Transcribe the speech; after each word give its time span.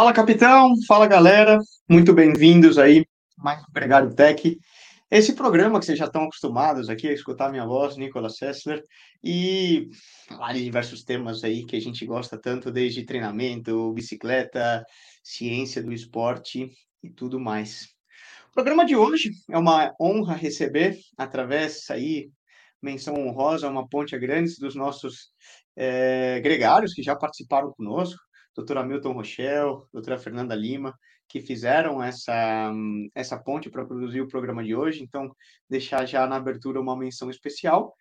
Fala, 0.00 0.14
capitão. 0.14 0.72
Fala, 0.88 1.06
galera. 1.06 1.58
Muito 1.86 2.14
bem-vindos 2.14 2.78
aí 2.78 3.04
mais 3.36 3.60
um 3.60 3.70
Gregário 3.70 4.14
Tech. 4.14 4.58
Esse 5.10 5.34
programa 5.34 5.78
que 5.78 5.84
vocês 5.84 5.98
já 5.98 6.06
estão 6.06 6.22
acostumados 6.22 6.88
aqui 6.88 7.06
a 7.06 7.12
escutar 7.12 7.50
minha 7.50 7.66
voz, 7.66 7.98
Nicolas 7.98 8.38
Sessler, 8.38 8.82
e 9.22 9.90
falar 10.26 10.54
de 10.54 10.64
diversos 10.64 11.04
temas 11.04 11.44
aí 11.44 11.66
que 11.66 11.76
a 11.76 11.80
gente 11.80 12.06
gosta 12.06 12.40
tanto, 12.40 12.72
desde 12.72 13.04
treinamento, 13.04 13.92
bicicleta, 13.92 14.82
ciência 15.22 15.82
do 15.82 15.92
esporte 15.92 16.70
e 17.02 17.10
tudo 17.10 17.38
mais. 17.38 17.88
O 18.48 18.54
programa 18.54 18.86
de 18.86 18.96
hoje 18.96 19.28
é 19.50 19.58
uma 19.58 19.92
honra 20.00 20.34
receber, 20.34 20.98
através 21.18 21.90
aí, 21.90 22.30
menção 22.80 23.16
honrosa, 23.16 23.68
uma 23.68 23.86
ponte 23.86 24.16
a 24.16 24.18
grandes 24.18 24.58
dos 24.58 24.74
nossos 24.74 25.28
é, 25.76 26.40
gregários 26.40 26.94
que 26.94 27.02
já 27.02 27.14
participaram 27.14 27.70
conosco, 27.72 28.29
doutora 28.54 28.84
Milton 28.84 29.12
Rochelle, 29.12 29.82
doutora 29.92 30.18
Fernanda 30.18 30.54
Lima, 30.54 30.94
que 31.28 31.40
fizeram 31.40 32.02
essa, 32.02 32.72
essa 33.14 33.38
ponte 33.38 33.70
para 33.70 33.84
produzir 33.84 34.20
o 34.20 34.28
programa 34.28 34.64
de 34.64 34.74
hoje. 34.74 35.02
Então, 35.02 35.34
deixar 35.68 36.04
já 36.04 36.26
na 36.26 36.36
abertura 36.36 36.80
uma 36.80 36.96
menção 36.96 37.30
especial. 37.30 37.94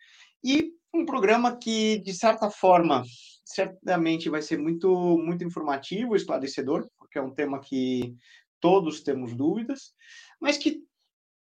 E 0.44 0.72
um 0.94 1.06
programa 1.06 1.58
que, 1.58 2.00
de 2.00 2.14
certa 2.14 2.50
forma, 2.50 3.04
certamente 3.46 4.30
vai 4.30 4.42
ser 4.42 4.58
muito, 4.58 5.18
muito 5.20 5.44
informativo, 5.44 6.16
esclarecedor, 6.16 6.90
porque 6.98 7.20
é 7.20 7.22
um 7.22 7.34
tema 7.34 7.60
que 7.60 8.16
todos 8.60 9.02
temos 9.02 9.36
dúvidas, 9.36 9.94
mas 10.40 10.58
que, 10.58 10.82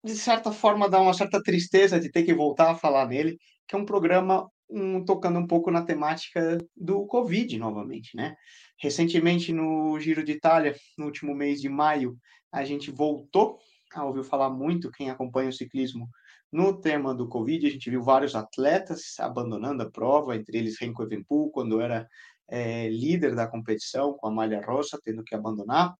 de 0.04 0.14
certa 0.16 0.50
forma, 0.52 0.88
dá 0.88 1.00
uma 1.00 1.14
certa 1.14 1.42
tristeza 1.42 2.00
de 2.00 2.10
ter 2.10 2.24
que 2.24 2.34
voltar 2.34 2.70
a 2.70 2.76
falar 2.76 3.06
nele, 3.06 3.38
que 3.66 3.74
é 3.74 3.78
um 3.78 3.86
programa 3.86 4.50
um, 4.68 5.04
tocando 5.04 5.38
um 5.38 5.46
pouco 5.46 5.70
na 5.70 5.82
temática 5.82 6.58
do 6.76 7.06
Covid 7.06 7.58
novamente, 7.58 8.16
né? 8.16 8.36
Recentemente, 8.78 9.52
no 9.52 9.98
Giro 10.00 10.24
de 10.24 10.32
Itália, 10.32 10.74
no 10.98 11.06
último 11.06 11.34
mês 11.34 11.60
de 11.60 11.68
maio, 11.68 12.16
a 12.52 12.64
gente 12.64 12.90
voltou 12.90 13.58
a 13.94 14.04
ouvir 14.04 14.24
falar 14.24 14.50
muito, 14.50 14.90
quem 14.90 15.10
acompanha 15.10 15.48
o 15.48 15.52
ciclismo, 15.52 16.08
no 16.52 16.80
tema 16.80 17.14
do 17.14 17.28
Covid. 17.28 17.66
A 17.66 17.70
gente 17.70 17.90
viu 17.90 18.02
vários 18.02 18.34
atletas 18.34 19.14
abandonando 19.18 19.82
a 19.82 19.90
prova, 19.90 20.36
entre 20.36 20.58
eles 20.58 20.78
Renko 20.80 21.02
Evenpool, 21.02 21.50
quando 21.50 21.80
era 21.80 22.08
é, 22.48 22.88
líder 22.88 23.34
da 23.34 23.46
competição, 23.46 24.14
com 24.14 24.26
a 24.28 24.30
malha 24.30 24.60
rosa, 24.64 25.00
tendo 25.02 25.24
que 25.24 25.34
abandonar. 25.34 25.94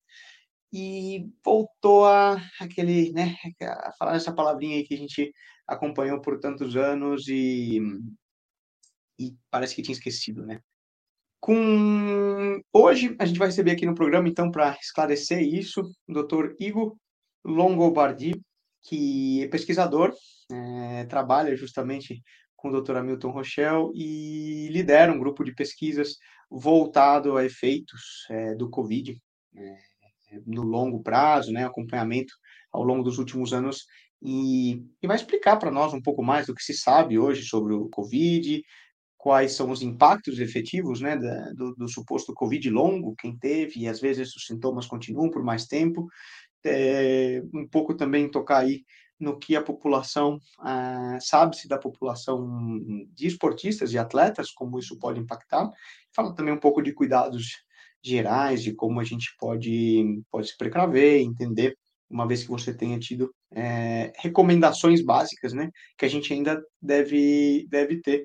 E 0.72 1.30
voltou 1.44 2.04
a 2.04 2.36
aquele, 2.60 3.12
né, 3.12 3.36
a 3.62 3.92
falar 3.98 4.16
essa 4.16 4.32
palavrinha 4.32 4.76
aí 4.76 4.84
que 4.84 4.94
a 4.94 4.98
gente 4.98 5.32
acompanhou 5.66 6.20
por 6.20 6.38
tantos 6.38 6.76
anos 6.76 7.28
e 7.28 7.80
e 9.18 9.34
parece 9.50 9.74
que 9.74 9.82
tinha 9.82 9.94
esquecido, 9.94 10.44
né? 10.44 10.60
Com 11.40 12.60
hoje 12.72 13.14
a 13.18 13.26
gente 13.26 13.38
vai 13.38 13.48
receber 13.48 13.72
aqui 13.72 13.86
no 13.86 13.94
programa 13.94 14.28
então 14.28 14.50
para 14.50 14.76
esclarecer 14.80 15.42
isso 15.42 15.82
o 16.08 16.12
Dr. 16.12 16.54
Igor 16.58 16.96
Longobardi, 17.44 18.40
que 18.82 19.44
é 19.44 19.48
pesquisador, 19.48 20.12
é, 20.50 21.04
trabalha 21.04 21.54
justamente 21.56 22.22
com 22.56 22.68
o 22.68 22.80
Dr. 22.80 22.96
Hamilton 22.96 23.30
Rochelle 23.30 23.90
e 23.94 24.68
lidera 24.70 25.12
um 25.12 25.18
grupo 25.18 25.44
de 25.44 25.54
pesquisas 25.54 26.16
voltado 26.50 27.36
a 27.36 27.44
efeitos 27.44 28.26
é, 28.30 28.54
do 28.54 28.70
Covid 28.70 29.20
é, 29.56 29.76
no 30.46 30.62
longo 30.62 31.02
prazo, 31.02 31.52
né, 31.52 31.64
acompanhamento 31.64 32.32
ao 32.72 32.82
longo 32.82 33.02
dos 33.02 33.18
últimos 33.18 33.52
anos 33.52 33.84
e, 34.22 34.82
e 35.02 35.06
vai 35.06 35.16
explicar 35.16 35.56
para 35.56 35.70
nós 35.70 35.92
um 35.92 36.00
pouco 36.00 36.22
mais 36.22 36.46
do 36.46 36.54
que 36.54 36.62
se 36.62 36.74
sabe 36.74 37.18
hoje 37.18 37.44
sobre 37.44 37.74
o 37.74 37.88
Covid, 37.88 38.62
quais 39.26 39.54
são 39.54 39.72
os 39.72 39.82
impactos 39.82 40.38
efetivos 40.38 41.00
né, 41.00 41.16
da, 41.16 41.50
do, 41.50 41.74
do, 41.74 41.88
suposto 41.88 42.32
Covid 42.32 42.70
longo, 42.70 43.16
quem 43.16 43.36
teve, 43.36 43.80
e 43.80 43.88
às 43.88 44.00
vezes 44.00 44.32
os 44.36 44.46
sintomas 44.46 44.86
continuam 44.86 45.28
por 45.28 45.42
mais 45.42 45.66
tempo. 45.66 46.06
É, 46.64 47.42
um 47.52 47.66
pouco 47.66 47.92
também 47.96 48.30
tocar 48.30 48.58
aí 48.58 48.84
no 49.18 49.36
que 49.36 49.56
a 49.56 49.60
população, 49.60 50.38
ah, 50.60 51.18
sabe-se 51.20 51.66
da 51.66 51.76
população 51.76 52.46
de 53.12 53.26
esportistas 53.26 53.92
e 53.92 53.98
atletas, 53.98 54.52
como 54.52 54.78
isso 54.78 54.96
pode 54.96 55.18
impactar. 55.18 55.68
Fala 56.14 56.32
também 56.32 56.54
um 56.54 56.60
pouco 56.60 56.80
de 56.80 56.92
cuidados 56.92 57.48
gerais, 58.00 58.62
de 58.62 58.74
como 58.74 59.00
a 59.00 59.04
gente 59.04 59.34
pode, 59.40 60.22
pode 60.30 60.46
se 60.46 60.56
precaver, 60.56 61.20
entender, 61.20 61.76
uma 62.08 62.28
vez 62.28 62.44
que 62.44 62.50
você 62.50 62.72
tenha 62.72 62.96
tido 62.96 63.34
é, 63.52 64.12
recomendações 64.18 65.04
básicas, 65.04 65.52
né, 65.52 65.68
que 65.98 66.04
a 66.04 66.08
gente 66.08 66.32
ainda 66.32 66.62
deve, 66.80 67.66
deve 67.68 68.00
ter 68.00 68.24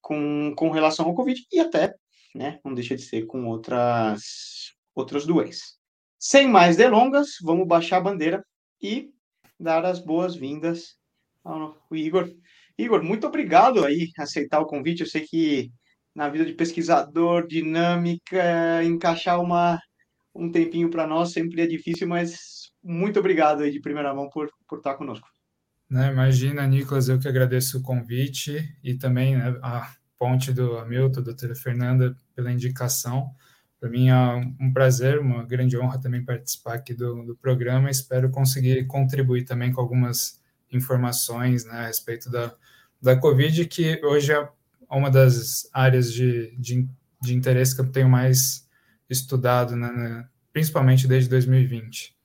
com, 0.00 0.54
com 0.56 0.70
relação 0.70 1.06
ao 1.06 1.14
Covid 1.14 1.40
e 1.52 1.60
até, 1.60 1.94
né, 2.34 2.58
não 2.64 2.74
deixa 2.74 2.96
de 2.96 3.02
ser 3.02 3.26
com 3.26 3.46
outras, 3.46 4.74
outras 4.94 5.26
doenças. 5.26 5.78
Sem 6.18 6.48
mais 6.48 6.76
delongas, 6.76 7.36
vamos 7.42 7.66
baixar 7.66 7.98
a 7.98 8.02
bandeira 8.02 8.44
e 8.82 9.10
dar 9.58 9.84
as 9.84 9.98
boas-vindas 9.98 10.96
ao 11.44 11.76
Igor. 11.92 12.28
Igor, 12.76 13.02
muito 13.02 13.26
obrigado 13.26 13.84
aí 13.84 14.10
aceitar 14.18 14.60
o 14.60 14.66
convite. 14.66 15.00
Eu 15.00 15.06
sei 15.06 15.22
que 15.22 15.70
na 16.14 16.28
vida 16.28 16.44
de 16.44 16.52
pesquisador, 16.52 17.46
dinâmica, 17.46 18.82
encaixar 18.84 19.40
uma, 19.40 19.80
um 20.34 20.50
tempinho 20.50 20.90
para 20.90 21.06
nós 21.06 21.32
sempre 21.32 21.62
é 21.62 21.66
difícil, 21.66 22.08
mas 22.08 22.72
muito 22.82 23.18
obrigado 23.18 23.62
aí 23.62 23.70
de 23.70 23.80
primeira 23.80 24.14
mão 24.14 24.28
por, 24.28 24.48
por 24.66 24.78
estar 24.78 24.94
conosco. 24.94 25.28
Né, 25.90 26.12
imagina, 26.12 26.66
Nicolas, 26.66 27.08
eu 27.08 27.18
que 27.18 27.26
agradeço 27.26 27.78
o 27.78 27.82
convite 27.82 28.76
e 28.84 28.94
também 28.94 29.36
né, 29.36 29.58
a 29.62 29.90
ponte 30.18 30.52
do 30.52 30.76
Hamilton, 30.76 31.22
doutora 31.22 31.54
Fernanda, 31.54 32.16
pela 32.34 32.52
indicação. 32.52 33.34
Para 33.80 33.88
mim 33.88 34.08
é 34.08 34.34
um 34.60 34.72
prazer, 34.72 35.18
uma 35.18 35.44
grande 35.44 35.78
honra 35.78 36.00
também 36.00 36.24
participar 36.24 36.74
aqui 36.74 36.92
do, 36.92 37.24
do 37.24 37.36
programa. 37.36 37.90
Espero 37.90 38.28
conseguir 38.30 38.86
contribuir 38.86 39.44
também 39.44 39.72
com 39.72 39.80
algumas 39.80 40.42
informações 40.70 41.64
né, 41.64 41.72
a 41.72 41.86
respeito 41.86 42.30
da, 42.30 42.54
da 43.00 43.16
Covid, 43.16 43.64
que 43.66 44.00
hoje 44.04 44.32
é 44.32 44.48
uma 44.90 45.10
das 45.10 45.70
áreas 45.72 46.12
de, 46.12 46.54
de, 46.58 46.86
de 47.22 47.34
interesse 47.34 47.74
que 47.74 47.80
eu 47.80 47.90
tenho 47.90 48.08
mais 48.08 48.68
estudado, 49.08 49.76
né, 49.76 49.90
né 49.90 50.28
principalmente 50.52 51.06
desde 51.06 51.30
2020. 51.30 52.17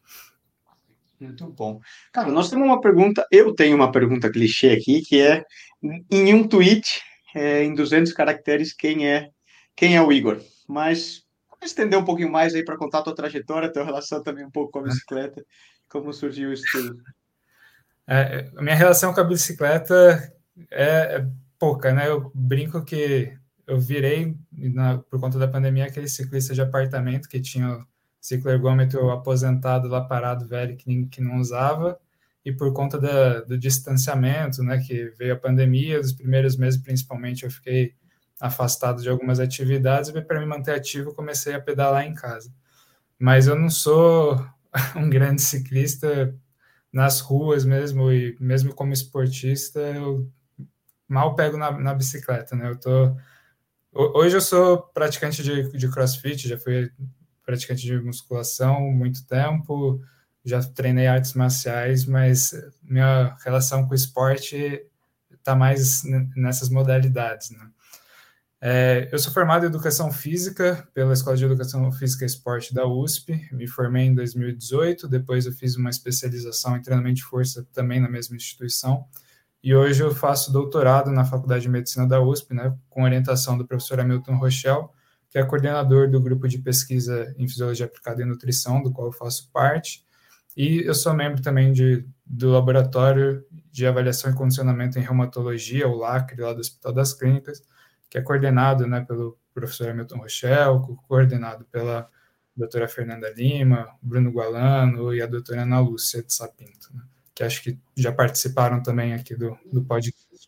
Muito 1.23 1.47
bom. 1.51 1.79
Cara, 2.11 2.31
nós 2.31 2.49
temos 2.49 2.65
uma 2.65 2.81
pergunta, 2.81 3.25
eu 3.31 3.53
tenho 3.53 3.75
uma 3.75 3.91
pergunta 3.91 4.31
clichê 4.31 4.71
aqui, 4.71 5.01
que 5.01 5.21
é, 5.21 5.43
em 6.11 6.33
um 6.33 6.47
tweet, 6.47 7.01
é, 7.35 7.63
em 7.63 7.73
200 7.73 8.11
caracteres, 8.13 8.73
quem 8.73 9.07
é 9.07 9.29
quem 9.75 9.95
é 9.95 10.01
o 10.01 10.11
Igor? 10.11 10.39
Mas 10.67 11.23
vamos 11.49 11.71
estender 11.71 11.97
um 11.97 12.05
pouquinho 12.05 12.31
mais 12.31 12.53
aí 12.53 12.63
para 12.63 12.77
contar 12.77 12.99
a 12.99 13.03
tua 13.03 13.15
trajetória, 13.15 13.67
a 13.67 13.71
tua 13.71 13.83
relação 13.83 14.21
também 14.21 14.45
um 14.45 14.51
pouco 14.51 14.71
com 14.71 14.79
a 14.79 14.83
bicicleta, 14.83 15.43
como 15.89 16.13
surgiu 16.13 16.53
isso 16.53 16.63
tudo. 16.71 16.95
É, 18.07 18.51
a 18.55 18.61
minha 18.61 18.75
relação 18.75 19.13
com 19.13 19.21
a 19.21 19.23
bicicleta 19.23 20.31
é, 20.69 21.17
é 21.17 21.27
pouca, 21.57 21.91
né? 21.93 22.07
Eu 22.07 22.31
brinco 22.35 22.83
que 22.83 23.33
eu 23.65 23.79
virei, 23.79 24.35
na, 24.51 24.99
por 24.99 25.19
conta 25.19 25.39
da 25.39 25.47
pandemia, 25.47 25.85
aquele 25.85 26.07
ciclista 26.07 26.53
de 26.53 26.61
apartamento 26.61 27.29
que 27.29 27.39
tinha 27.39 27.83
cicloergômetro 28.23 29.11
aposentado 29.11 29.89
lá 29.89 29.99
parado, 29.99 30.47
velho, 30.47 30.77
que, 30.77 31.05
que 31.07 31.21
não 31.21 31.39
usava, 31.39 31.99
e 32.45 32.53
por 32.53 32.71
conta 32.71 32.97
da, 32.97 33.41
do 33.41 33.57
distanciamento, 33.57 34.63
né, 34.63 34.79
que 34.79 35.09
veio 35.19 35.33
a 35.33 35.37
pandemia, 35.37 35.99
os 35.99 36.13
primeiros 36.13 36.55
meses 36.55 36.81
principalmente 36.81 37.43
eu 37.43 37.51
fiquei 37.51 37.93
afastado 38.39 39.01
de 39.01 39.09
algumas 39.09 39.41
atividades, 39.41 40.09
e 40.09 40.21
para 40.21 40.39
me 40.39 40.45
manter 40.45 40.73
ativo 40.73 41.13
comecei 41.13 41.53
a 41.53 41.59
pedalar 41.59 42.05
em 42.05 42.13
casa. 42.13 42.49
Mas 43.19 43.45
eu 43.45 43.57
não 43.57 43.69
sou 43.69 44.37
um 44.95 45.09
grande 45.09 45.41
ciclista 45.41 46.33
nas 46.93 47.19
ruas 47.19 47.65
mesmo, 47.65 48.09
e 48.09 48.37
mesmo 48.39 48.73
como 48.73 48.93
esportista, 48.93 49.81
eu 49.81 50.31
mal 51.09 51.35
pego 51.35 51.57
na, 51.57 51.71
na 51.77 51.93
bicicleta, 51.93 52.55
né, 52.55 52.69
eu 52.69 52.79
tô... 52.79 53.17
Hoje 53.91 54.37
eu 54.37 54.41
sou 54.41 54.77
praticante 54.93 55.43
de, 55.43 55.77
de 55.77 55.91
crossfit, 55.91 56.47
já 56.47 56.57
fui 56.57 56.89
praticante 57.45 57.81
de 57.81 57.99
musculação 57.99 58.81
muito 58.91 59.25
tempo, 59.27 60.01
já 60.45 60.61
treinei 60.61 61.07
artes 61.07 61.33
marciais, 61.33 62.05
mas 62.05 62.53
minha 62.81 63.35
relação 63.43 63.85
com 63.85 63.91
o 63.91 63.95
esporte 63.95 64.85
está 65.31 65.55
mais 65.55 66.03
nessas 66.35 66.69
modalidades, 66.69 67.51
né? 67.51 67.69
É, 68.65 69.09
eu 69.11 69.19
sou 69.19 69.33
formado 69.33 69.65
em 69.65 69.67
Educação 69.67 70.09
Física 70.09 70.87
pela 70.93 71.11
Escola 71.11 71.35
de 71.35 71.43
Educação 71.43 71.91
Física 71.91 72.23
e 72.23 72.27
Esporte 72.27 72.73
da 72.73 72.87
USP, 72.87 73.49
me 73.51 73.67
formei 73.67 74.05
em 74.05 74.15
2018, 74.15 75.05
depois 75.09 75.45
eu 75.45 75.51
fiz 75.51 75.75
uma 75.75 75.89
especialização 75.89 76.77
em 76.77 76.81
treinamento 76.81 77.15
de 77.15 77.25
força 77.25 77.67
também 77.73 77.99
na 77.99 78.09
mesma 78.09 78.37
instituição, 78.37 79.05
e 79.61 79.75
hoje 79.75 80.01
eu 80.01 80.15
faço 80.15 80.49
doutorado 80.49 81.11
na 81.11 81.25
Faculdade 81.25 81.63
de 81.63 81.69
Medicina 81.69 82.07
da 82.07 82.21
USP, 82.21 82.53
né, 82.53 82.73
com 82.89 83.03
orientação 83.03 83.57
do 83.57 83.67
professor 83.67 83.99
Hamilton 83.99 84.37
Rochelle, 84.37 84.87
que 85.33 85.39
é 85.39 85.43
coordenador 85.43 86.07
do 86.11 86.21
grupo 86.21 86.47
de 86.47 86.59
pesquisa 86.59 87.33
em 87.39 87.47
fisiologia 87.47 87.87
aplicada 87.87 88.21
e 88.21 88.25
nutrição, 88.25 88.83
do 88.83 88.91
qual 88.91 89.07
eu 89.07 89.11
faço 89.11 89.49
parte, 89.51 90.05
e 90.55 90.83
eu 90.85 90.93
sou 90.93 91.11
membro 91.11 91.41
também 91.41 91.73
de, 91.73 92.05
do 92.23 92.51
laboratório 92.51 93.43
de 93.71 93.87
avaliação 93.87 94.29
e 94.29 94.35
condicionamento 94.35 94.99
em 94.99 95.01
reumatologia, 95.01 95.87
o 95.87 95.95
LACRE, 95.95 96.39
lá 96.39 96.53
do 96.53 96.59
Hospital 96.59 96.93
das 96.93 97.15
Clínicas, 97.15 97.63
que 98.07 98.19
é 98.19 98.21
coordenado 98.21 98.85
né, 98.85 99.01
pelo 99.01 99.35
professor 99.55 99.89
Hamilton 99.89 100.17
Rochelle, 100.17 100.79
coordenado 101.07 101.65
pela 101.65 102.07
doutora 102.55 102.87
Fernanda 102.87 103.27
Lima, 103.31 103.89
Bruno 104.03 104.29
Gualano 104.29 105.15
e 105.15 105.19
a 105.19 105.25
doutora 105.25 105.63
Ana 105.63 105.79
Lúcia 105.79 106.21
de 106.21 106.31
Sapinto, 106.31 106.93
né? 106.93 107.01
que 107.33 107.43
acho 107.43 107.63
que 107.63 107.79
já 107.97 108.11
participaram 108.11 108.83
também 108.83 109.15
aqui 109.15 109.35
do, 109.35 109.57
do 109.65 109.83
podcast. 109.83 110.47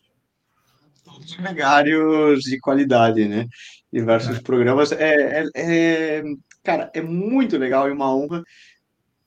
Todos 1.02 1.34
gregários 1.34 2.42
de 2.42 2.60
qualidade, 2.60 3.26
né? 3.26 3.48
Diversos 3.96 4.40
programas. 4.40 4.92
É, 4.92 5.40
é, 5.40 5.48
é, 5.56 6.22
cara, 6.62 6.90
é 6.92 7.00
muito 7.00 7.56
legal 7.56 7.88
e 7.88 7.92
uma 7.92 8.14
honra 8.14 8.42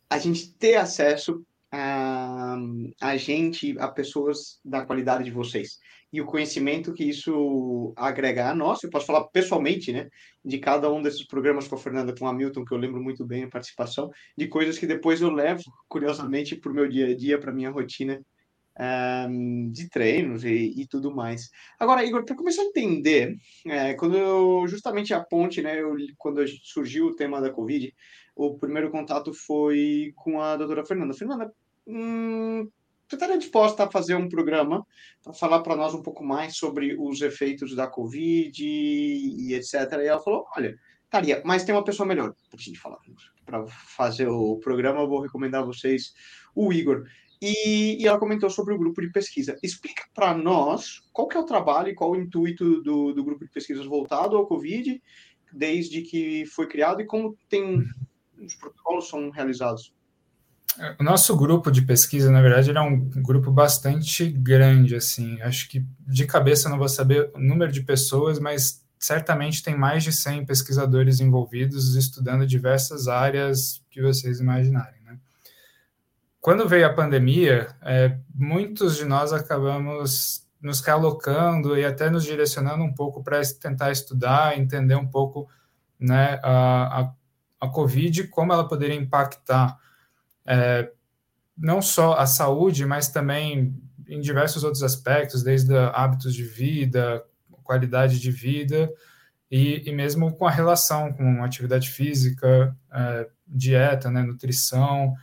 a 0.08 0.20
gente 0.20 0.54
ter 0.54 0.76
acesso 0.76 1.44
a, 1.72 2.56
a 3.02 3.18
gente, 3.18 3.76
a 3.80 3.88
pessoas 3.88 4.60
da 4.64 4.86
qualidade 4.86 5.24
de 5.24 5.32
vocês 5.32 5.80
e 6.14 6.22
o 6.22 6.26
conhecimento 6.28 6.94
que 6.94 7.04
isso 7.04 7.94
agregar 7.96 8.52
a 8.52 8.56
nós. 8.56 8.84
Eu 8.84 8.92
posso 8.92 9.08
falar 9.08 9.24
pessoalmente, 9.30 9.92
né, 9.92 10.08
de 10.46 10.60
cada 10.60 10.92
um 10.92 11.02
desses 11.02 11.26
programas 11.26 11.68
com 11.68 11.74
a 11.74 11.80
Fernanda, 11.80 12.14
com 12.16 12.28
a 12.28 12.34
Milton, 12.34 12.64
que 12.64 12.72
eu 12.72 12.78
lembro 12.78 13.02
muito 13.02 13.26
bem 13.26 13.46
a 13.46 13.50
participação, 13.50 14.12
de 14.38 14.48
coisas 14.48 14.78
que 14.78 14.86
depois 14.86 15.20
eu 15.20 15.32
levo, 15.32 15.64
curiosamente, 15.88 16.56
para 16.56 16.72
o 16.72 16.76
meu 16.76 16.88
dia 16.88 17.08
a 17.08 17.18
dia, 17.18 17.40
para 17.40 17.52
minha 17.52 17.72
rotina 17.72 18.22
um, 18.80 19.70
de 19.72 19.90
treinos 19.90 20.44
e, 20.44 20.74
e, 20.78 20.88
tudo 20.88 21.14
mais. 21.14 21.50
Agora, 21.78 22.04
Igor, 22.04 22.24
para 22.24 22.36
começar 22.36 22.62
a 22.62 22.66
entender, 22.66 23.36
é, 23.66 23.94
quando 23.94 24.18
eu, 24.18 24.66
justamente 24.68 25.14
a 25.14 25.20
ponte, 25.20 25.62
né, 25.62 25.82
eu, 25.82 25.96
quando 26.18 26.46
surgiu 26.64 27.08
o 27.08 27.16
tema 27.16 27.42
da 27.42 27.52
Covid, 27.52 27.94
o 28.36 28.58
primeiro 28.58 28.90
contato 28.90 29.34
foi 29.34 30.14
com 30.16 30.42
a 30.42 30.56
doutora 30.56 30.86
Fernanda. 30.86 31.14
Fernanda, 31.14 31.54
hum, 31.86 32.70
você 33.08 33.16
estaria 33.16 33.38
disposta 33.38 33.84
a 33.84 33.92
fazer 33.92 34.16
um 34.16 34.30
programa 34.30 34.86
para 35.24 35.34
falar 35.34 35.62
para 35.62 35.76
nós 35.76 35.94
um 35.94 36.02
pouco 36.02 36.24
mais 36.24 36.56
sobre 36.56 36.96
os 36.98 37.22
efeitos 37.22 37.76
da 37.76 37.88
Covid 37.88 38.64
e 38.64 39.54
etc. 39.54 39.74
E 39.74 40.06
ela 40.06 40.22
falou: 40.22 40.46
olha, 40.56 40.78
estaria, 41.04 41.42
mas 41.44 41.64
tem 41.64 41.74
uma 41.74 41.84
pessoa 41.84 42.08
melhor 42.08 42.34
para 42.50 42.60
a 42.60 42.64
gente 42.64 42.80
falar. 42.80 43.00
Para 43.46 43.66
fazer 43.68 44.28
o 44.28 44.58
programa, 44.58 45.02
eu 45.02 45.08
vou 45.08 45.22
recomendar 45.22 45.64
a 45.64 45.66
vocês 45.66 46.14
o 46.56 46.72
Igor. 46.72 47.04
E, 47.42 48.02
e, 48.02 48.08
ela 48.08 48.20
comentou 48.20 48.50
sobre 48.50 48.74
o 48.74 48.78
grupo 48.78 49.02
de 49.02 49.12
pesquisa. 49.12 49.58
Explica 49.64 50.04
para 50.14 50.34
nós 50.36 51.02
qual 51.14 51.28
que 51.28 51.38
é 51.38 51.40
o 51.40 51.46
trabalho 51.46 51.90
e 51.90 51.96
qual 51.96 52.12
o 52.12 52.16
intuito 52.16 52.82
do, 52.82 53.14
do 53.14 53.24
grupo 53.24 53.46
de 53.46 53.52
pesquisas 53.52 53.86
voltado 53.86 54.36
ao 54.36 54.46
Covid, 54.46 55.02
desde 55.52 56.02
que 56.02 56.46
foi 56.48 56.68
criado 56.68 57.02
e 57.02 57.06
como 57.06 57.38
tem 57.48 57.86
os 58.38 58.56
protocolos 58.56 59.08
são 59.08 59.30
realizados. 59.30 59.94
O 61.00 61.04
nosso 61.04 61.36
grupo 61.36 61.72
de 61.72 61.82
pesquisa, 61.82 62.32
na 62.32 62.42
verdade, 62.42 62.72
é 62.72 62.82
um 62.82 62.98
grupo 63.00 63.52
bastante 63.52 64.30
grande, 64.30 64.96
assim. 64.96 65.42
Acho 65.42 65.68
que 65.68 65.86
de 66.08 66.26
cabeça 66.26 66.70
não 66.70 66.78
vou 66.78 66.88
saber 66.88 67.32
o 67.34 67.40
número 67.40 67.72
de 67.72 67.82
pessoas, 67.82 68.40
mas 68.40 68.86
certamente 68.98 69.64
tem 69.64 69.78
mais 69.78 70.04
de 70.04 70.12
100 70.12 70.46
pesquisadores 70.46 71.20
envolvidos 71.20 71.96
estudando 71.96 72.46
diversas 72.46 73.08
áreas 73.08 73.84
que 73.90 74.02
vocês 74.02 74.40
imaginarem, 74.40 75.02
né? 75.04 75.18
Quando 76.42 76.68
veio 76.68 76.86
a 76.88 76.94
pandemia, 76.94 77.76
é, 77.82 78.18
muitos 78.34 78.98
de 78.98 79.06
nós 79.06 79.34
acabamos 79.34 80.48
nos 80.62 80.82
realocando 80.82 81.78
e 81.78 81.86
até 81.86 82.10
nos 82.10 82.24
direcionando 82.24 82.84
um 82.84 82.94
pouco 82.94 83.24
para 83.24 83.42
tentar 83.60 83.92
estudar, 83.92 84.58
entender 84.58 84.96
um 84.96 85.08
pouco 85.08 85.50
né, 86.00 86.40
a, 86.44 87.02
a, 87.02 87.14
a 87.62 87.68
Covid, 87.68 88.28
como 88.28 88.54
ela 88.54 88.68
poderia 88.68 88.96
impactar 88.96 89.78
é, 90.46 90.92
não 91.58 91.82
só 91.82 92.14
a 92.14 92.26
saúde, 92.26 92.86
mas 92.86 93.10
também 93.10 93.76
em 94.08 94.20
diversos 94.20 94.64
outros 94.64 94.82
aspectos, 94.82 95.44
desde 95.44 95.76
hábitos 95.94 96.34
de 96.34 96.44
vida, 96.44 97.24
qualidade 97.64 98.20
de 98.20 98.32
vida, 98.32 98.92
e, 99.52 99.88
e 99.88 99.92
mesmo 99.92 100.34
com 100.36 100.48
a 100.48 100.52
relação 100.52 101.14
com 101.14 101.44
atividade 101.44 101.90
física, 101.90 102.76
é, 102.92 103.30
dieta, 103.48 104.10
né, 104.10 104.24
nutrição. 104.24 105.14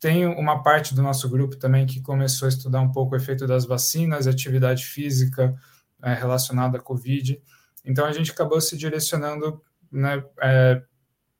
Tem 0.00 0.26
uma 0.26 0.62
parte 0.62 0.94
do 0.94 1.02
nosso 1.02 1.28
grupo 1.28 1.56
também 1.56 1.86
que 1.86 2.00
começou 2.00 2.46
a 2.46 2.48
estudar 2.48 2.80
um 2.80 2.92
pouco 2.92 3.14
o 3.14 3.16
efeito 3.16 3.46
das 3.46 3.64
vacinas, 3.64 4.26
atividade 4.26 4.84
física 4.84 5.54
é, 6.02 6.14
relacionada 6.14 6.78
à 6.78 6.80
Covid. 6.80 7.40
Então 7.84 8.06
a 8.06 8.12
gente 8.12 8.30
acabou 8.30 8.60
se 8.60 8.76
direcionando 8.76 9.60
né, 9.90 10.22
é, 10.40 10.82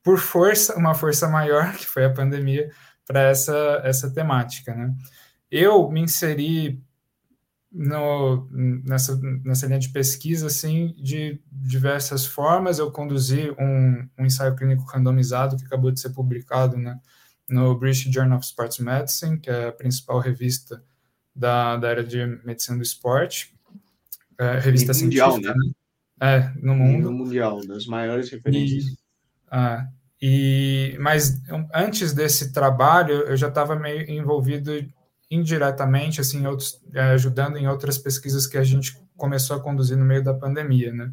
por 0.03 0.19
força, 0.19 0.77
uma 0.77 0.95
força 0.95 1.29
maior, 1.29 1.73
que 1.77 1.87
foi 1.87 2.05
a 2.05 2.13
pandemia, 2.13 2.71
para 3.07 3.23
essa, 3.23 3.81
essa 3.85 4.13
temática. 4.13 4.75
Né? 4.75 4.95
Eu 5.51 5.91
me 5.91 6.01
inseri 6.01 6.83
no, 7.71 8.49
nessa, 8.85 9.19
nessa 9.45 9.67
linha 9.67 9.79
de 9.79 9.91
pesquisa 9.91 10.47
assim, 10.47 10.95
de 10.99 11.41
diversas 11.51 12.27
formas. 12.27 12.79
Eu 12.79 12.91
conduzi 12.91 13.51
um, 13.59 14.09
um 14.19 14.27
ensaio 14.27 14.57
clínico 14.57 14.85
randomizado 14.85 15.57
que 15.57 15.65
acabou 15.65 15.91
de 15.91 16.01
ser 16.01 16.11
publicado 16.11 16.77
né, 16.77 16.99
no 17.49 17.75
British 17.79 18.13
Journal 18.13 18.39
of 18.39 18.47
Sports 18.47 18.79
Medicine, 18.79 19.39
que 19.39 19.51
é 19.51 19.69
a 19.69 19.73
principal 19.73 20.19
revista 20.19 20.83
da, 21.35 21.77
da 21.77 21.89
área 21.89 22.05
de 22.05 22.25
medicina 22.45 22.77
do 22.77 22.83
esporte. 22.83 23.55
É, 24.39 24.59
revista 24.59 24.93
mundial, 24.93 25.33
científica, 25.33 25.59
né? 25.59 25.67
né? 25.67 25.73
É, 26.21 26.53
no 26.61 26.75
mundo. 26.75 27.11
No 27.11 27.13
mundial, 27.13 27.65
das 27.67 27.87
maiores 27.87 28.31
referências. 28.31 28.85
E, 28.85 28.99
ah, 29.51 29.87
e, 30.21 30.97
mas 31.01 31.41
antes 31.75 32.13
desse 32.13 32.53
trabalho, 32.53 33.15
eu 33.23 33.37
já 33.37 33.49
estava 33.49 33.77
meio 33.77 34.11
envolvido 34.11 34.73
indiretamente, 35.31 36.21
assim, 36.21 36.47
outros, 36.47 36.81
é, 36.93 37.01
ajudando 37.13 37.57
em 37.57 37.69
outras 37.69 37.99
pesquisas 37.99 38.47
que 38.47 38.59
a 38.59 38.65
gente 38.65 38.99
começou 39.17 39.57
a 39.57 39.61
conduzir 39.61 39.97
no 39.97 40.05
meio 40.05 40.23
da 40.23 40.35
pandemia, 40.35 40.93
né? 40.93 41.13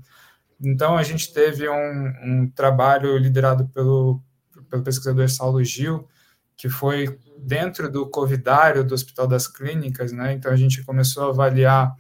Então, 0.60 0.98
a 0.98 1.04
gente 1.04 1.34
teve 1.34 1.68
um, 1.68 2.14
um 2.24 2.50
trabalho 2.50 3.18
liderado 3.18 3.68
pelo, 3.70 4.22
pelo 4.70 4.84
pesquisador 4.84 5.30
Saulo 5.30 5.64
Gil, 5.64 6.08
que 6.58 6.70
foi 6.70 7.18
dentro 7.38 7.92
do 7.92 8.10
covidário 8.10 8.84
do 8.84 8.94
Hospital 8.94 9.28
das 9.28 9.48
Clínicas, 9.48 10.12
né? 10.12 10.34
Então, 10.34 10.52
a 10.52 10.56
gente 10.56 10.84
começou 10.84 11.26
a 11.26 11.30
avaliar 11.30 11.94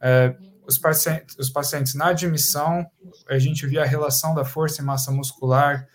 é, 0.00 0.34
os, 0.66 0.78
pacientes, 0.78 1.36
os 1.38 1.48
pacientes 1.48 1.94
na 1.94 2.08
admissão, 2.08 2.86
a 3.28 3.38
gente 3.38 3.66
via 3.66 3.82
a 3.82 3.86
relação 3.86 4.34
da 4.34 4.44
força 4.44 4.82
e 4.82 4.84
massa 4.84 5.10
muscular 5.12 5.86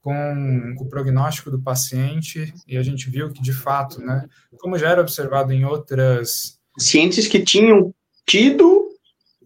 com 0.00 0.74
o 0.78 0.88
prognóstico 0.88 1.50
do 1.50 1.60
paciente 1.60 2.54
e 2.66 2.76
a 2.76 2.82
gente 2.82 3.10
viu 3.10 3.32
que, 3.32 3.42
de 3.42 3.52
fato, 3.52 4.00
né, 4.00 4.24
como 4.58 4.78
já 4.78 4.90
era 4.90 5.00
observado 5.00 5.52
em 5.52 5.64
outras... 5.64 6.60
Cientes 6.78 7.26
que 7.26 7.40
tinham 7.40 7.92
tido 8.24 8.88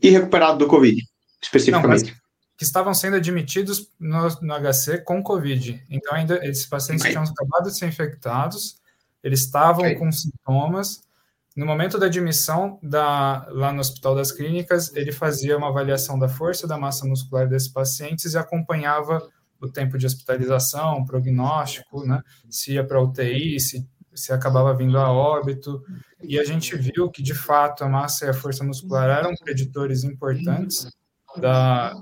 e 0.03 0.11
recuperado 0.11 0.59
do 0.59 0.67
Covid, 0.67 1.03
especificamente. 1.43 2.13
Não, 2.13 2.20
que 2.61 2.65
estavam 2.65 2.93
sendo 2.93 3.17
admitidos 3.17 3.91
no, 3.99 4.29
no, 4.43 4.55
HC 4.55 4.99
com 4.99 5.23
Covid. 5.23 5.83
Então, 5.89 6.13
ainda 6.15 6.47
esses 6.47 6.67
pacientes 6.67 7.07
tinham 7.07 7.23
acabado 7.23 7.71
de 7.71 7.79
ser 7.79 7.87
infectados, 7.87 8.77
eles 9.25 9.41
estavam 9.41 9.87
okay. 9.87 9.95
com 9.95 10.13
sintomas. 10.13 11.03
No 11.57 11.65
momento 11.65 11.99
da 11.99 12.05
admissão 12.05 12.79
da, 12.83 13.49
lá 13.49 13.73
no 13.73 13.81
Hospital 13.81 14.15
das 14.15 14.31
Clínicas, 14.31 14.95
ele 14.95 15.11
fazia 15.11 15.57
uma 15.57 15.69
avaliação 15.69 16.19
da 16.19 16.29
força 16.29 16.67
da 16.67 16.77
massa 16.77 17.07
muscular 17.07 17.49
desses 17.49 17.69
pacientes 17.69 18.35
e 18.35 18.37
acompanhava 18.37 19.27
o 19.59 19.67
tempo 19.67 19.97
de 19.97 20.05
hospitalização, 20.05 21.03
prognóstico, 21.07 22.05
né? 22.05 22.23
Se 22.51 22.75
ia 22.75 22.87
para 22.87 23.01
UTI, 23.01 23.59
se, 23.59 23.89
se 24.13 24.35
acabava 24.35 24.77
vindo 24.77 24.99
a 24.99 25.11
óbito. 25.11 25.83
E 26.23 26.39
a 26.39 26.45
gente 26.45 26.77
viu 26.77 27.11
que, 27.11 27.23
de 27.23 27.33
fato, 27.33 27.85
a 27.85 27.89
massa 27.89 28.27
e 28.27 28.29
a 28.29 28.35
força 28.35 28.63
muscular 28.63 29.09
eram 29.09 29.35
preditores 29.43 30.05
importantes 30.05 30.87
da, 31.39 31.95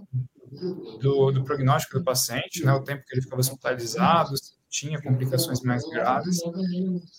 do, 1.00 1.30
do 1.30 1.44
prognóstico 1.44 1.98
do 1.98 2.04
paciente, 2.04 2.64
né? 2.64 2.72
O 2.72 2.82
tempo 2.82 3.04
que 3.06 3.14
ele 3.14 3.22
ficava 3.22 3.40
hospitalizado, 3.40 4.34
tinha 4.68 5.00
complicações 5.00 5.60
mais 5.62 5.82
graves. 5.88 6.38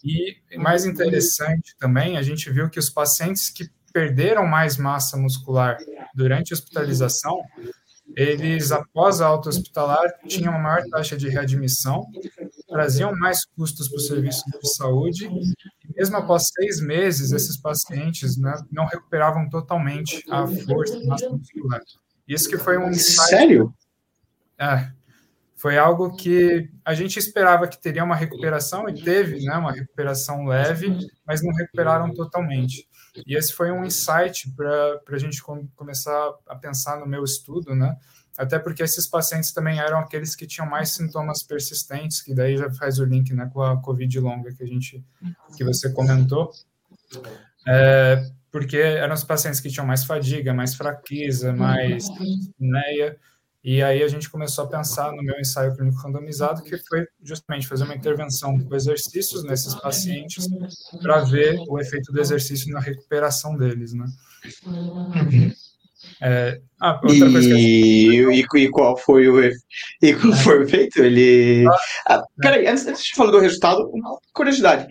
E 0.03 0.37
mais 0.57 0.85
interessante 0.85 1.75
também, 1.79 2.17
a 2.17 2.21
gente 2.21 2.49
viu 2.51 2.69
que 2.69 2.79
os 2.79 2.89
pacientes 2.89 3.49
que 3.49 3.69
perderam 3.91 4.45
mais 4.45 4.77
massa 4.77 5.17
muscular 5.17 5.77
durante 6.13 6.53
a 6.53 6.55
hospitalização 6.55 7.41
eles, 8.15 8.71
após 8.71 9.21
a 9.21 9.27
alta 9.27 9.49
hospitalar, 9.49 10.05
tinham 10.27 10.51
uma 10.51 10.59
maior 10.59 10.83
taxa 10.89 11.15
de 11.15 11.29
readmissão, 11.29 12.05
traziam 12.67 13.15
mais 13.15 13.45
custos 13.45 13.87
para 13.87 13.97
o 13.97 14.01
serviço 14.01 14.43
de 14.45 14.75
saúde, 14.75 15.25
e 15.25 15.95
mesmo 15.95 16.17
após 16.17 16.47
seis 16.47 16.81
meses, 16.81 17.31
esses 17.31 17.57
pacientes 17.57 18.37
né, 18.37 18.53
não 18.71 18.85
recuperavam 18.85 19.49
totalmente 19.49 20.23
a 20.29 20.47
força 20.47 20.97
a 20.97 21.05
massa 21.05 21.29
muscular. 21.29 21.81
Isso 22.29 22.47
que 22.47 22.57
foi 22.59 22.77
um 22.77 22.89
insight. 22.89 23.29
Sério? 23.29 23.73
É, 24.59 24.91
foi 25.59 25.77
algo 25.77 26.15
que 26.15 26.69
a 26.85 26.93
gente 26.93 27.17
esperava 27.19 27.67
que 27.67 27.81
teria 27.81 28.03
uma 28.03 28.15
recuperação, 28.15 28.87
e 28.87 29.01
teve 29.01 29.43
né, 29.43 29.55
uma 29.55 29.73
recuperação 29.73 30.45
leve, 30.45 30.95
mas 31.27 31.43
não 31.43 31.51
recuperaram 31.53 32.13
totalmente. 32.13 32.87
E 33.27 33.35
esse 33.35 33.51
foi 33.51 33.71
um 33.71 33.83
insight 33.83 34.49
para 34.55 35.01
a 35.09 35.17
gente 35.17 35.43
começar 35.75 36.31
a 36.47 36.55
pensar 36.55 36.97
no 36.99 37.05
meu 37.05 37.25
estudo, 37.25 37.75
né? 37.75 37.93
Até 38.37 38.57
porque 38.57 38.83
esses 38.83 39.05
pacientes 39.05 39.51
também 39.51 39.79
eram 39.79 39.99
aqueles 39.99 40.33
que 40.33 40.47
tinham 40.47 40.69
mais 40.69 40.93
sintomas 40.93 41.43
persistentes, 41.43 42.21
que 42.21 42.33
daí 42.33 42.55
já 42.55 42.71
faz 42.71 42.97
o 42.97 43.03
link 43.03 43.33
né, 43.33 43.49
com 43.51 43.61
a 43.61 43.81
Covid 43.81 44.17
longa 44.21 44.53
que 44.53 44.63
a 44.63 44.65
gente, 44.65 45.03
que 45.57 45.63
você 45.65 45.91
comentou. 45.91 46.49
É, 47.67 48.23
porque 48.51 48.77
eram 48.77 49.13
os 49.13 49.23
pacientes 49.23 49.59
que 49.59 49.69
tinham 49.69 49.85
mais 49.85 50.03
fadiga, 50.03 50.53
mais 50.53 50.75
fraqueza, 50.75 51.53
mais 51.53 52.07
neia, 52.59 53.17
E 53.63 53.83
aí 53.83 54.01
a 54.01 54.07
gente 54.07 54.29
começou 54.29 54.65
a 54.65 54.69
pensar 54.69 55.11
no 55.11 55.21
meu 55.21 55.39
ensaio 55.39 55.75
clínico 55.75 56.01
randomizado, 56.01 56.63
que 56.63 56.77
foi 56.77 57.05
justamente 57.21 57.67
fazer 57.67 57.83
uma 57.83 57.95
intervenção 57.95 58.59
com 58.59 58.75
exercícios 58.75 59.43
nesses 59.43 59.75
pacientes 59.75 60.47
para 61.01 61.21
ver 61.21 61.59
o 61.67 61.79
efeito 61.79 62.11
do 62.11 62.19
exercício 62.19 62.71
na 62.73 62.79
recuperação 62.79 63.55
deles, 63.55 63.93
né? 63.93 64.05
Uhum. 64.65 65.53
É, 66.21 66.59
ah, 66.81 66.99
outra 67.03 67.15
e, 67.15 67.31
coisa 67.31 67.49
que 67.49 68.31
e, 68.31 68.45
e, 68.55 68.69
qual 68.69 68.97
foi 68.97 69.27
o 69.27 69.41
e 70.01 70.13
qual 70.13 70.33
foi 70.33 70.59
o 70.59 70.63
efeito? 70.63 71.01
Ele. 71.01 71.65
Ah, 71.67 72.15
ah, 72.15 72.23
peraí, 72.37 72.67
antes, 72.67 72.87
antes 72.87 73.03
de 73.03 73.15
falar 73.15 73.31
do 73.31 73.39
resultado, 73.39 73.89
uma 73.89 74.17
curiosidade. 74.33 74.87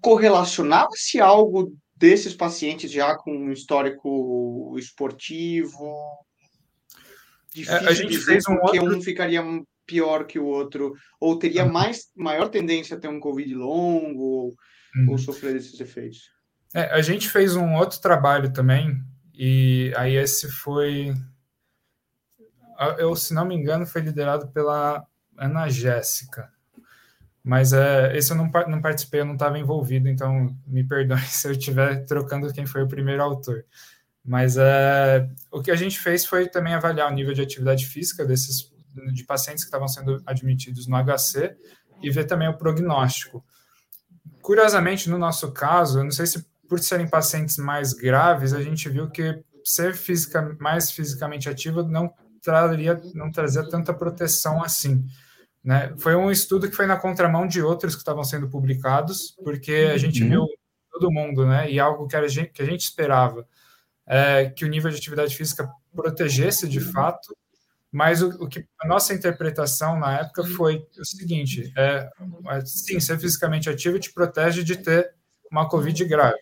Correlacionava-se 0.00 1.20
algo 1.20 1.72
desses 1.96 2.34
pacientes 2.34 2.90
já 2.90 3.16
com 3.16 3.32
um 3.36 3.52
histórico 3.52 4.74
esportivo? 4.78 5.94
Difícil 7.54 7.74
é, 7.74 7.88
a 7.88 7.92
gente 7.92 8.18
fez 8.18 8.46
um 8.46 8.56
porque 8.56 8.78
outro... 8.78 8.98
um 8.98 9.02
ficaria 9.02 9.42
pior 9.86 10.26
que 10.26 10.38
o 10.38 10.44
outro, 10.44 10.94
ou 11.20 11.38
teria 11.38 11.64
uhum. 11.64 11.72
mais 11.72 12.10
maior 12.14 12.48
tendência 12.48 12.96
a 12.96 13.00
ter 13.00 13.08
um 13.08 13.20
Covid 13.20 13.54
longo, 13.54 14.20
ou, 14.20 14.54
uhum. 14.96 15.10
ou 15.10 15.18
sofrer 15.18 15.56
esses 15.56 15.78
efeitos. 15.80 16.30
É, 16.74 16.92
a 16.92 17.00
gente 17.00 17.30
fez 17.30 17.56
um 17.56 17.74
outro 17.74 18.00
trabalho 18.00 18.52
também, 18.52 19.00
e 19.32 19.92
aí 19.96 20.16
esse 20.16 20.50
foi, 20.50 21.14
eu 22.98 23.14
se 23.14 23.32
não 23.32 23.46
me 23.46 23.54
engano, 23.54 23.86
foi 23.86 24.02
liderado 24.02 24.48
pela 24.48 25.06
Ana 25.38 25.68
Jéssica. 25.68 26.52
Mas 27.46 27.72
é, 27.72 28.16
esse 28.16 28.32
eu 28.32 28.36
não, 28.36 28.50
não 28.66 28.80
participei, 28.80 29.20
eu 29.20 29.24
não 29.24 29.34
estava 29.34 29.56
envolvido, 29.56 30.08
então 30.08 30.52
me 30.66 30.82
perdoe 30.82 31.20
se 31.30 31.46
eu 31.46 31.52
estiver 31.52 32.04
trocando 32.04 32.52
quem 32.52 32.66
foi 32.66 32.82
o 32.82 32.88
primeiro 32.88 33.22
autor. 33.22 33.64
Mas 34.24 34.56
é, 34.56 35.30
o 35.52 35.62
que 35.62 35.70
a 35.70 35.76
gente 35.76 36.00
fez 36.00 36.26
foi 36.26 36.48
também 36.48 36.74
avaliar 36.74 37.08
o 37.08 37.14
nível 37.14 37.32
de 37.32 37.40
atividade 37.40 37.86
física 37.86 38.24
desses 38.24 38.74
de 39.12 39.22
pacientes 39.22 39.62
que 39.62 39.68
estavam 39.68 39.86
sendo 39.86 40.20
admitidos 40.26 40.88
no 40.88 40.96
HC 40.96 41.54
e 42.02 42.10
ver 42.10 42.24
também 42.24 42.48
o 42.48 42.58
prognóstico. 42.58 43.44
Curiosamente, 44.42 45.08
no 45.08 45.16
nosso 45.16 45.52
caso, 45.52 46.00
eu 46.00 46.04
não 46.04 46.10
sei 46.10 46.26
se 46.26 46.44
por 46.68 46.80
serem 46.80 47.08
pacientes 47.08 47.58
mais 47.58 47.92
graves, 47.92 48.54
a 48.54 48.60
gente 48.60 48.88
viu 48.88 49.08
que 49.08 49.40
ser 49.62 49.94
física, 49.94 50.56
mais 50.58 50.90
fisicamente 50.90 51.48
ativo 51.48 51.84
não 51.84 52.12
traria, 52.42 53.00
não 53.14 53.30
trazia 53.30 53.68
tanta 53.68 53.94
proteção 53.94 54.64
assim. 54.64 55.06
Né? 55.66 55.92
Foi 55.98 56.14
um 56.14 56.30
estudo 56.30 56.70
que 56.70 56.76
foi 56.76 56.86
na 56.86 56.96
contramão 56.96 57.44
de 57.44 57.60
outros 57.60 57.96
que 57.96 58.00
estavam 58.00 58.22
sendo 58.22 58.48
publicados, 58.48 59.34
porque 59.42 59.90
a 59.92 59.98
gente 59.98 60.22
uhum. 60.22 60.28
viu 60.28 60.46
todo 60.92 61.10
mundo, 61.10 61.44
né? 61.44 61.68
E 61.68 61.80
algo 61.80 62.06
que 62.06 62.14
a 62.14 62.28
gente, 62.28 62.50
que 62.52 62.62
a 62.62 62.64
gente 62.64 62.82
esperava 62.82 63.44
é, 64.06 64.48
que 64.48 64.64
o 64.64 64.68
nível 64.68 64.88
de 64.92 64.96
atividade 64.96 65.34
física 65.34 65.68
protegesse 65.92 66.68
de 66.68 66.78
fato, 66.78 67.36
mas 67.90 68.22
o, 68.22 68.28
o, 68.44 68.48
que 68.48 68.64
a 68.80 68.86
nossa 68.86 69.12
interpretação 69.12 69.98
na 69.98 70.20
época 70.20 70.44
foi 70.44 70.86
o 71.00 71.04
seguinte: 71.04 71.72
é, 71.76 72.08
é, 72.48 72.60
sim, 72.64 73.00
ser 73.00 73.18
fisicamente 73.18 73.68
ativo 73.68 73.98
te 73.98 74.12
protege 74.12 74.62
de 74.62 74.76
ter 74.76 75.12
uma 75.50 75.68
Covid 75.68 76.04
grave. 76.04 76.38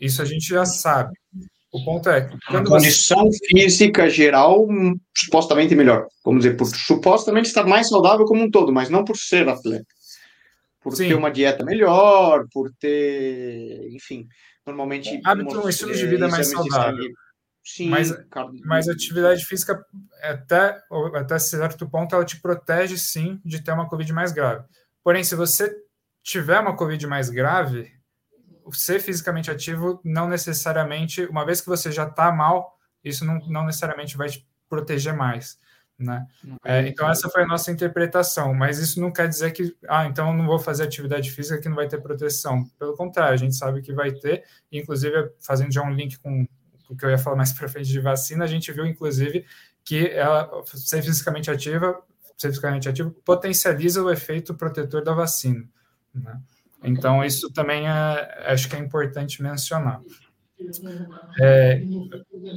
Isso 0.00 0.22
a 0.22 0.24
gente 0.24 0.46
já 0.46 0.64
sabe. 0.64 1.18
O 1.72 1.84
ponto 1.84 2.08
é 2.08 2.28
quando 2.48 2.66
a 2.66 2.70
condição 2.70 3.26
você... 3.26 3.46
física 3.46 4.10
geral 4.10 4.66
supostamente 5.16 5.74
melhor. 5.76 6.06
Vamos 6.24 6.42
dizer, 6.42 6.56
por 6.56 6.66
supostamente 6.66 7.48
estar 7.48 7.64
mais 7.64 7.88
saudável 7.88 8.26
como 8.26 8.42
um 8.42 8.50
todo, 8.50 8.72
mas 8.72 8.90
não 8.90 9.04
por 9.04 9.16
ser 9.16 9.48
atleta. 9.48 9.86
Por 10.82 10.96
Sim. 10.96 11.08
ter 11.08 11.14
uma 11.14 11.30
dieta 11.30 11.64
melhor, 11.64 12.46
por 12.52 12.72
ter, 12.80 13.88
enfim, 13.92 14.26
normalmente. 14.66 15.20
Hábito, 15.24 15.60
um 15.60 15.68
estilo 15.68 15.94
de 15.94 16.06
vida 16.06 16.26
mais 16.26 16.50
saudável. 16.50 17.06
Sim, 17.62 17.88
mas, 17.88 18.12
mas 18.64 18.88
a 18.88 18.92
atividade 18.92 19.44
física, 19.44 19.84
até, 20.22 20.80
até 21.14 21.38
certo 21.38 21.88
ponto, 21.88 22.14
ela 22.14 22.24
te 22.24 22.40
protege 22.40 22.96
sim 22.96 23.38
de 23.44 23.62
ter 23.62 23.72
uma 23.72 23.88
Covid 23.88 24.12
mais 24.12 24.32
grave. 24.32 24.64
Porém, 25.04 25.22
se 25.22 25.36
você 25.36 25.70
tiver 26.22 26.58
uma 26.58 26.74
Covid 26.74 27.06
mais 27.06 27.28
grave, 27.28 27.92
ser 28.72 29.00
fisicamente 29.00 29.50
ativo 29.50 30.00
não 30.04 30.28
necessariamente, 30.28 31.24
uma 31.26 31.44
vez 31.44 31.60
que 31.60 31.68
você 31.68 31.90
já 31.90 32.04
está 32.04 32.30
mal, 32.32 32.78
isso 33.04 33.24
não, 33.24 33.38
não 33.48 33.64
necessariamente 33.64 34.16
vai 34.16 34.28
te 34.28 34.46
proteger 34.68 35.14
mais. 35.14 35.58
Né? 35.98 36.26
É, 36.64 36.88
então, 36.88 37.10
essa 37.10 37.28
foi 37.28 37.42
a 37.42 37.46
nossa 37.46 37.70
interpretação, 37.70 38.54
mas 38.54 38.78
isso 38.78 38.98
não 38.98 39.12
quer 39.12 39.28
dizer 39.28 39.52
que, 39.52 39.76
ah, 39.86 40.06
então 40.06 40.28
eu 40.28 40.34
não 40.34 40.46
vou 40.46 40.58
fazer 40.58 40.84
atividade 40.84 41.30
física 41.30 41.60
que 41.60 41.68
não 41.68 41.76
vai 41.76 41.88
ter 41.88 42.00
proteção. 42.00 42.64
Pelo 42.78 42.96
contrário, 42.96 43.34
a 43.34 43.36
gente 43.36 43.54
sabe 43.54 43.82
que 43.82 43.92
vai 43.92 44.10
ter, 44.12 44.44
inclusive, 44.72 45.30
fazendo 45.38 45.72
já 45.72 45.82
um 45.82 45.92
link 45.92 46.18
com 46.18 46.48
o 46.88 46.96
que 46.96 47.04
eu 47.04 47.10
ia 47.10 47.18
falar 47.18 47.36
mais 47.36 47.52
para 47.52 47.68
frente 47.68 47.90
de 47.90 48.00
vacina, 48.00 48.44
a 48.44 48.48
gente 48.48 48.72
viu, 48.72 48.86
inclusive, 48.86 49.44
que 49.84 50.08
ela, 50.08 50.50
ser 50.66 51.02
fisicamente 51.02 51.50
ativa, 51.50 52.02
ser 52.36 52.48
fisicamente 52.48 52.88
ativo, 52.88 53.10
potencializa 53.24 54.02
o 54.02 54.10
efeito 54.10 54.54
protetor 54.54 55.04
da 55.04 55.12
vacina. 55.12 55.68
Né? 56.14 56.40
Então, 56.82 57.24
isso 57.24 57.52
também 57.52 57.86
é, 57.86 58.44
acho 58.46 58.68
que 58.68 58.76
é 58.76 58.78
importante 58.78 59.42
mencionar. 59.42 60.00
É, 61.40 61.82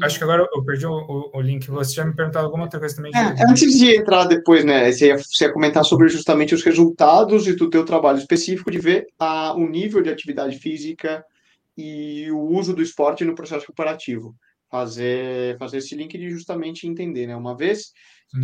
acho 0.01 0.17
que 0.17 0.23
agora 0.23 0.47
eu 0.53 0.63
perdi 0.63 0.85
o, 0.85 1.31
o, 1.33 1.41
link. 1.41 1.69
Você 1.69 1.93
já 1.95 2.05
me 2.05 2.13
perguntou 2.13 2.41
alguma 2.41 2.63
outra 2.63 2.79
coisa 2.79 2.95
também? 2.95 3.11
É, 3.15 3.49
antes 3.49 3.77
de 3.77 3.95
entrar 3.95 4.25
depois, 4.25 4.65
né? 4.65 4.91
Você 4.91 5.07
ia, 5.07 5.17
você 5.17 5.45
ia, 5.45 5.53
comentar 5.53 5.85
sobre 5.85 6.09
justamente 6.09 6.53
os 6.53 6.63
resultados 6.63 7.45
do 7.55 7.69
teu 7.69 7.85
trabalho 7.85 8.17
específico, 8.17 8.69
de 8.69 8.79
ver 8.79 9.07
a, 9.17 9.53
o 9.53 9.67
nível 9.67 10.01
de 10.01 10.09
atividade 10.09 10.57
física 10.59 11.23
e 11.77 12.29
o 12.31 12.39
uso 12.39 12.73
do 12.73 12.81
esporte 12.81 13.23
no 13.23 13.35
processo 13.35 13.65
preparativo. 13.65 14.35
Fazer, 14.69 15.57
fazer 15.59 15.77
esse 15.77 15.95
link 15.95 16.17
de 16.17 16.29
justamente 16.29 16.87
entender, 16.87 17.27
né? 17.27 17.35
Uma 17.35 17.55
vez 17.55 17.93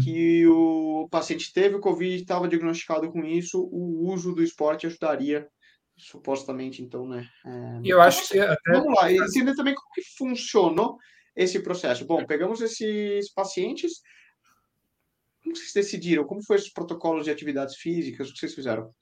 que 0.04 0.46
o 0.46 1.08
paciente 1.10 1.52
teve 1.52 1.76
o 1.76 1.80
Covid, 1.80 2.16
estava 2.16 2.48
diagnosticado 2.48 3.12
com 3.12 3.26
isso, 3.26 3.68
o 3.72 4.08
uso 4.12 4.34
do 4.34 4.44
esporte 4.44 4.86
ajudaria 4.86 5.48
supostamente, 6.00 6.82
então, 6.82 7.08
né? 7.08 7.28
É... 7.46 7.82
Eu 7.84 8.02
acho 8.02 8.28
que 8.30 8.40
até... 8.40 8.72
Vamos 8.72 8.94
lá, 8.96 9.12
entender 9.12 9.56
também 9.56 9.76
como 9.76 9.92
que 9.94 10.02
funcionou 10.18 10.98
esse 11.36 11.60
processo. 11.60 12.06
Bom, 12.06 12.26
pegamos 12.26 12.62
esses 12.62 13.32
pacientes, 13.34 14.02
como 15.44 15.56
vocês 15.56 15.74
decidiram? 15.74 16.26
Como 16.26 16.44
foi 16.44 16.58
os 16.58 16.70
protocolos 16.70 17.26
de 17.26 17.32
atividades 17.32 17.76
físicas? 17.76 18.30
O 18.30 18.34
que 18.34 18.40
vocês 18.40 18.56
fizeram? 18.56 18.94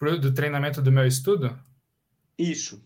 Do 0.00 0.32
treinamento 0.32 0.80
do 0.80 0.92
meu 0.92 1.06
estudo? 1.06 1.58
Isso. 2.38 2.82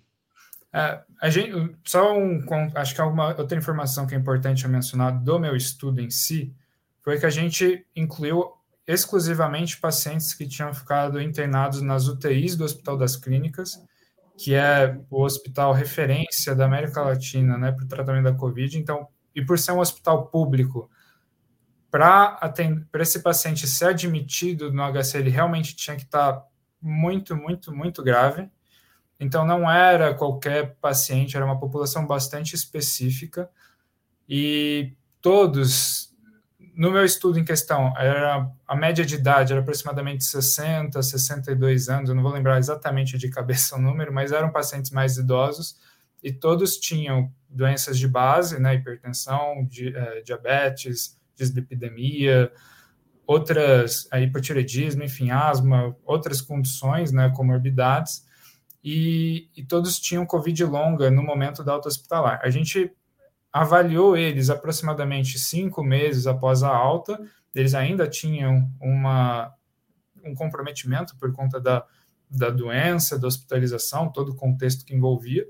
É, 0.73 1.05
a 1.21 1.31
gente, 1.31 1.53
só 1.85 2.19
um, 2.19 2.45
acho 2.75 2.95
que 2.95 3.00
alguma 3.00 3.29
outra 3.38 3.57
informação 3.57 4.07
que 4.07 4.14
é 4.14 4.19
importante 4.19 4.67
mencionar 4.67 5.23
do 5.23 5.38
meu 5.38 5.55
estudo 5.55 6.00
em 6.00 6.11
si 6.11 6.53
foi 7.00 7.19
que 7.19 7.26
a 7.26 7.31
gente 7.31 7.87
incluiu 7.95 8.53
exclusivamente 8.87 9.79
pacientes 9.79 10.35
que 10.35 10.47
tinham 10.47 10.73
ficado 10.75 11.21
internados 11.21 11.81
nas 11.81 12.07
UTIs 12.07 12.57
do 12.57 12.64
Hospital 12.64 12.97
das 12.97 13.17
Clínicas, 13.17 13.83
que 14.37 14.55
é 14.55 14.99
o 15.11 15.23
hospital 15.23 15.73
referência 15.73 16.55
da 16.55 16.67
América 16.67 17.03
Latina 17.03 17.57
né, 17.57 17.73
para 17.73 17.85
o 17.85 17.88
tratamento 17.88 18.25
da 18.25 18.35
Covid. 18.35 18.79
Então, 18.79 19.09
e 19.35 19.45
por 19.45 19.59
ser 19.59 19.73
um 19.73 19.81
hospital 19.81 20.26
público, 20.26 20.91
para 21.91 22.41
esse 23.00 23.21
paciente 23.21 23.67
ser 23.67 23.87
admitido 23.87 24.73
no 24.73 24.83
HC, 24.83 25.19
ele 25.19 25.31
realmente 25.31 25.76
tinha 25.76 25.97
que 25.97 26.03
estar 26.03 26.33
tá 26.33 26.47
muito, 26.81 27.37
muito, 27.37 27.73
muito 27.73 28.03
grave. 28.03 28.50
Então, 29.19 29.47
não 29.47 29.71
era 29.71 30.12
qualquer 30.14 30.75
paciente, 30.81 31.37
era 31.37 31.47
uma 31.47 31.59
população 31.59 32.07
bastante 32.07 32.55
específica. 32.55 33.49
E 34.29 34.93
todos 35.21 36.13
no 36.76 36.90
meu 36.90 37.04
estudo 37.04 37.38
em 37.38 37.45
questão, 37.45 37.97
era 37.97 38.50
a 38.66 38.76
média 38.76 39.04
de 39.04 39.14
idade 39.14 39.52
era 39.52 39.61
aproximadamente 39.61 40.25
60, 40.25 41.00
62 41.02 41.88
anos, 41.88 42.09
eu 42.09 42.16
não 42.16 42.23
vou 42.23 42.33
lembrar 42.33 42.59
exatamente 42.59 43.16
de 43.16 43.28
cabeça 43.28 43.76
o 43.76 43.81
número, 43.81 44.12
mas 44.12 44.33
eram 44.33 44.50
pacientes 44.50 44.90
mais 44.90 45.16
idosos 45.16 45.76
e 46.23 46.33
todos 46.33 46.76
tinham 46.76 47.31
doenças 47.49 47.99
de 47.99 48.09
base, 48.09 48.59
né, 48.59 48.75
hipertensão, 48.75 49.64
di, 49.66 49.95
é, 49.95 50.23
diabetes, 50.23 51.19
dislipidemia, 51.37 52.50
outras, 53.26 54.09
é, 54.12 54.23
hipotireoidismo, 54.23 55.04
enfim, 55.04 55.31
asma, 55.31 55.95
outras 56.04 56.40
condições, 56.40 57.12
né, 57.12 57.31
comorbidades, 57.35 58.26
e, 58.83 59.49
e 59.57 59.64
todos 59.64 59.99
tinham 59.99 60.26
Covid 60.26 60.64
longa 60.64 61.11
no 61.11 61.23
momento 61.23 61.62
da 61.62 61.73
alta 61.73 61.88
hospitalar. 61.88 62.40
A 62.43 62.50
gente 62.50 62.93
avaliou 63.55 64.17
eles 64.17 64.51
aproximadamente 64.51 65.39
cinco 65.39 65.85
meses 65.85 66.27
após 66.27 66.65
a 66.65 66.69
alta, 66.69 67.21
eles 67.55 67.73
ainda 67.73 68.09
tinham 68.09 68.69
uma, 68.81 69.55
um 70.25 70.35
comprometimento 70.35 71.17
por 71.17 71.33
conta 71.33 71.61
da, 71.61 71.87
da 72.29 72.51
doença, 72.51 73.17
da 73.17 73.29
hospitalização, 73.29 74.11
todo 74.11 74.33
o 74.33 74.35
contexto 74.35 74.85
que 74.85 74.93
envolvia. 74.93 75.47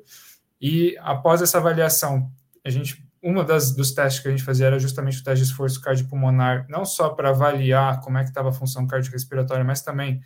E 0.61 0.95
após 1.01 1.41
essa 1.41 1.57
avaliação, 1.57 2.31
a 2.63 2.69
gente 2.69 3.03
uma 3.23 3.43
das 3.43 3.75
dos 3.75 3.93
testes 3.93 4.21
que 4.21 4.29
a 4.29 4.31
gente 4.31 4.45
fazia 4.45 4.67
era 4.67 4.79
justamente 4.79 5.19
o 5.19 5.25
teste 5.25 5.43
de 5.43 5.51
esforço 5.51 5.81
cardiopulmonar, 5.81 6.67
não 6.69 6.85
só 6.85 7.09
para 7.09 7.31
avaliar 7.31 8.03
como 8.03 8.19
é 8.19 8.23
que 8.23 8.29
estava 8.29 8.51
a 8.51 8.53
função 8.53 8.87
cardiorrespiratória, 8.87 9.65
mas 9.65 9.81
também 9.81 10.21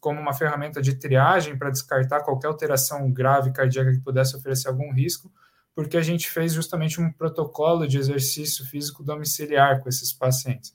como 0.00 0.20
uma 0.20 0.32
ferramenta 0.32 0.80
de 0.80 0.94
triagem 0.94 1.58
para 1.58 1.70
descartar 1.70 2.20
qualquer 2.20 2.46
alteração 2.46 3.10
grave 3.10 3.50
cardíaca 3.50 3.90
que 3.90 3.98
pudesse 3.98 4.36
oferecer 4.36 4.68
algum 4.68 4.92
risco 4.92 5.32
porque 5.74 5.96
a 5.96 6.02
gente 6.02 6.30
fez 6.30 6.52
justamente 6.52 7.00
um 7.00 7.10
protocolo 7.12 7.86
de 7.86 7.98
exercício 7.98 8.64
físico 8.64 9.02
domiciliar 9.02 9.80
com 9.80 9.88
esses 9.88 10.12
pacientes. 10.12 10.74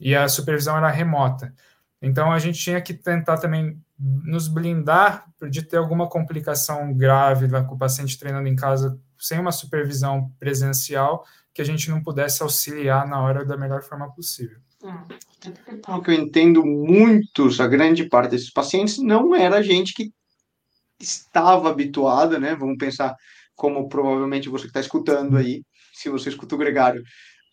E 0.00 0.14
a 0.14 0.28
supervisão 0.28 0.76
era 0.76 0.90
remota. 0.90 1.54
Então, 2.02 2.32
a 2.32 2.38
gente 2.38 2.58
tinha 2.58 2.80
que 2.80 2.94
tentar 2.94 3.36
também 3.36 3.78
nos 3.98 4.48
blindar 4.48 5.26
de 5.50 5.62
ter 5.62 5.76
alguma 5.76 6.08
complicação 6.08 6.92
grave 6.94 7.46
com 7.66 7.74
o 7.74 7.78
paciente 7.78 8.18
treinando 8.18 8.48
em 8.48 8.56
casa 8.56 8.98
sem 9.18 9.38
uma 9.38 9.52
supervisão 9.52 10.32
presencial, 10.38 11.26
que 11.52 11.60
a 11.60 11.64
gente 11.64 11.90
não 11.90 12.02
pudesse 12.02 12.42
auxiliar 12.42 13.06
na 13.06 13.20
hora 13.20 13.44
da 13.44 13.56
melhor 13.56 13.82
forma 13.82 14.10
possível. 14.10 14.58
O 15.88 16.00
que 16.00 16.10
eu 16.10 16.14
entendo 16.14 16.64
muitos, 16.64 17.60
a 17.60 17.66
grande 17.66 18.04
parte 18.04 18.30
desses 18.30 18.50
pacientes, 18.50 18.96
não 18.96 19.34
era 19.34 19.62
gente 19.62 19.92
que 19.92 20.10
estava 20.98 21.68
habituada, 21.68 22.38
né? 22.38 22.54
Vamos 22.54 22.78
pensar 22.78 23.14
como 23.60 23.90
provavelmente 23.90 24.48
você 24.48 24.62
que 24.62 24.70
está 24.70 24.80
escutando 24.80 25.36
aí, 25.36 25.62
se 25.92 26.08
você 26.08 26.30
escuta 26.30 26.54
o 26.54 26.58
Gregário, 26.58 27.02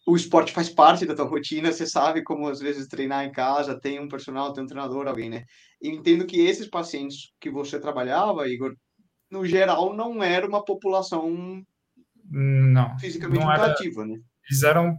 o 0.07 0.15
esporte 0.15 0.53
faz 0.53 0.69
parte 0.69 1.05
da 1.05 1.13
tua 1.13 1.25
rotina, 1.25 1.69
você 1.69 1.85
sabe 1.85 2.23
como 2.23 2.47
às 2.47 2.61
vezes 2.61 2.87
treinar 2.87 3.25
em 3.25 3.31
casa, 3.31 3.77
tem 3.77 3.99
um 3.99 4.07
personal, 4.07 4.53
tem 4.53 4.63
um 4.63 4.67
treinador, 4.67 5.05
alguém, 5.05 5.29
né? 5.29 5.43
E 5.81 5.89
entendo 5.89 6.25
que 6.25 6.39
esses 6.39 6.69
pacientes 6.69 7.33
que 7.41 7.49
você 7.49 7.77
trabalhava, 7.77 8.47
Igor, 8.47 8.73
no 9.29 9.45
geral 9.45 9.93
não 9.93 10.23
era 10.23 10.47
uma 10.47 10.63
população 10.63 11.61
não, 12.31 12.97
fisicamente 12.99 13.43
não 13.43 13.51
era, 13.51 13.65
ativa, 13.65 14.05
né? 14.05 14.17
Eles 14.49 14.63
eram 14.63 14.97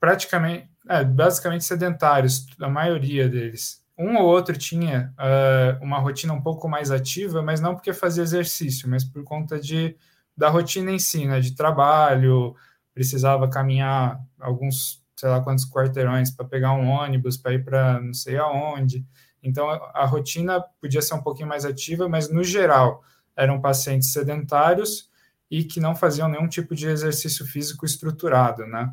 praticamente, 0.00 0.66
é, 0.88 1.04
basicamente 1.04 1.64
sedentários, 1.64 2.46
a 2.58 2.70
maioria 2.70 3.28
deles. 3.28 3.84
Um 3.98 4.16
ou 4.16 4.24
outro 4.28 4.56
tinha 4.56 5.12
uh, 5.18 5.84
uma 5.84 5.98
rotina 5.98 6.32
um 6.32 6.40
pouco 6.40 6.66
mais 6.66 6.90
ativa, 6.90 7.42
mas 7.42 7.60
não 7.60 7.74
porque 7.74 7.92
fazia 7.92 8.22
exercício, 8.22 8.88
mas 8.88 9.04
por 9.04 9.22
conta 9.22 9.60
de, 9.60 9.94
da 10.36 10.48
rotina 10.48 10.90
em 10.90 10.98
si, 10.98 11.26
né? 11.26 11.40
De 11.40 11.54
trabalho, 11.54 12.54
precisava 12.94 13.48
caminhar 13.48 14.20
alguns, 14.38 15.02
sei 15.16 15.28
lá 15.28 15.40
quantos 15.40 15.68
quarteirões 15.68 16.30
para 16.30 16.46
pegar 16.46 16.72
um 16.72 16.88
ônibus, 16.88 17.36
para 17.36 17.54
ir 17.54 17.64
para 17.64 18.00
não 18.00 18.14
sei 18.14 18.36
aonde. 18.36 19.04
Então, 19.42 19.68
a, 19.70 20.06
rotina 20.06 20.62
podia 20.80 21.02
ser 21.02 21.14
um 21.14 21.22
pouquinho 21.22 21.48
mais 21.48 21.64
ativa, 21.64 22.08
mas 22.08 22.30
no 22.30 22.44
geral 22.44 23.02
eram 23.36 23.60
pacientes 23.60 24.12
sedentários 24.12 25.10
e 25.50 25.64
que 25.64 25.80
não 25.80 25.96
faziam 25.96 26.28
nenhum 26.28 26.48
tipo 26.48 26.74
de 26.74 26.86
exercício 26.86 27.44
físico 27.44 27.84
estruturado, 27.84 28.66
né? 28.66 28.92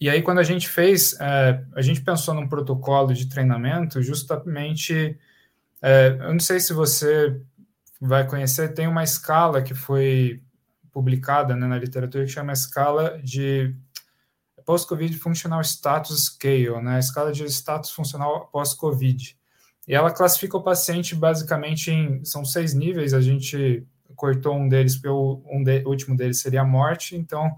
E 0.00 0.10
aí, 0.10 0.20
quando 0.22 0.38
a 0.38 0.42
gente 0.42 0.68
fez, 0.68 1.18
é, 1.20 1.64
a 1.74 1.80
gente 1.80 2.02
pensou 2.02 2.34
num 2.34 2.48
protocolo 2.48 3.14
de 3.14 3.28
treinamento, 3.28 4.02
justamente, 4.02 5.18
é, 5.80 6.16
eu 6.20 6.32
não 6.32 6.40
sei 6.40 6.58
se 6.58 6.72
você 6.72 7.40
vai 8.06 8.26
conhecer, 8.26 8.74
tem 8.74 8.86
uma 8.86 9.02
escala 9.02 9.62
que 9.62 9.74
foi 9.74 10.42
publicada 10.92 11.56
né, 11.56 11.66
na 11.66 11.78
literatura 11.78 12.24
que 12.24 12.30
chama 12.30 12.52
escala 12.52 13.18
de 13.22 13.74
Post-Covid 14.64 15.16
Functional 15.18 15.60
Status 15.62 16.26
Scale, 16.26 16.82
né, 16.82 16.96
a 16.96 16.98
escala 16.98 17.32
de 17.32 17.44
status 17.44 17.90
funcional 17.90 18.48
pós-Covid. 18.48 19.36
E 19.86 19.94
ela 19.94 20.10
classifica 20.10 20.56
o 20.56 20.62
paciente 20.62 21.14
basicamente 21.14 21.90
em. 21.90 22.24
São 22.24 22.44
seis 22.44 22.72
níveis, 22.72 23.12
a 23.12 23.20
gente 23.20 23.86
cortou 24.16 24.56
um 24.56 24.68
deles, 24.68 24.94
porque 24.94 25.08
o, 25.08 25.42
um 25.46 25.62
de, 25.62 25.82
o 25.84 25.88
último 25.88 26.16
deles 26.16 26.40
seria 26.40 26.62
a 26.62 26.64
morte, 26.64 27.16
então 27.16 27.54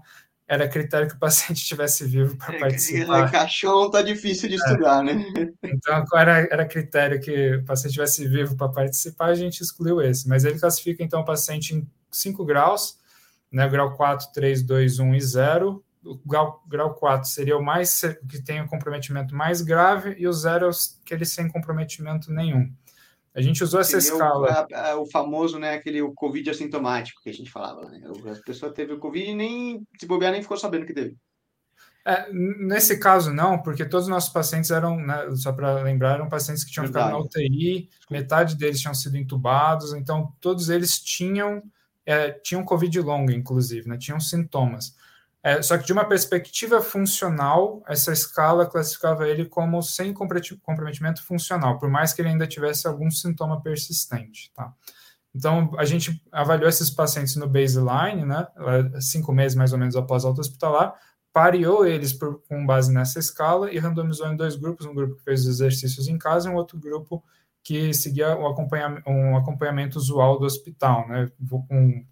era 0.47 0.67
critério 0.67 1.09
que 1.09 1.15
o 1.15 1.19
paciente 1.19 1.57
estivesse 1.61 2.05
vivo 2.05 2.37
para 2.37 2.55
é, 2.55 2.59
participar. 2.59 3.29
Caixão 3.29 3.91
tá 3.91 4.01
difícil 4.01 4.47
de 4.47 4.55
é. 4.55 4.57
estudar, 4.57 5.03
né? 5.03 5.25
Então, 5.61 6.05
era, 6.15 6.47
era 6.49 6.65
critério 6.65 7.19
que 7.19 7.55
o 7.55 7.65
paciente 7.65 7.89
estivesse 7.89 8.27
vivo 8.27 8.55
para 8.55 8.69
participar, 8.69 9.27
a 9.27 9.35
gente 9.35 9.61
excluiu 9.61 10.01
esse. 10.01 10.27
Mas 10.27 10.45
ele 10.45 10.59
classifica, 10.59 11.03
então, 11.03 11.21
o 11.21 11.25
paciente 11.25 11.75
em 11.75 11.87
5 12.09 12.45
graus, 12.45 12.97
né, 13.51 13.67
grau 13.67 13.95
4, 13.95 14.31
3, 14.33 14.63
2, 14.63 14.99
1 14.99 15.15
e 15.15 15.21
0. 15.21 15.83
O 16.05 16.15
grau, 16.25 16.63
grau 16.65 16.93
4 16.93 17.29
seria 17.29 17.57
o 17.57 17.63
mais 17.63 18.01
que 18.29 18.41
tem 18.41 18.61
o 18.61 18.67
comprometimento 18.67 19.35
mais 19.35 19.61
grave 19.61 20.15
e 20.17 20.25
o 20.25 20.31
0 20.31 20.69
é 20.69 20.71
que 21.03 21.13
ele 21.13 21.25
sem 21.25 21.49
comprometimento 21.49 22.31
nenhum. 22.31 22.71
A 23.37 23.41
gente 23.41 23.63
usou 23.63 23.79
essa 23.79 24.01
seria 24.01 24.15
escala. 24.15 24.67
O, 24.67 24.75
a, 24.75 24.99
o 24.99 25.05
famoso, 25.05 25.59
né, 25.59 25.75
aquele 25.75 26.01
o 26.01 26.11
Covid 26.11 26.49
assintomático 26.49 27.21
que 27.21 27.29
a 27.29 27.33
gente 27.33 27.51
falava. 27.51 27.87
Né? 27.87 28.01
A 28.31 28.43
pessoa 28.43 28.73
teve 28.73 28.93
o 28.93 28.99
Covid 28.99 29.29
e 29.29 29.35
nem 29.35 29.87
se 29.99 30.07
bobear 30.07 30.31
nem 30.31 30.41
ficou 30.41 30.57
sabendo 30.57 30.87
que 30.87 30.93
teve. 30.93 31.15
É, 32.03 32.31
nesse 32.31 32.97
caso, 32.97 33.31
não, 33.31 33.61
porque 33.61 33.85
todos 33.85 34.07
os 34.07 34.09
nossos 34.09 34.31
pacientes 34.31 34.71
eram, 34.71 34.97
né, 34.97 35.29
só 35.35 35.53
para 35.53 35.83
lembrar, 35.83 36.15
eram 36.15 36.27
pacientes 36.27 36.63
que 36.63 36.71
tinham 36.71 36.85
Verdade. 36.85 37.09
ficado 37.09 37.19
na 37.19 37.25
UTI, 37.25 37.89
metade 38.09 38.55
deles 38.55 38.79
tinham 38.79 38.95
sido 38.95 39.17
entubados, 39.17 39.93
então 39.93 40.33
todos 40.41 40.69
eles 40.69 40.97
tinham 40.97 41.61
é, 42.07 42.31
tinham 42.31 42.63
Covid 42.63 43.01
longa, 43.01 43.33
inclusive, 43.33 43.87
né? 43.87 43.97
tinham 43.97 44.19
sintomas. 44.19 44.95
É, 45.43 45.61
só 45.61 45.77
que 45.77 45.85
de 45.85 45.93
uma 45.93 46.05
perspectiva 46.05 46.81
funcional, 46.81 47.83
essa 47.87 48.11
escala 48.11 48.65
classificava 48.65 49.27
ele 49.27 49.45
como 49.45 49.81
sem 49.81 50.13
comprometimento 50.13 51.23
funcional, 51.23 51.77
por 51.77 51.89
mais 51.89 52.11
que 52.11 52.21
ele 52.21 52.29
ainda 52.29 52.47
tivesse 52.47 52.87
algum 52.87 53.09
sintoma 53.09 53.61
persistente. 53.61 54.51
Tá? 54.53 54.73
Então, 55.33 55.71
a 55.77 55.85
gente 55.85 56.21
avaliou 56.31 56.67
esses 56.67 56.89
pacientes 56.89 57.35
no 57.35 57.47
baseline, 57.47 58.25
né, 58.25 58.47
cinco 58.99 59.31
meses 59.31 59.55
mais 59.55 59.71
ou 59.71 59.77
menos 59.77 59.95
após 59.95 60.25
a 60.25 60.29
alta 60.29 60.41
hospitalar, 60.41 60.95
pareou 61.31 61.85
eles 61.85 62.11
por, 62.11 62.41
com 62.49 62.65
base 62.65 62.91
nessa 62.91 63.19
escala 63.19 63.71
e 63.71 63.77
randomizou 63.77 64.27
em 64.27 64.35
dois 64.35 64.55
grupos, 64.55 64.87
um 64.87 64.95
grupo 64.95 65.15
que 65.15 65.23
fez 65.23 65.41
os 65.41 65.47
exercícios 65.47 66.07
em 66.07 66.17
casa 66.17 66.49
e 66.49 66.51
um 66.51 66.55
outro 66.55 66.79
grupo 66.79 67.23
que 67.63 67.93
seguia 67.93 68.35
o 68.35 68.47
acompanhamento, 68.47 69.07
um 69.07 69.37
acompanhamento 69.37 69.99
usual 69.99 70.39
do 70.39 70.45
hospital, 70.45 71.07
né, 71.07 71.29
com 71.47 72.03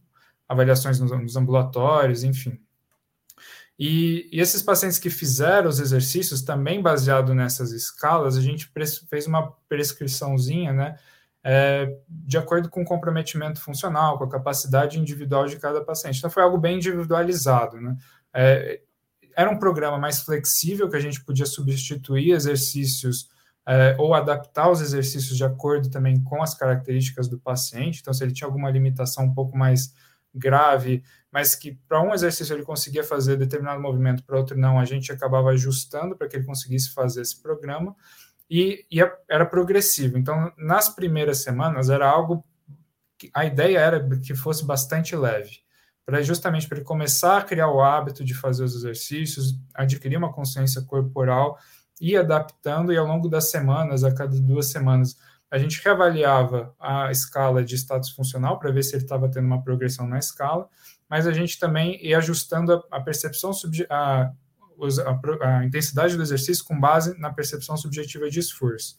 avaliações 0.47 0.99
nos, 0.99 1.11
nos 1.11 1.35
ambulatórios, 1.35 2.23
enfim. 2.23 2.59
E, 3.77 4.29
e, 4.31 4.39
esses 4.39 4.61
pacientes 4.61 4.97
que 4.97 5.09
fizeram 5.09 5.69
os 5.69 5.79
exercícios, 5.79 6.41
também 6.41 6.81
baseado 6.81 7.33
nessas 7.33 7.71
escalas, 7.71 8.37
a 8.37 8.41
gente 8.41 8.71
fez 9.09 9.27
uma 9.27 9.51
prescriçãozinha, 9.67 10.71
né, 10.71 10.97
é, 11.43 11.97
de 12.09 12.37
acordo 12.37 12.69
com 12.69 12.81
o 12.81 12.85
comprometimento 12.85 13.61
funcional, 13.61 14.17
com 14.17 14.23
a 14.23 14.29
capacidade 14.29 14.97
individual 14.97 15.45
de 15.45 15.57
cada 15.57 15.83
paciente. 15.83 16.17
Então, 16.17 16.29
foi 16.29 16.41
algo 16.41 16.57
bem 16.57 16.77
individualizado, 16.77 17.79
né. 17.81 17.97
É, 18.33 18.81
era 19.35 19.49
um 19.49 19.59
programa 19.59 19.97
mais 19.97 20.21
flexível, 20.21 20.89
que 20.89 20.95
a 20.95 21.01
gente 21.01 21.23
podia 21.23 21.45
substituir 21.45 22.31
exercícios 22.31 23.29
é, 23.67 23.95
ou 23.97 24.13
adaptar 24.13 24.69
os 24.69 24.79
exercícios 24.79 25.35
de 25.35 25.43
acordo 25.43 25.89
também 25.89 26.23
com 26.23 26.41
as 26.41 26.53
características 26.55 27.27
do 27.27 27.37
paciente. 27.37 27.99
Então, 27.99 28.13
se 28.13 28.23
ele 28.23 28.31
tinha 28.31 28.47
alguma 28.47 28.69
limitação 28.69 29.25
um 29.25 29.33
pouco 29.33 29.57
mais 29.57 29.93
grave, 30.35 31.03
mas 31.31 31.55
que 31.55 31.79
para 31.87 32.01
um 32.01 32.13
exercício 32.13 32.53
ele 32.53 32.63
conseguia 32.63 33.03
fazer 33.03 33.37
determinado 33.37 33.81
movimento, 33.81 34.23
para 34.23 34.37
outro 34.37 34.57
não, 34.57 34.79
a 34.79 34.85
gente 34.85 35.11
acabava 35.11 35.49
ajustando 35.49 36.15
para 36.15 36.27
que 36.27 36.37
ele 36.37 36.45
conseguisse 36.45 36.93
fazer 36.93 37.21
esse 37.21 37.41
programa. 37.41 37.95
E, 38.49 38.85
e 38.91 38.99
era 39.27 39.45
progressivo. 39.45 40.17
Então, 40.17 40.51
nas 40.57 40.87
primeiras 40.89 41.41
semanas, 41.41 41.89
era 41.89 42.07
algo. 42.07 42.45
Que, 43.17 43.31
a 43.33 43.45
ideia 43.45 43.79
era 43.79 44.09
que 44.19 44.35
fosse 44.35 44.65
bastante 44.65 45.15
leve 45.15 45.63
para 46.05 46.21
justamente 46.21 46.67
para 46.67 46.77
ele 46.77 46.85
começar 46.85 47.37
a 47.37 47.43
criar 47.43 47.67
o 47.69 47.81
hábito 47.81 48.23
de 48.23 48.35
fazer 48.35 48.63
os 48.63 48.75
exercícios, 48.75 49.59
adquirir 49.73 50.17
uma 50.17 50.31
consciência 50.31 50.81
corporal 50.83 51.57
ir 51.99 52.17
adaptando 52.17 52.91
e 52.91 52.97
ao 52.97 53.05
longo 53.05 53.29
das 53.29 53.49
semanas, 53.49 54.03
a 54.03 54.13
cada 54.13 54.39
duas 54.39 54.69
semanas, 54.69 55.17
a 55.55 55.57
gente 55.57 55.81
reavaliava 55.81 56.75
a 56.77 57.09
escala 57.09 57.63
de 57.63 57.75
status 57.75 58.09
funcional 58.09 58.59
para 58.59 58.71
ver 58.71 58.83
se 58.83 58.93
ele 58.93 59.03
estava 59.03 59.29
tendo 59.29 59.45
uma 59.45 59.63
progressão 59.63 60.05
na 60.05 60.19
escala, 60.19 60.67
mas 61.09 61.25
a 61.25 61.31
gente 61.31 61.57
também 61.57 61.97
ia 62.05 62.17
ajustando 62.17 62.73
a, 62.73 62.97
a 62.97 62.99
percepção, 62.99 63.51
a, 63.89 64.33
a, 64.33 65.47
a, 65.47 65.65
intensidade 65.65 66.17
do 66.17 66.21
exercício 66.21 66.65
com 66.65 66.77
base 66.77 67.17
na 67.17 67.31
percepção 67.31 67.77
subjetiva 67.77 68.29
de 68.29 68.37
esforço. 68.37 68.97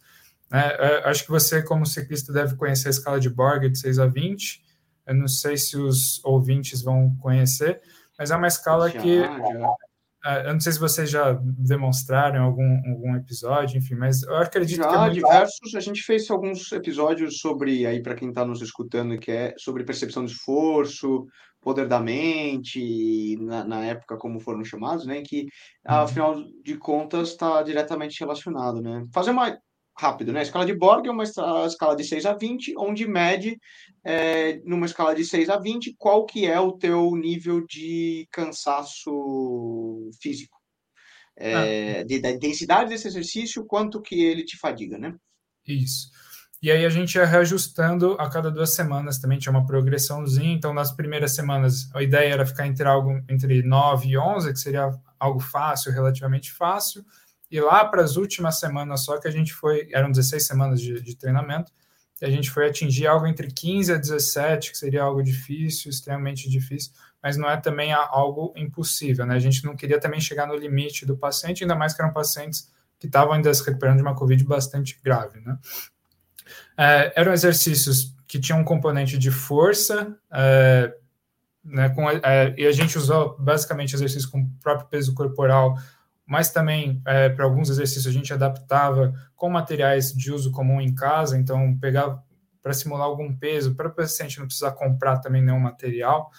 É, 0.51 0.59
é, 0.59 1.09
acho 1.11 1.25
que 1.25 1.31
você, 1.31 1.63
como 1.63 1.85
ciclista, 1.85 2.33
deve 2.33 2.57
conhecer 2.57 2.89
a 2.89 2.91
escala 2.91 3.21
de 3.21 3.29
Borg 3.29 3.69
de 3.69 3.79
6 3.79 3.99
a 3.99 4.07
20. 4.07 4.65
Eu 5.09 5.15
não 5.15 5.29
sei 5.29 5.59
se 5.59 5.77
os 5.77 6.25
ouvintes 6.25 6.81
vão 6.81 7.15
conhecer, 7.17 7.83
mas 8.19 8.31
é 8.31 8.37
uma 8.37 8.49
escala 8.49 8.89
já, 8.89 8.99
que 8.99 9.21
já. 9.21 9.77
Ah, 10.27 10.41
eu 10.41 10.55
não 10.55 10.61
sei 10.61 10.73
se 10.73 10.81
vocês 10.81 11.09
já 11.09 11.39
demonstraram 11.41 12.43
algum, 12.43 12.81
algum 12.91 13.15
episódio, 13.15 13.79
enfim, 13.79 13.95
mas 13.95 14.25
eu 14.25 14.35
acredito 14.39 14.79
já, 14.79 14.89
que. 14.89 15.11
É 15.11 15.11
diversos. 15.11 15.73
A 15.77 15.79
gente 15.79 16.03
fez 16.03 16.29
alguns 16.29 16.73
episódios 16.73 17.39
sobre, 17.39 17.87
aí 17.87 18.03
para 18.03 18.17
quem 18.17 18.31
está 18.31 18.45
nos 18.45 18.61
escutando, 18.61 19.17
que 19.21 19.31
é 19.31 19.55
sobre 19.57 19.85
percepção 19.85 20.25
de 20.25 20.33
esforço, 20.33 21.25
poder 21.61 21.87
da 21.87 22.01
mente, 22.01 23.37
na, 23.41 23.65
na 23.65 23.85
época 23.85 24.17
como 24.17 24.41
foram 24.41 24.65
chamados, 24.65 25.07
né? 25.07 25.23
Que, 25.25 25.43
uhum. 25.89 25.95
afinal 25.95 26.43
de 26.65 26.77
contas, 26.77 27.29
está 27.29 27.63
diretamente 27.63 28.19
relacionado, 28.19 28.83
né? 28.83 29.05
Fazer 29.15 29.31
uma 29.31 29.57
rápido, 29.99 30.33
né? 30.33 30.41
A 30.41 30.43
escala 30.43 30.67
de 30.67 30.75
Borg 30.75 31.07
é 31.07 31.11
uma 31.11 31.25
escala 31.25 31.97
de 31.97 32.05
6 32.05 32.27
a 32.27 32.35
20, 32.35 32.75
onde 32.77 33.07
mede, 33.07 33.59
é, 34.05 34.61
numa 34.65 34.87
escala 34.87 35.15
de 35.15 35.25
6 35.25 35.49
a 35.49 35.59
20, 35.59 35.95
qual 35.97 36.27
que 36.27 36.47
é 36.47 36.61
o 36.61 36.73
teu 36.73 37.11
nível 37.17 37.67
de 37.67 38.29
cansaço 38.31 40.11
físico. 40.21 40.57
É, 41.39 42.01
ah. 42.01 42.05
de, 42.05 42.21
da 42.21 42.31
intensidade 42.31 42.91
desse 42.91 43.09
exercício, 43.09 43.65
quanto 43.65 44.01
que 44.01 44.23
ele 44.23 44.45
te 44.45 44.59
fadiga, 44.59 44.99
né? 44.99 45.15
Isso. 45.67 46.09
E 46.63 46.71
aí 46.71 46.85
a 46.87 46.89
gente 46.89 47.15
ia 47.15 47.25
reajustando 47.25 48.17
a 48.19 48.31
cada 48.31 48.51
duas 48.51 48.75
semanas 48.75 49.19
também, 49.19 49.39
tinha 49.39 49.53
uma 49.53 49.67
progressãozinha. 49.67 50.55
Então, 50.55 50.73
nas 50.73 50.91
primeiras 50.91 51.35
semanas, 51.35 51.89
a 51.95 52.03
ideia 52.03 52.33
era 52.33 52.47
ficar 52.47 52.67
entre 52.67 52.89
algo 52.89 53.23
entre 53.29 53.63
9 53.63 54.09
e 54.09 54.19
11, 54.19 54.53
que 54.53 54.59
seria 54.59 54.91
algo 55.19 55.41
fácil, 55.41 55.93
relativamente 55.93 56.51
fácil. 56.53 57.05
E 57.51 57.61
lá 57.61 57.85
para 57.85 58.03
as 58.03 58.17
últimas 58.17 58.59
semanas 58.59 59.05
só 59.05 59.19
que 59.19 59.29
a 59.29 59.31
gente 59.31 59.53
foi, 59.53 59.89
eram 59.93 60.11
16 60.11 60.47
semanas 60.47 60.81
de, 60.81 61.01
de 61.01 61.17
treinamento, 61.17 61.73
e 62.21 62.25
a 62.25 62.31
gente 62.31 62.51
foi 62.51 62.67
atingir 62.67 63.07
algo 63.07 63.27
entre 63.27 63.49
15 63.49 63.93
a 63.93 63.97
17, 63.97 64.71
que 64.71 64.79
seria 64.79 65.03
algo 65.03 65.23
difícil, 65.23 65.91
extremamente 65.91 66.49
difícil, 66.49 66.93
mas 67.23 67.37
não 67.37 67.49
é 67.49 67.57
também 67.57 67.93
algo 67.93 68.55
impossível, 68.57 69.27
né? 69.27 69.35
A 69.35 69.39
gente 69.39 69.65
não 69.65 69.77
queria 69.77 70.01
também 70.01 70.21
chegar 70.21 70.47
no 70.47 70.57
limite 70.57 71.05
do 71.05 71.17
paciente, 71.17 71.63
ainda 71.63 71.75
mais 71.75 71.93
que 71.93 72.01
eram 72.01 72.13
pacientes 72.13 72.71
que 72.99 73.07
estavam 73.07 73.35
ainda 73.35 73.53
se 73.53 73.63
recuperando 73.65 73.97
de 73.97 74.03
uma 74.03 74.15
Covid 74.15 74.43
bastante 74.45 74.99
grave, 75.05 75.41
né? 75.41 75.59
É, 76.77 77.13
eram 77.17 77.33
exercícios 77.33 78.15
que 78.27 78.41
tinham 78.41 78.61
um 78.61 78.65
componente 78.65 79.19
de 79.19 79.31
força, 79.31 80.17
é, 80.33 80.95
né, 81.65 81.89
com, 81.91 82.09
é, 82.09 82.55
e 82.57 82.67
a 82.67 82.73
gente 82.73 82.97
usou 82.97 83.37
basicamente 83.39 83.95
exercícios 83.95 84.27
com 84.27 84.41
o 84.41 84.51
próprio 84.63 84.89
peso 84.89 85.15
corporal, 85.15 85.77
mas 86.27 86.51
também 86.51 87.01
é, 87.07 87.29
para 87.29 87.45
alguns 87.45 87.71
exercícios 87.71 88.07
a 88.07 88.11
gente 88.11 88.33
adaptava 88.33 89.15
com 89.37 89.49
materiais 89.49 90.13
de 90.13 90.33
uso 90.33 90.51
comum 90.51 90.81
em 90.81 90.95
casa, 90.95 91.39
então 91.39 91.79
pegava 91.79 92.23
para 92.61 92.75
simular 92.75 93.07
algum 93.07 93.35
peso, 93.35 93.77
para 93.77 93.89
o 93.89 93.95
paciente 93.95 94.41
não 94.41 94.47
precisar 94.47 94.73
comprar 94.73 95.19
também 95.19 95.41
nenhum 95.41 95.61
material, 95.61 96.33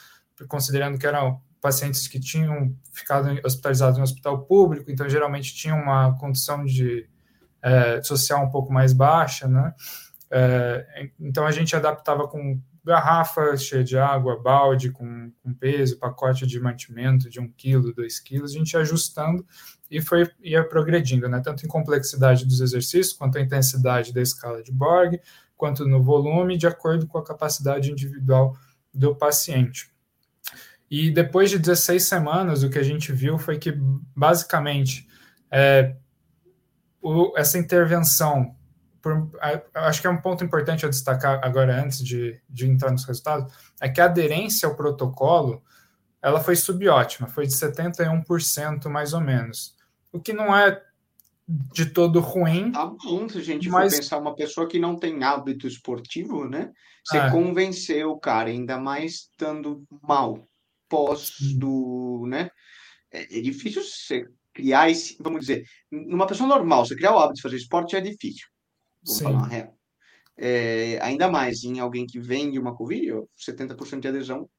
considerando 0.50 0.97
que 0.97 1.08
eram 1.08 1.41
pacientes 1.62 2.08
que 2.08 2.19
tinham 2.19 2.76
ficado 2.91 3.30
hospitalizados 3.45 3.97
em 3.97 4.02
um 4.02 4.04
hospital 4.04 4.43
público, 4.43 4.91
então 4.91 5.08
geralmente 5.08 5.56
tinham 5.56 5.82
uma 5.82 6.17
condição 6.17 6.65
de 6.65 7.10
é, 7.62 8.02
social 8.04 8.43
um 8.43 8.50
pouco 8.50 8.71
mais 8.71 8.91
baixa, 8.91 9.47
né? 9.47 9.73
É, 10.30 11.10
então 11.19 11.45
a 11.45 11.52
gente 11.52 11.76
adaptava 11.76 12.28
com 12.28 12.62
garrafa 12.84 13.56
cheia 13.58 13.84
de 13.84 13.97
água, 13.97 14.41
balde 14.41 14.91
com, 14.91 15.32
com 15.43 15.54
peso, 15.54 16.00
pacote 16.00 16.45
de 16.45 16.60
mantimento 16.60 17.30
de 17.30 17.39
um 17.39 17.52
quilo, 17.52 17.93
dois 17.93 18.19
quilos, 18.19 18.52
a 18.52 18.58
gente 18.58 18.78
ajustando 18.78 19.45
e 19.89 20.02
foi 20.02 20.30
ia 20.41 20.63
progredindo, 20.63 21.28
né? 21.30 21.41
Tanto 21.43 21.65
em 21.65 21.67
complexidade 21.67 22.45
dos 22.45 22.62
exercícios, 22.62 23.13
quanto 23.13 23.38
a 23.38 23.41
intensidade 23.41 24.13
da 24.13 24.21
escala 24.21 24.62
de 24.62 24.71
Borg, 24.71 25.19
quanto 25.56 25.88
no 25.88 26.04
volume, 26.04 26.58
de 26.58 26.67
acordo 26.67 27.08
com 27.08 27.17
a 27.17 27.23
capacidade 27.23 27.91
individual 27.91 28.58
do 28.93 29.15
paciente. 29.15 29.91
E 30.89 31.12
depois 31.12 31.50
de 31.50 31.60
16 31.60 32.04
semanas, 32.04 32.63
o 32.63 32.69
que 32.69 32.80
a 32.80 32.84
gente 32.84 33.12
viu 33.12 33.38
foi 33.38 33.58
que, 33.58 33.73
basicamente, 34.15 35.08
é, 35.52 35.95
o, 37.02 37.34
essa 37.38 37.58
intervenção 37.58 38.56
por, 39.02 39.30
acho 39.73 40.02
que 40.02 40.08
é 40.08 40.10
um 40.10 40.19
ponto 40.21 40.43
importante 40.43 40.86
a 40.86 40.89
destacar 40.89 41.39
agora, 41.41 41.82
antes 41.82 42.00
de, 42.00 42.41
de 42.50 42.67
entrar 42.67 42.91
nos 42.91 43.06
resultados, 43.06 43.54
é 43.80 43.88
que 43.88 44.02
a 44.02 44.06
aderência 44.06 44.67
ao 44.67 44.76
protocolo 44.76 45.63
ela 46.21 46.41
foi 46.41 46.58
subótima, 46.58 47.28
foi 47.28 47.47
de 47.47 47.54
71% 47.54 48.89
mais 48.89 49.13
ou 49.13 49.21
menos. 49.21 49.77
O 50.18 50.22
que 50.22 50.34
não 50.34 50.56
é 50.56 50.82
de 51.48 51.86
todo 51.86 52.20
ruim. 52.20 52.72
Tá 52.72 52.86
bom, 52.86 53.30
se 53.30 53.38
a 53.38 53.42
gente 53.42 53.70
mas... 53.70 53.94
for 53.94 54.00
pensar 54.00 54.18
uma 54.18 54.36
pessoa 54.36 54.68
que 54.68 54.80
não 54.80 54.98
tem 54.98 55.24
hábito 55.24 55.66
esportivo, 55.66 56.48
né? 56.48 56.72
Você 57.06 57.18
é. 57.18 57.32
convencer 57.32 58.06
o 58.06 58.20
cara, 58.20 58.50
ainda 58.50 58.78
mais 58.78 59.14
estando 59.14 59.86
mal, 60.04 60.46
pós 60.90 61.36
do, 61.56 62.26
né? 62.28 62.50
É, 63.12 63.38
é 63.38 63.42
difícil 63.42 63.82
você 63.82 64.28
criar 64.54 64.90
esse, 64.90 65.16
vamos 65.22 65.42
dizer, 65.42 65.66
numa 65.90 66.28
pessoa 66.28 66.50
normal, 66.50 66.86
você 66.86 66.96
criar 66.96 67.16
o 67.16 67.20
hábito 67.20 67.36
de 67.36 67.42
fazer 67.44 67.56
esporte 67.56 67.96
é 67.96 68.02
difícil. 68.02 68.48
Vamos 69.04 69.18
Sim. 69.18 69.24
falar 69.24 69.38
uma 69.38 69.48
real. 69.48 69.78
É, 70.36 71.00
ainda 71.02 71.30
mais 71.30 71.64
em 71.64 71.80
alguém 71.80 72.06
que 72.06 72.20
vende 72.20 72.60
uma 72.60 72.76
Covid, 72.76 73.24
70% 73.40 74.02
de 74.02 74.08
adesão. 74.08 74.50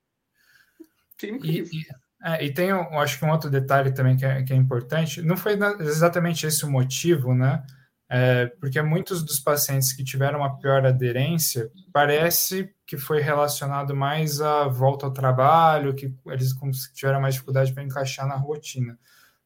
E, 1.22 1.26
e, 1.26 1.86
é, 2.22 2.44
e 2.44 2.52
tem, 2.52 2.70
acho 2.72 3.18
que 3.18 3.24
um 3.24 3.30
outro 3.30 3.48
detalhe 3.48 3.92
também 3.92 4.16
que 4.16 4.24
é, 4.24 4.42
que 4.42 4.52
é 4.52 4.56
importante, 4.56 5.22
não 5.22 5.36
foi 5.36 5.58
exatamente 5.80 6.46
esse 6.46 6.64
o 6.64 6.70
motivo, 6.70 7.34
né? 7.34 7.62
É, 8.10 8.46
porque 8.58 8.80
muitos 8.80 9.22
dos 9.22 9.38
pacientes 9.38 9.92
que 9.92 10.02
tiveram 10.02 10.38
uma 10.38 10.58
pior 10.58 10.84
aderência, 10.86 11.70
parece 11.92 12.74
que 12.86 12.96
foi 12.96 13.20
relacionado 13.20 13.94
mais 13.94 14.40
à 14.40 14.66
volta 14.66 15.04
ao 15.06 15.12
trabalho, 15.12 15.94
que 15.94 16.14
eles 16.26 16.54
tiveram 16.94 17.20
mais 17.20 17.34
dificuldade 17.34 17.72
para 17.72 17.82
encaixar 17.82 18.26
na 18.26 18.34
rotina. 18.34 18.98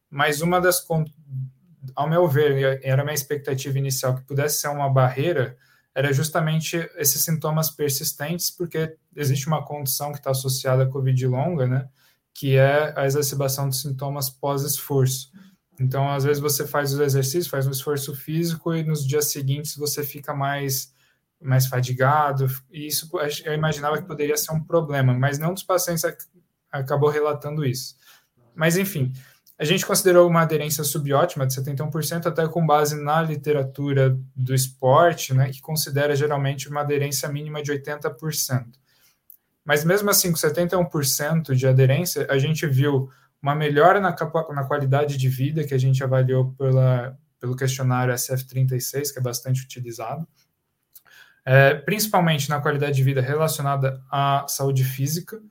Mas 0.09 0.41
uma 0.41 0.61
das 0.61 0.79
ao 1.95 2.09
meu 2.09 2.27
ver, 2.27 2.79
era 2.81 3.01
a 3.01 3.05
minha 3.05 3.13
expectativa 3.13 3.77
inicial 3.77 4.15
que 4.15 4.23
pudesse 4.23 4.61
ser 4.61 4.69
uma 4.69 4.89
barreira, 4.89 5.57
era 5.93 6.11
justamente 6.13 6.77
esses 6.95 7.21
sintomas 7.23 7.69
persistentes, 7.69 8.49
porque 8.49 8.95
existe 9.15 9.47
uma 9.47 9.63
condição 9.63 10.11
que 10.11 10.17
está 10.17 10.31
associada 10.31 10.83
à 10.83 10.87
Covid 10.87 11.27
longa, 11.27 11.67
né? 11.67 11.87
Que 12.33 12.57
é 12.57 12.93
a 12.97 13.05
exacerbação 13.05 13.69
dos 13.69 13.81
sintomas 13.81 14.29
pós-esforço. 14.29 15.31
Então, 15.79 16.09
às 16.09 16.23
vezes 16.23 16.41
você 16.41 16.67
faz 16.67 16.93
o 16.93 17.03
exercício, 17.03 17.49
faz 17.49 17.67
um 17.67 17.71
esforço 17.71 18.15
físico 18.15 18.73
e 18.73 18.83
nos 18.83 19.05
dias 19.05 19.25
seguintes 19.25 19.75
você 19.75 20.03
fica 20.03 20.33
mais 20.33 20.93
mais 21.43 21.67
fadigado, 21.67 22.47
e 22.71 22.87
isso 22.87 23.09
eu 23.43 23.53
imaginava 23.53 23.97
que 23.97 24.07
poderia 24.07 24.37
ser 24.37 24.53
um 24.53 24.63
problema, 24.63 25.13
mas 25.13 25.37
nenhum 25.37 25.53
dos 25.53 25.63
pacientes 25.63 26.03
acabou 26.71 27.09
relatando 27.09 27.65
isso. 27.65 27.95
Mas, 28.55 28.77
enfim, 28.77 29.11
a 29.57 29.65
gente 29.65 29.85
considerou 29.85 30.27
uma 30.27 30.41
aderência 30.41 30.83
subótima 30.83 31.45
de 31.45 31.53
71%, 31.53 32.25
até 32.25 32.47
com 32.47 32.65
base 32.65 32.95
na 33.01 33.21
literatura 33.21 34.17
do 34.35 34.53
esporte, 34.53 35.33
né, 35.33 35.51
que 35.51 35.61
considera 35.61 36.15
geralmente 36.15 36.69
uma 36.69 36.81
aderência 36.81 37.29
mínima 37.29 37.61
de 37.61 37.71
80%. 37.71 38.65
Mas 39.63 39.83
mesmo 39.83 40.09
assim, 40.09 40.31
com 40.31 40.37
71% 40.37 41.55
de 41.55 41.67
aderência, 41.67 42.27
a 42.29 42.37
gente 42.37 42.67
viu 42.67 43.09
uma 43.41 43.55
melhora 43.55 43.99
na, 43.99 44.15
na 44.51 44.63
qualidade 44.63 45.17
de 45.17 45.29
vida, 45.29 45.63
que 45.63 45.73
a 45.73 45.77
gente 45.77 46.03
avaliou 46.03 46.53
pela, 46.53 47.17
pelo 47.39 47.55
questionário 47.55 48.13
SF36, 48.13 49.13
que 49.13 49.19
é 49.19 49.21
bastante 49.21 49.63
utilizado, 49.63 50.27
é, 51.45 51.75
principalmente 51.75 52.49
na 52.49 52.61
qualidade 52.61 52.95
de 52.95 53.03
vida 53.03 53.21
relacionada 53.21 54.01
à 54.09 54.45
saúde 54.47 54.83
física. 54.83 55.41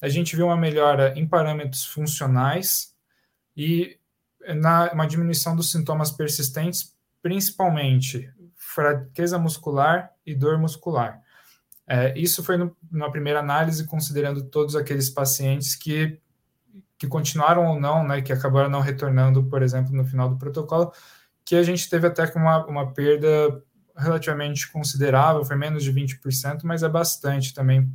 A 0.00 0.08
gente 0.08 0.34
viu 0.34 0.46
uma 0.46 0.56
melhora 0.56 1.16
em 1.16 1.26
parâmetros 1.26 1.84
funcionais, 1.84 2.94
e 3.56 3.98
na, 4.54 4.92
uma 4.92 5.06
diminuição 5.06 5.56
dos 5.56 5.70
sintomas 5.70 6.10
persistentes, 6.10 6.94
principalmente 7.22 8.30
fraqueza 8.54 9.38
muscular 9.38 10.12
e 10.24 10.34
dor 10.34 10.58
muscular. 10.58 11.22
É, 11.88 12.18
isso 12.18 12.42
foi 12.42 12.56
no, 12.56 12.76
na 12.90 13.10
primeira 13.10 13.40
análise, 13.40 13.86
considerando 13.86 14.42
todos 14.44 14.74
aqueles 14.74 15.08
pacientes 15.08 15.76
que, 15.76 16.18
que 16.98 17.06
continuaram 17.06 17.66
ou 17.66 17.80
não, 17.80 18.06
né, 18.06 18.20
que 18.22 18.32
acabaram 18.32 18.68
não 18.68 18.80
retornando, 18.80 19.44
por 19.44 19.62
exemplo, 19.62 19.94
no 19.94 20.04
final 20.04 20.28
do 20.28 20.36
protocolo, 20.36 20.92
que 21.44 21.54
a 21.54 21.62
gente 21.62 21.88
teve 21.88 22.06
até 22.06 22.24
uma, 22.34 22.66
uma 22.66 22.92
perda 22.92 23.62
relativamente 23.96 24.70
considerável, 24.70 25.44
foi 25.44 25.56
menos 25.56 25.82
de 25.84 25.92
20%, 25.92 26.60
mas 26.64 26.82
é 26.82 26.88
bastante 26.88 27.54
também. 27.54 27.90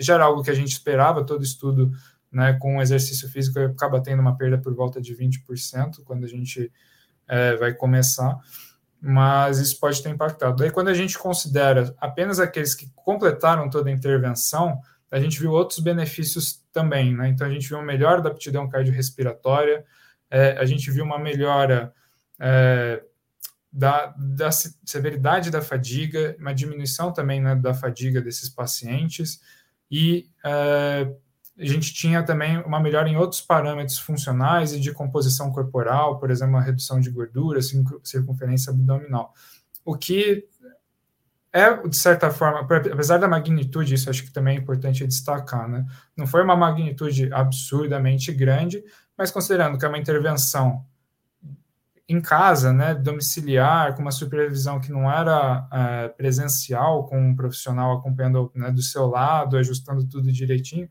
Já 0.00 0.14
era 0.14 0.24
algo 0.24 0.42
que 0.42 0.50
a 0.50 0.54
gente 0.54 0.70
esperava, 0.70 1.26
todo 1.26 1.42
estudo 1.42 1.90
né, 2.30 2.54
com 2.54 2.80
exercício 2.80 3.28
físico 3.28 3.58
acaba 3.58 4.00
tendo 4.00 4.20
uma 4.20 4.36
perda 4.36 4.56
por 4.56 4.74
volta 4.74 5.00
de 5.00 5.14
20% 5.14 6.02
quando 6.04 6.24
a 6.24 6.28
gente 6.28 6.72
é, 7.28 7.56
vai 7.56 7.74
começar, 7.74 8.38
mas 9.04 9.58
isso 9.58 9.80
pode 9.80 10.00
ter 10.00 10.10
impactado. 10.10 10.54
Daí, 10.54 10.70
quando 10.70 10.86
a 10.86 10.94
gente 10.94 11.18
considera 11.18 11.92
apenas 11.98 12.38
aqueles 12.38 12.72
que 12.72 12.88
completaram 12.94 13.68
toda 13.68 13.90
a 13.90 13.92
intervenção, 13.92 14.80
a 15.10 15.18
gente 15.18 15.40
viu 15.40 15.50
outros 15.50 15.80
benefícios 15.80 16.62
também, 16.72 17.12
né? 17.12 17.28
Então, 17.28 17.44
a 17.44 17.50
gente 17.50 17.68
viu 17.68 17.78
uma 17.78 17.84
melhora 17.84 18.22
da 18.22 18.30
aptidão 18.30 18.68
cardiorrespiratória, 18.68 19.84
é, 20.30 20.56
a 20.56 20.64
gente 20.64 20.88
viu 20.88 21.04
uma 21.04 21.18
melhora 21.18 21.92
é, 22.38 23.02
da, 23.72 24.14
da, 24.16 24.50
severidade 24.52 25.50
da 25.50 25.60
fadiga, 25.60 26.36
uma 26.38 26.54
diminuição 26.54 27.12
também 27.12 27.40
né, 27.40 27.56
da 27.56 27.74
fadiga 27.74 28.20
desses 28.20 28.48
pacientes, 28.48 29.40
e 29.90 30.30
é, 30.44 31.12
a 31.62 31.66
gente 31.66 31.94
tinha 31.94 32.22
também 32.22 32.58
uma 32.62 32.80
melhora 32.80 33.08
em 33.08 33.16
outros 33.16 33.40
parâmetros 33.40 33.98
funcionais 33.98 34.72
e 34.72 34.80
de 34.80 34.92
composição 34.92 35.50
corporal, 35.52 36.18
por 36.18 36.30
exemplo, 36.30 36.54
uma 36.54 36.62
redução 36.62 37.00
de 37.00 37.10
gordura, 37.10 37.60
circunferência 38.02 38.70
abdominal. 38.70 39.32
O 39.84 39.96
que 39.96 40.48
é, 41.52 41.86
de 41.86 41.96
certa 41.96 42.30
forma, 42.30 42.60
apesar 42.60 43.18
da 43.18 43.28
magnitude, 43.28 43.94
isso 43.94 44.08
acho 44.08 44.24
que 44.24 44.32
também 44.32 44.56
é 44.56 44.60
importante 44.60 45.06
destacar, 45.06 45.68
né? 45.68 45.86
Não 46.16 46.26
foi 46.26 46.42
uma 46.42 46.56
magnitude 46.56 47.32
absurdamente 47.32 48.32
grande, 48.32 48.82
mas 49.16 49.30
considerando 49.30 49.78
que 49.78 49.84
é 49.84 49.88
uma 49.88 49.98
intervenção 49.98 50.84
em 52.08 52.20
casa, 52.20 52.72
né, 52.72 52.94
domiciliar, 52.94 53.94
com 53.94 54.02
uma 54.02 54.10
supervisão 54.10 54.80
que 54.80 54.90
não 54.90 55.10
era 55.10 55.66
é, 55.72 56.08
presencial, 56.08 57.06
com 57.06 57.18
um 57.18 57.34
profissional 57.34 57.98
acompanhando 57.98 58.50
né, 58.54 58.70
do 58.70 58.82
seu 58.82 59.06
lado, 59.06 59.56
ajustando 59.56 60.06
tudo 60.06 60.32
direitinho, 60.32 60.88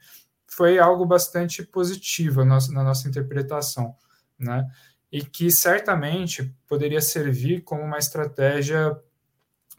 foi 0.51 0.77
algo 0.77 1.05
bastante 1.05 1.63
positivo 1.63 2.43
na 2.43 2.59
nossa, 2.83 3.07
interpretação, 3.07 3.95
né? 4.37 4.69
E 5.09 5.23
que 5.23 5.49
certamente 5.49 6.53
poderia 6.67 7.01
servir 7.01 7.61
como 7.61 7.81
uma 7.81 7.97
estratégia 7.97 8.97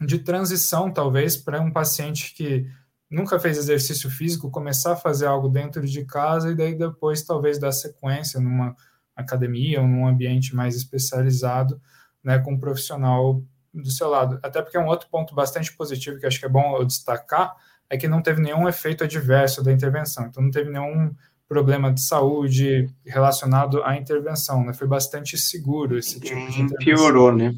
de 0.01 0.19
transição, 0.19 0.91
talvez, 0.91 1.37
para 1.37 1.61
um 1.61 1.71
paciente 1.71 2.33
que 2.33 2.67
nunca 3.09 3.39
fez 3.39 3.57
exercício 3.57 4.09
físico 4.09 4.49
começar 4.49 4.93
a 4.93 4.97
fazer 4.97 5.27
algo 5.27 5.47
dentro 5.47 5.85
de 5.85 6.05
casa 6.05 6.51
e 6.51 6.55
daí 6.55 6.75
depois 6.75 7.21
talvez 7.21 7.59
dar 7.59 7.71
sequência 7.71 8.39
numa 8.39 8.75
academia 9.15 9.79
ou 9.79 9.87
num 9.87 10.07
ambiente 10.07 10.55
mais 10.55 10.75
especializado, 10.75 11.79
né, 12.23 12.39
com 12.39 12.53
um 12.53 12.59
profissional 12.59 13.43
do 13.71 13.91
seu 13.91 14.09
lado. 14.09 14.39
Até 14.41 14.59
porque 14.61 14.77
é 14.77 14.79
um 14.79 14.87
outro 14.87 15.07
ponto 15.09 15.35
bastante 15.35 15.71
positivo 15.73 16.19
que 16.19 16.25
acho 16.25 16.39
que 16.39 16.45
é 16.47 16.49
bom 16.49 16.77
eu 16.77 16.85
destacar 16.85 17.55
é 17.89 17.97
que 17.97 18.07
não 18.07 18.21
teve 18.21 18.41
nenhum 18.41 18.67
efeito 18.67 19.03
adverso 19.03 19.63
da 19.63 19.71
intervenção. 19.71 20.25
Então 20.25 20.43
não 20.43 20.51
teve 20.51 20.69
nenhum 20.69 21.13
problema 21.47 21.93
de 21.93 22.01
saúde 22.01 22.89
relacionado 23.05 23.83
à 23.83 23.95
intervenção, 23.95 24.65
né? 24.65 24.73
Foi 24.73 24.87
bastante 24.87 25.37
seguro 25.37 25.97
esse 25.97 26.19
tipo 26.19 26.35
de 26.51 26.61
intervenção. 26.61 26.77
Piorou, 26.77 27.31
né? 27.35 27.53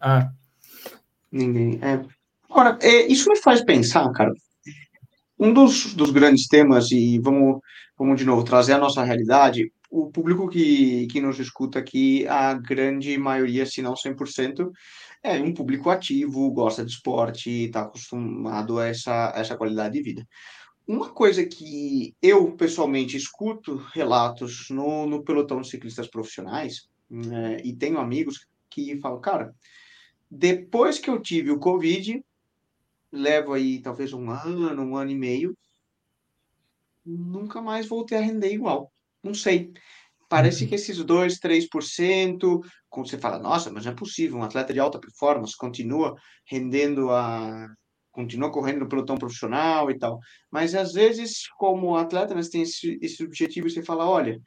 Ah. 0.00 0.30
Ninguém. 1.30 1.78
É. 1.80 2.04
Agora, 2.50 2.78
é, 2.82 3.06
isso 3.06 3.28
me 3.30 3.36
faz 3.36 3.64
pensar, 3.64 4.10
cara. 4.12 4.32
Um 5.38 5.52
dos, 5.52 5.94
dos 5.94 6.10
grandes 6.10 6.46
temas, 6.46 6.90
e 6.90 7.18
vamos, 7.18 7.60
vamos 7.98 8.18
de 8.18 8.24
novo 8.24 8.44
trazer 8.44 8.74
a 8.74 8.78
nossa 8.78 9.02
realidade, 9.02 9.72
o 9.90 10.10
público 10.10 10.48
que, 10.48 11.06
que 11.06 11.20
nos 11.20 11.38
escuta 11.38 11.78
aqui, 11.78 12.26
a 12.26 12.54
grande 12.54 13.16
maioria, 13.18 13.66
se 13.66 13.82
não 13.82 13.94
100%, 13.94 14.70
é 15.22 15.40
um 15.40 15.54
público 15.54 15.88
ativo, 15.88 16.50
gosta 16.50 16.84
de 16.84 16.90
esporte, 16.90 17.48
está 17.50 17.82
acostumado 17.82 18.78
a 18.78 18.86
essa, 18.86 19.32
essa 19.36 19.56
qualidade 19.56 19.94
de 19.94 20.02
vida. 20.02 20.28
Uma 20.86 21.10
coisa 21.10 21.46
que 21.46 22.14
eu 22.20 22.56
pessoalmente 22.56 23.16
escuto 23.16 23.76
relatos 23.94 24.68
no, 24.68 25.06
no 25.06 25.22
pelotão 25.22 25.60
de 25.60 25.68
ciclistas 25.68 26.08
profissionais, 26.08 26.88
né, 27.08 27.58
e 27.62 27.72
tenho 27.72 27.98
amigos 27.98 28.46
que 28.68 28.98
falam, 29.00 29.20
cara, 29.20 29.54
depois 30.30 30.98
que 30.98 31.08
eu 31.08 31.20
tive 31.20 31.50
o 31.50 31.58
Covid, 31.58 32.24
levo 33.12 33.52
aí 33.52 33.80
talvez 33.80 34.12
um 34.12 34.30
ano, 34.30 34.82
um 34.82 34.96
ano 34.96 35.10
e 35.10 35.14
meio, 35.14 35.56
nunca 37.04 37.60
mais 37.60 37.86
voltei 37.86 38.18
a 38.18 38.20
render 38.20 38.52
igual. 38.52 38.92
Não 39.22 39.34
sei. 39.34 39.72
Parece 40.32 40.62
uhum. 40.62 40.70
que 40.70 40.76
esses 40.76 40.96
2, 40.96 41.38
3%, 41.38 42.60
como 42.88 43.06
você 43.06 43.18
fala, 43.18 43.38
nossa, 43.38 43.70
mas 43.70 43.84
não 43.84 43.92
é 43.92 43.94
possível, 43.94 44.38
um 44.38 44.42
atleta 44.42 44.72
de 44.72 44.80
alta 44.80 44.98
performance 44.98 45.54
continua 45.54 46.16
rendendo 46.46 47.10
a. 47.10 47.68
continua 48.10 48.50
correndo 48.50 48.78
no 48.78 48.88
pelotão 48.88 49.18
profissional 49.18 49.90
e 49.90 49.98
tal. 49.98 50.18
Mas 50.50 50.74
às 50.74 50.94
vezes, 50.94 51.46
como 51.58 51.98
atleta, 51.98 52.34
você 52.34 52.50
tem 52.50 52.62
esse, 52.62 52.98
esse 53.02 53.22
objetivo 53.22 53.66
e 53.66 53.70
você 53.70 53.82
fala: 53.82 54.08
olha, 54.08 54.40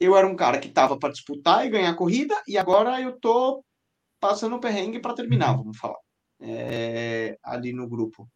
eu 0.00 0.16
era 0.16 0.26
um 0.26 0.34
cara 0.34 0.58
que 0.58 0.68
estava 0.68 0.98
para 0.98 1.12
disputar 1.12 1.66
e 1.66 1.70
ganhar 1.70 1.90
a 1.90 1.96
corrida, 1.96 2.34
e 2.48 2.56
agora 2.56 2.98
eu 2.98 3.10
estou 3.10 3.62
passando 4.18 4.56
o 4.56 4.60
perrengue 4.60 5.00
para 5.00 5.14
terminar, 5.14 5.50
uhum. 5.50 5.64
vamos 5.64 5.76
falar, 5.76 6.00
é, 6.40 7.36
ali 7.42 7.74
no 7.74 7.86
grupo. 7.86 8.26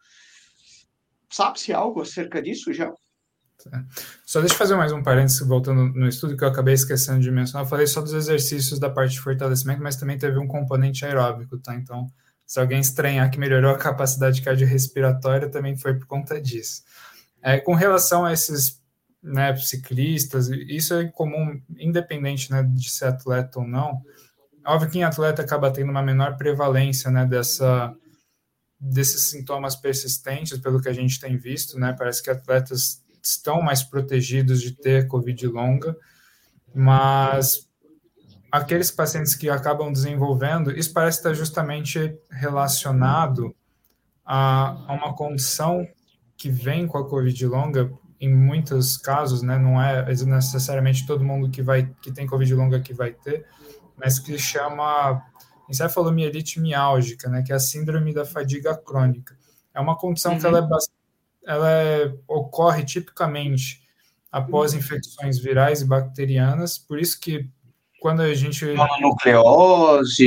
Sabe-se 1.30 1.72
algo 1.72 2.02
acerca 2.02 2.42
disso 2.42 2.74
já? 2.74 2.92
Só 4.24 4.40
deixa 4.40 4.54
eu 4.54 4.58
fazer 4.58 4.76
mais 4.76 4.92
um 4.92 5.02
parênteses, 5.02 5.40
voltando 5.40 5.86
no 5.92 6.06
estudo, 6.06 6.36
que 6.36 6.44
eu 6.44 6.48
acabei 6.48 6.74
esquecendo 6.74 7.20
de 7.20 7.30
mencionar. 7.30 7.64
Eu 7.64 7.68
falei 7.68 7.86
só 7.86 8.00
dos 8.00 8.12
exercícios 8.12 8.78
da 8.78 8.88
parte 8.88 9.12
de 9.12 9.20
fortalecimento, 9.20 9.82
mas 9.82 9.96
também 9.96 10.16
teve 10.16 10.38
um 10.38 10.46
componente 10.46 11.04
aeróbico, 11.04 11.58
tá? 11.58 11.74
Então, 11.74 12.06
se 12.46 12.60
alguém 12.60 12.80
estranhar 12.80 13.30
que 13.30 13.38
melhorou 13.38 13.72
a 13.72 13.78
capacidade 13.78 14.40
cardiorrespiratória, 14.42 15.50
também 15.50 15.76
foi 15.76 15.94
por 15.94 16.06
conta 16.06 16.40
disso. 16.40 16.82
É, 17.42 17.58
com 17.58 17.74
relação 17.74 18.24
a 18.24 18.32
esses 18.32 18.80
né, 19.22 19.54
ciclistas, 19.56 20.48
isso 20.48 20.94
é 20.94 21.06
comum, 21.08 21.60
independente 21.78 22.50
né, 22.50 22.62
de 22.62 22.88
ser 22.88 23.06
atleta 23.06 23.58
ou 23.58 23.66
não. 23.66 24.02
Óbvio 24.64 24.90
que 24.90 24.98
em 24.98 25.04
atleta 25.04 25.42
acaba 25.42 25.70
tendo 25.70 25.90
uma 25.90 26.02
menor 26.02 26.36
prevalência 26.36 27.10
né, 27.10 27.26
dessa, 27.26 27.94
desses 28.78 29.22
sintomas 29.22 29.74
persistentes, 29.74 30.58
pelo 30.58 30.80
que 30.80 30.88
a 30.88 30.92
gente 30.92 31.18
tem 31.20 31.36
visto, 31.36 31.78
né? 31.78 31.94
Parece 31.98 32.22
que 32.22 32.30
atletas 32.30 33.02
estão 33.22 33.62
mais 33.62 33.82
protegidos 33.82 34.60
de 34.60 34.72
ter 34.72 35.06
Covid 35.08 35.46
longa, 35.46 35.96
mas 36.74 37.68
aqueles 38.50 38.90
pacientes 38.90 39.34
que 39.34 39.48
acabam 39.48 39.92
desenvolvendo, 39.92 40.70
isso 40.70 40.92
parece 40.92 41.18
estar 41.18 41.34
justamente 41.34 42.16
relacionado 42.30 43.54
a, 44.24 44.70
a 44.86 44.92
uma 44.92 45.14
condição 45.14 45.86
que 46.36 46.50
vem 46.50 46.86
com 46.86 46.98
a 46.98 47.08
Covid 47.08 47.46
longa, 47.46 47.92
em 48.20 48.34
muitos 48.34 48.96
casos, 48.96 49.42
né, 49.42 49.58
não 49.58 49.80
é 49.80 50.04
necessariamente 50.06 51.06
todo 51.06 51.24
mundo 51.24 51.50
que 51.50 51.62
vai 51.62 51.90
que 52.02 52.12
tem 52.12 52.26
Covid 52.26 52.52
longa 52.54 52.80
que 52.80 52.92
vai 52.92 53.12
ter, 53.12 53.46
mas 53.96 54.18
que 54.18 54.38
chama 54.38 55.22
encefalomielite 55.68 56.60
miálgica, 56.60 57.28
né, 57.28 57.42
que 57.42 57.52
é 57.52 57.56
a 57.56 57.60
síndrome 57.60 58.12
da 58.12 58.24
fadiga 58.24 58.76
crônica. 58.76 59.36
É 59.74 59.80
uma 59.80 59.96
condição 59.96 60.32
uhum. 60.32 60.38
que 60.38 60.46
ela 60.46 60.58
é 60.58 60.62
bastante 60.62 60.97
ela 61.48 61.70
é, 61.70 62.14
ocorre 62.28 62.84
tipicamente 62.84 63.82
após 64.30 64.74
infecções 64.74 65.38
virais 65.38 65.80
e 65.80 65.86
bacterianas, 65.86 66.76
por 66.76 67.00
isso 67.00 67.18
que 67.18 67.48
quando 68.00 68.20
a 68.20 68.34
gente... 68.34 68.66
Mononucleose, 68.66 70.22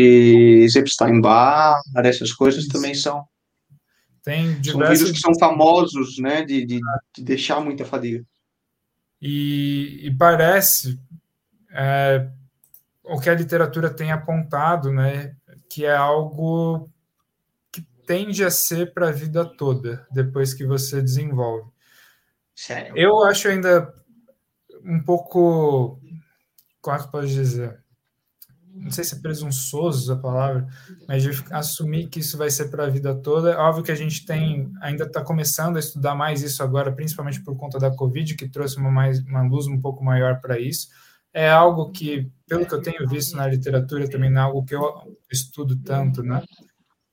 Epstein-Barr, 0.76 1.80
essas 1.98 2.34
coisas 2.34 2.64
isso. 2.64 2.74
também 2.74 2.96
são... 2.96 3.24
Tem 4.24 4.60
diversos... 4.60 4.72
São 4.72 5.06
vírus 5.06 5.12
que 5.12 5.20
são 5.20 5.38
famosos, 5.40 6.18
né, 6.18 6.44
de, 6.44 6.66
de, 6.66 6.80
de 7.16 7.24
deixar 7.24 7.62
muita 7.62 7.86
fadiga. 7.86 8.26
E, 9.22 10.00
e 10.02 10.12
parece, 10.18 11.00
é, 11.72 12.28
o 13.04 13.20
que 13.20 13.30
a 13.30 13.36
literatura 13.36 13.92
tem 13.92 14.12
apontado, 14.12 14.92
né, 14.92 15.36
que 15.70 15.86
é 15.86 15.96
algo 15.96 16.90
tende 18.12 18.44
a 18.44 18.52
ser 18.52 18.94
para 18.94 19.08
a 19.08 19.12
vida 19.12 19.46
toda, 19.46 20.06
depois 20.12 20.54
que 20.54 20.66
você 20.66 21.02
desenvolve. 21.02 21.72
Sério? 22.54 22.94
Eu 22.98 23.24
acho 23.24 23.48
ainda 23.48 23.94
um 24.84 25.02
pouco. 25.02 25.98
Como 26.82 26.98
é 26.98 27.00
que 27.00 27.10
pode 27.10 27.34
dizer? 27.34 27.80
Não 28.74 28.92
sei 28.92 29.06
se 29.06 29.16
é 29.16 29.20
presunçoso 29.20 30.12
a 30.12 30.18
palavra, 30.18 30.68
mas 31.08 31.24
de 31.24 31.30
assumir 31.52 32.08
que 32.08 32.20
isso 32.20 32.38
vai 32.38 32.50
ser 32.50 32.70
para 32.70 32.84
a 32.84 32.90
vida 32.90 33.16
toda. 33.16 33.52
É 33.52 33.58
óbvio 33.58 33.84
que 33.84 33.92
a 33.92 33.96
gente 33.96 34.26
tem, 34.26 34.70
ainda 34.82 35.06
está 35.06 35.24
começando 35.24 35.78
a 35.78 35.80
estudar 35.80 36.14
mais 36.14 36.42
isso 36.42 36.62
agora, 36.62 36.92
principalmente 36.92 37.42
por 37.42 37.56
conta 37.56 37.80
da 37.80 37.96
Covid, 37.96 38.36
que 38.36 38.50
trouxe 38.50 38.76
uma, 38.76 38.92
mais, 38.92 39.22
uma 39.22 39.44
luz 39.44 39.68
um 39.68 39.80
pouco 39.80 40.04
maior 40.04 40.42
para 40.42 40.60
isso. 40.60 40.90
É 41.34 41.50
algo 41.50 41.92
que, 41.92 42.30
pelo 42.46 42.66
que 42.66 42.74
eu 42.74 42.82
tenho 42.82 43.08
visto 43.08 43.38
na 43.38 43.48
literatura, 43.48 44.10
também 44.10 44.30
não 44.30 44.42
é 44.42 44.44
algo 44.44 44.66
que 44.66 44.76
eu 44.76 45.18
estudo 45.32 45.78
tanto, 45.78 46.22
né? 46.22 46.44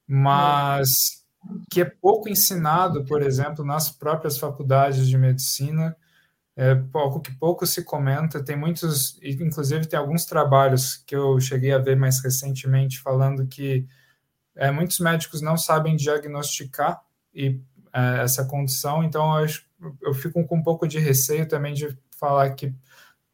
Mas 0.08 1.24
que 1.70 1.82
é 1.82 1.84
pouco 1.84 2.28
ensinado, 2.28 3.04
por 3.04 3.22
exemplo, 3.22 3.64
nas 3.64 3.90
próprias 3.90 4.38
faculdades 4.38 5.06
de 5.08 5.18
medicina, 5.18 5.96
é 6.56 6.74
pouco 6.74 7.20
que 7.20 7.32
pouco 7.36 7.66
se 7.66 7.84
comenta. 7.84 8.42
Tem 8.42 8.56
muitos, 8.56 9.18
inclusive 9.22 9.86
tem 9.86 9.98
alguns 9.98 10.24
trabalhos 10.24 10.96
que 10.96 11.14
eu 11.14 11.38
cheguei 11.38 11.72
a 11.72 11.78
ver 11.78 11.96
mais 11.96 12.20
recentemente 12.22 13.00
falando 13.00 13.46
que 13.46 13.86
é, 14.56 14.70
muitos 14.70 14.98
médicos 14.98 15.40
não 15.40 15.56
sabem 15.56 15.94
diagnosticar 15.94 17.00
e 17.32 17.60
é, 17.92 18.22
essa 18.22 18.44
condição. 18.44 19.04
Então 19.04 19.38
eu, 19.38 19.46
eu 20.02 20.14
fico 20.14 20.44
com 20.46 20.56
um 20.56 20.62
pouco 20.62 20.88
de 20.88 20.98
receio 20.98 21.46
também 21.46 21.74
de 21.74 21.96
falar 22.18 22.50
que 22.54 22.74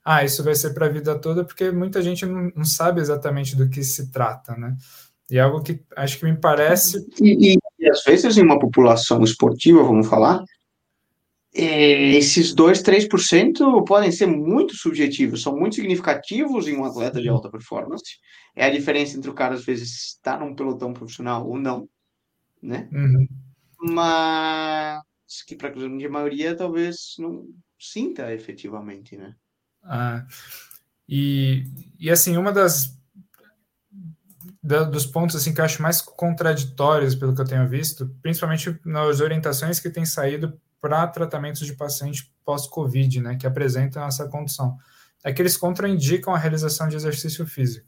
ah, 0.04 0.22
isso 0.22 0.44
vai 0.44 0.54
ser 0.54 0.74
para 0.74 0.86
a 0.86 0.90
vida 0.90 1.18
toda, 1.18 1.44
porque 1.44 1.70
muita 1.70 2.02
gente 2.02 2.26
não, 2.26 2.52
não 2.54 2.64
sabe 2.64 3.00
exatamente 3.00 3.56
do 3.56 3.70
que 3.70 3.82
se 3.82 4.10
trata, 4.10 4.54
né? 4.54 4.76
E 5.30 5.38
é 5.38 5.40
algo 5.40 5.62
que 5.62 5.80
acho 5.96 6.18
que 6.18 6.24
me 6.24 6.36
parece. 6.36 7.06
E, 7.20 7.54
e, 7.54 7.88
às 7.88 8.02
vezes, 8.04 8.36
em 8.36 8.42
uma 8.42 8.58
população 8.58 9.22
esportiva, 9.22 9.82
vamos 9.82 10.06
falar, 10.06 10.42
é, 11.54 12.10
esses 12.14 12.52
2, 12.52 12.82
3% 12.82 13.84
podem 13.84 14.10
ser 14.10 14.26
muito 14.26 14.76
subjetivos, 14.76 15.42
são 15.42 15.56
muito 15.56 15.76
significativos 15.76 16.66
em 16.66 16.76
um 16.76 16.84
atleta 16.84 17.22
de 17.22 17.28
alta 17.28 17.48
performance. 17.48 18.18
É 18.56 18.64
a 18.64 18.70
diferença 18.70 19.16
entre 19.16 19.30
o 19.30 19.34
cara, 19.34 19.54
às 19.54 19.64
vezes, 19.64 20.14
estar 20.14 20.40
num 20.40 20.54
pelotão 20.54 20.92
profissional 20.92 21.46
ou 21.48 21.56
não, 21.58 21.88
né? 22.60 22.88
Uhum. 22.92 23.26
Mas 23.80 25.02
que 25.46 25.54
para 25.54 25.68
a 25.68 25.72
grande 25.72 26.08
maioria 26.08 26.56
talvez 26.56 27.14
não 27.18 27.46
sinta 27.78 28.32
efetivamente, 28.32 29.16
né? 29.16 29.34
Ah, 29.82 30.26
e, 31.08 31.64
e 31.98 32.10
assim, 32.10 32.36
uma 32.36 32.50
das 32.50 32.98
da, 34.62 34.84
dos 34.84 35.06
pontos 35.06 35.36
assim 35.36 35.52
que 35.52 35.60
eu 35.60 35.64
acho 35.64 35.82
mais 35.82 36.00
contraditórios 36.00 37.14
pelo 37.14 37.34
que 37.34 37.40
eu 37.40 37.44
tenho 37.44 37.68
visto, 37.68 38.08
principalmente 38.22 38.78
nas 38.84 39.20
orientações 39.20 39.78
que 39.80 39.90
têm 39.90 40.04
saído 40.04 40.58
para 40.80 41.06
tratamentos 41.06 41.66
de 41.66 41.72
pacientes 41.72 42.30
pós-Covid, 42.44 43.20
né, 43.20 43.36
que 43.36 43.46
apresentam 43.46 44.04
essa 44.04 44.28
condição, 44.28 44.76
é 45.24 45.32
que 45.32 45.40
eles 45.40 45.56
contraindicam 45.56 46.34
a 46.34 46.38
realização 46.38 46.88
de 46.88 46.96
exercício 46.96 47.46
físico, 47.46 47.86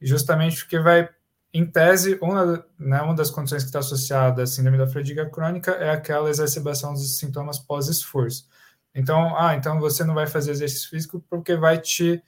justamente 0.00 0.58
porque 0.58 0.78
vai, 0.78 1.08
em 1.52 1.64
tese, 1.64 2.18
uma, 2.20 2.64
né, 2.78 3.00
uma 3.00 3.14
das 3.14 3.30
condições 3.30 3.62
que 3.62 3.70
está 3.70 3.78
associada 3.78 4.42
à 4.42 4.46
síndrome 4.46 4.76
da 4.76 4.86
fadiga 4.86 5.28
crônica 5.30 5.70
é 5.72 5.90
aquela 5.90 6.28
exacerbação 6.28 6.92
dos 6.92 7.18
sintomas 7.18 7.58
pós-esforço. 7.58 8.46
Então, 8.94 9.36
ah, 9.38 9.54
então 9.54 9.80
você 9.80 10.04
não 10.04 10.14
vai 10.14 10.26
fazer 10.26 10.50
exercício 10.50 10.90
físico 10.90 11.24
porque 11.30 11.56
vai 11.56 11.78
te 11.78 12.22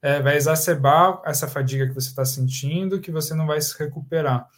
é, 0.00 0.20
vai 0.20 0.36
exacerbar 0.36 1.20
essa 1.24 1.48
fadiga 1.48 1.86
que 1.86 1.94
você 1.94 2.08
está 2.08 2.24
sentindo, 2.24 3.00
que 3.00 3.10
você 3.10 3.34
não 3.34 3.46
vai 3.46 3.60
se 3.60 3.76
recuperar. 3.78 4.48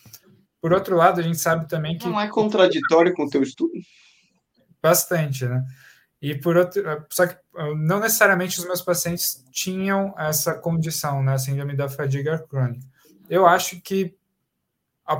Por 0.61 0.73
outro 0.73 0.97
lado, 0.97 1.21
a 1.21 1.23
gente 1.23 1.39
sabe 1.39 1.69
também 1.69 1.97
que. 1.97 2.07
Não 2.07 2.21
é 2.21 2.29
contraditório 2.29 3.15
com 3.15 3.25
o 3.25 3.31
teu 3.31 3.43
estudo? 3.43 3.73
Bastante, 4.83 5.47
né? 5.47 5.65
E 6.21 6.35
por 6.35 6.57
outro, 6.57 6.83
só 7.11 7.27
que 7.27 7.35
não 7.79 7.99
necessariamente 7.99 8.59
os 8.59 8.67
meus 8.67 8.83
pacientes 8.83 9.43
tinham 9.51 10.15
essa 10.19 10.55
condição, 10.55 11.23
né, 11.23 11.39
síndrome 11.39 11.75
da 11.75 11.89
fadiga 11.89 12.39
crônica. 12.47 12.87
Eu 13.29 13.47
acho 13.47 13.81
que, 13.81 14.15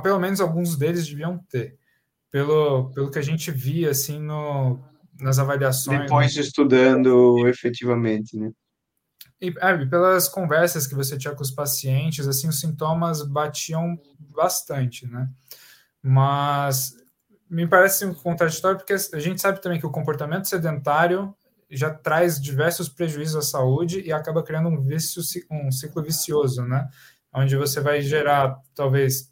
pelo 0.03 0.19
menos 0.19 0.39
alguns 0.39 0.77
deles 0.77 1.07
deviam 1.07 1.39
ter, 1.49 1.75
pelo, 2.29 2.91
pelo 2.91 3.09
que 3.09 3.17
a 3.17 3.23
gente 3.23 3.49
via 3.49 3.89
assim 3.89 4.19
no, 4.19 4.79
nas 5.19 5.39
avaliações. 5.39 6.01
Depois 6.01 6.35
né? 6.35 6.41
estudando 6.41 7.47
efetivamente, 7.47 8.37
né? 8.37 8.51
E 9.41 9.53
é, 9.59 9.85
pelas 9.85 10.29
conversas 10.29 10.85
que 10.85 10.93
você 10.93 11.17
tinha 11.17 11.33
com 11.33 11.41
os 11.41 11.49
pacientes, 11.49 12.27
assim, 12.27 12.47
os 12.47 12.59
sintomas 12.59 13.23
batiam 13.23 13.99
bastante, 14.19 15.07
né? 15.07 15.27
Mas 16.01 16.95
me 17.49 17.67
parece 17.67 18.05
um 18.05 18.13
contraditório 18.13 18.77
porque 18.77 18.93
a 18.93 19.19
gente 19.19 19.41
sabe 19.41 19.61
também 19.61 19.79
que 19.79 19.85
o 19.85 19.91
comportamento 19.91 20.47
sedentário 20.47 21.35
já 21.69 21.89
traz 21.89 22.39
diversos 22.39 22.87
prejuízos 22.87 23.35
à 23.35 23.41
saúde 23.41 24.01
e 24.01 24.13
acaba 24.13 24.43
criando 24.43 24.69
um 24.69 24.81
vício, 24.81 25.21
um 25.49 25.71
ciclo 25.71 26.03
vicioso, 26.03 26.63
né? 26.63 26.87
Onde 27.33 27.55
você 27.55 27.79
vai 27.79 28.01
gerar, 28.01 28.57
talvez, 28.75 29.31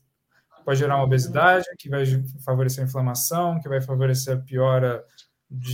pode 0.66 0.80
gerar 0.80 0.96
uma 0.96 1.04
obesidade, 1.04 1.66
que 1.78 1.90
vai 1.90 2.06
favorecer 2.44 2.84
a 2.84 2.88
inflamação, 2.88 3.60
que 3.60 3.70
vai 3.70 3.82
favorecer 3.82 4.38
a 4.38 4.40
piora 4.40 5.04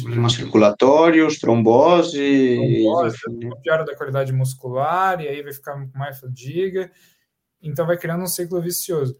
problemas 0.01 0.33
circulatórios, 0.33 1.37
trombose, 1.37 2.55
trombose 2.55 3.17
piora 3.61 3.83
da 3.83 3.95
qualidade 3.95 4.31
muscular, 4.31 5.19
e 5.19 5.27
aí 5.27 5.43
vai 5.43 5.53
ficar 5.53 5.73
com 5.73 5.97
mais 5.97 6.19
fadiga, 6.19 6.89
então 7.61 7.85
vai 7.85 7.97
criando 7.97 8.23
um 8.23 8.27
ciclo 8.27 8.61
vicioso. 8.61 9.17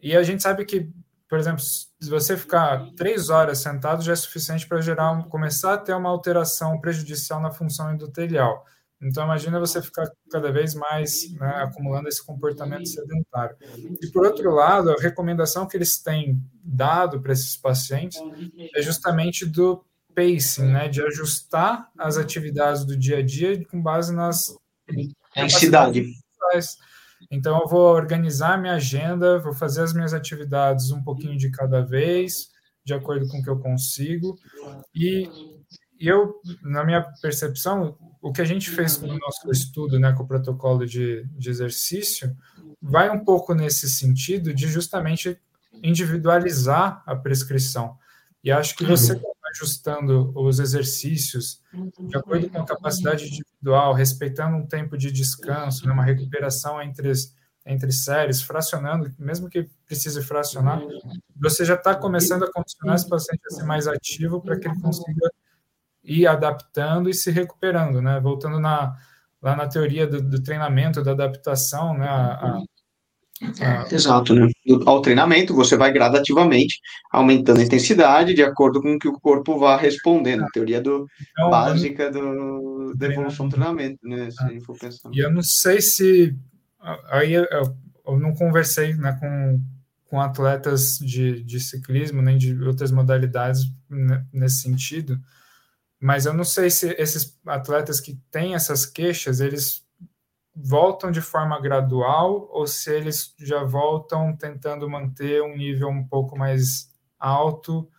E 0.00 0.16
a 0.16 0.22
gente 0.22 0.42
sabe 0.42 0.64
que, 0.64 0.90
por 1.28 1.38
exemplo, 1.38 1.60
se 1.60 2.10
você 2.10 2.36
ficar 2.36 2.90
três 2.96 3.30
horas 3.30 3.58
sentado 3.58 4.02
já 4.02 4.12
é 4.12 4.16
suficiente 4.16 4.66
para 4.66 4.80
gerar 4.80 5.12
um, 5.12 5.22
começar 5.22 5.74
a 5.74 5.78
ter 5.78 5.94
uma 5.94 6.10
alteração 6.10 6.80
prejudicial 6.80 7.40
na 7.40 7.50
função 7.50 7.92
endotelial. 7.92 8.64
Então, 9.00 9.24
imagina 9.24 9.60
você 9.60 9.82
ficar 9.82 10.10
cada 10.30 10.50
vez 10.50 10.74
mais 10.74 11.30
né, 11.34 11.62
acumulando 11.62 12.08
esse 12.08 12.24
comportamento 12.24 12.88
sedentário. 12.88 13.56
E, 14.02 14.10
por 14.10 14.26
outro 14.26 14.50
lado, 14.50 14.90
a 14.90 14.96
recomendação 15.00 15.66
que 15.66 15.76
eles 15.76 15.98
têm 15.98 16.42
dado 16.62 17.20
para 17.20 17.32
esses 17.32 17.56
pacientes 17.56 18.18
é 18.74 18.80
justamente 18.80 19.44
do 19.44 19.84
pacing, 20.14 20.72
né, 20.72 20.88
de 20.88 21.02
ajustar 21.02 21.90
as 21.98 22.16
atividades 22.16 22.86
do 22.86 22.96
dia 22.96 23.18
a 23.18 23.22
dia 23.22 23.62
com 23.66 23.82
base 23.82 24.14
nas 24.14 24.56
intensidade. 25.36 26.04
Então, 27.30 27.60
eu 27.60 27.68
vou 27.68 27.94
organizar 27.94 28.58
minha 28.58 28.74
agenda, 28.74 29.38
vou 29.38 29.52
fazer 29.52 29.82
as 29.82 29.92
minhas 29.92 30.14
atividades 30.14 30.90
um 30.90 31.02
pouquinho 31.02 31.36
de 31.36 31.50
cada 31.50 31.82
vez, 31.82 32.48
de 32.84 32.94
acordo 32.94 33.26
com 33.28 33.38
o 33.38 33.42
que 33.42 33.50
eu 33.50 33.58
consigo. 33.58 34.38
E 34.94 35.28
eu, 35.98 36.40
na 36.62 36.84
minha 36.84 37.02
percepção, 37.22 37.96
o 38.20 38.32
que 38.32 38.42
a 38.42 38.44
gente 38.44 38.70
fez 38.70 39.00
no 39.00 39.18
nosso 39.18 39.50
estudo, 39.50 39.98
né, 39.98 40.12
com 40.12 40.22
o 40.22 40.26
protocolo 40.26 40.86
de, 40.86 41.24
de 41.36 41.50
exercício, 41.50 42.36
vai 42.80 43.10
um 43.10 43.24
pouco 43.24 43.54
nesse 43.54 43.88
sentido 43.88 44.52
de 44.52 44.68
justamente 44.68 45.38
individualizar 45.82 47.02
a 47.06 47.14
prescrição. 47.14 47.96
E 48.42 48.50
acho 48.50 48.76
que 48.76 48.84
você 48.84 49.14
uhum. 49.14 49.22
ajustando 49.50 50.32
os 50.34 50.58
exercícios 50.60 51.62
de 51.98 52.16
acordo 52.16 52.48
com 52.48 52.60
a 52.60 52.66
capacidade 52.66 53.26
individual, 53.26 53.92
respeitando 53.92 54.56
um 54.56 54.66
tempo 54.66 54.96
de 54.96 55.10
descanso, 55.10 55.86
né, 55.86 55.92
uma 55.92 56.04
recuperação 56.04 56.80
entre, 56.80 57.12
entre 57.64 57.92
séries, 57.92 58.42
fracionando, 58.42 59.12
mesmo 59.18 59.48
que 59.48 59.68
precise 59.86 60.22
fracionar, 60.22 60.80
você 61.34 61.64
já 61.64 61.74
está 61.74 61.94
começando 61.94 62.44
a 62.44 62.52
condicionar 62.52 62.96
esse 62.96 63.08
paciente 63.08 63.42
a 63.46 63.54
ser 63.54 63.64
mais 63.64 63.86
ativo 63.86 64.40
para 64.40 64.58
que 64.58 64.68
ele 64.68 64.80
consiga 64.80 65.30
ir 66.06 66.26
adaptando 66.26 67.10
e 67.10 67.14
se 67.14 67.30
recuperando, 67.30 68.00
né? 68.00 68.20
Voltando 68.20 68.60
na, 68.60 68.96
lá 69.42 69.56
na 69.56 69.66
teoria 69.66 70.06
do, 70.06 70.22
do 70.22 70.42
treinamento, 70.42 71.02
da 71.02 71.12
adaptação, 71.12 71.96
né? 71.98 72.06
A, 72.06 72.62
a, 73.42 73.82
a... 73.82 73.94
Exato, 73.94 74.34
né? 74.34 74.48
Ao 74.86 75.02
treinamento, 75.02 75.54
você 75.54 75.76
vai 75.76 75.92
gradativamente 75.92 76.80
aumentando 77.10 77.60
a 77.60 77.64
intensidade 77.64 78.32
de 78.32 78.42
acordo 78.42 78.80
com 78.80 78.94
o 78.94 78.98
que 78.98 79.08
o 79.08 79.20
corpo 79.20 79.58
vá 79.58 79.76
respondendo. 79.76 80.44
A 80.44 80.50
teoria 80.50 80.80
do, 80.80 81.06
então, 81.32 81.50
básica 81.50 82.10
do, 82.10 82.94
da 82.96 83.06
evolução 83.06 83.48
do 83.48 83.54
treinamento, 83.56 83.98
né? 84.04 84.30
Se 84.30 84.42
ah, 84.42 84.60
for 84.64 84.78
pensando. 84.78 85.14
E 85.14 85.18
eu 85.18 85.30
não 85.30 85.42
sei 85.42 85.80
se. 85.80 86.36
Aí 87.10 87.32
eu, 87.32 87.44
eu 88.06 88.18
não 88.18 88.32
conversei 88.32 88.94
né, 88.94 89.16
com, 89.18 89.60
com 90.04 90.20
atletas 90.20 90.98
de, 90.98 91.42
de 91.42 91.58
ciclismo, 91.58 92.22
nem 92.22 92.38
de 92.38 92.56
outras 92.62 92.92
modalidades 92.92 93.64
né, 93.90 94.24
nesse 94.32 94.62
sentido, 94.62 95.20
mas 96.00 96.26
eu 96.26 96.34
não 96.34 96.44
sei 96.44 96.70
se 96.70 96.94
esses 96.98 97.38
atletas 97.46 98.00
que 98.00 98.20
têm 98.30 98.54
essas 98.54 98.84
queixas, 98.84 99.40
eles 99.40 99.86
voltam 100.54 101.10
de 101.10 101.20
forma 101.20 101.60
gradual 101.60 102.48
ou 102.50 102.66
se 102.66 102.90
eles 102.90 103.34
já 103.38 103.62
voltam 103.62 104.34
tentando 104.34 104.88
manter 104.88 105.42
um 105.42 105.56
nível 105.56 105.88
um 105.88 106.06
pouco 106.06 106.36
mais 106.36 106.90
alto 107.18 107.90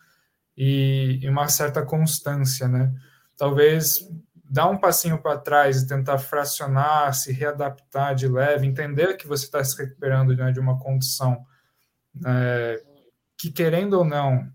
e, 0.56 1.20
e 1.22 1.28
uma 1.28 1.48
certa 1.48 1.84
constância, 1.84 2.66
né? 2.66 2.92
Talvez 3.36 4.08
dar 4.50 4.68
um 4.68 4.78
passinho 4.78 5.20
para 5.20 5.38
trás 5.38 5.82
e 5.82 5.86
tentar 5.86 6.18
fracionar, 6.18 7.14
se 7.14 7.32
readaptar 7.32 8.14
de 8.14 8.26
leve, 8.26 8.66
entender 8.66 9.16
que 9.16 9.26
você 9.26 9.44
está 9.44 9.62
se 9.62 9.76
recuperando 9.76 10.34
né, 10.34 10.50
de 10.50 10.58
uma 10.58 10.78
condição 10.78 11.44
é, 12.26 12.82
que, 13.36 13.50
querendo 13.52 13.94
ou 13.94 14.04
não, 14.04 14.50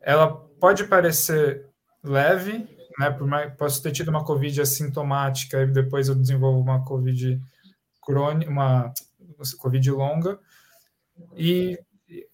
ela 0.00 0.32
pode 0.32 0.84
parecer 0.84 1.68
leve, 2.02 2.66
né? 2.98 3.10
Por 3.10 3.26
mais, 3.26 3.52
posso 3.54 3.82
ter 3.82 3.92
tido 3.92 4.08
uma 4.08 4.24
COVID 4.24 4.60
assintomática 4.60 5.62
e 5.62 5.66
depois 5.66 6.08
eu 6.08 6.14
desenvolvo 6.14 6.60
uma 6.60 6.84
COVID 6.84 7.40
crônica, 8.04 8.50
uma 8.50 8.92
COVID 9.58 9.90
longa. 9.90 10.38
E, 11.36 11.78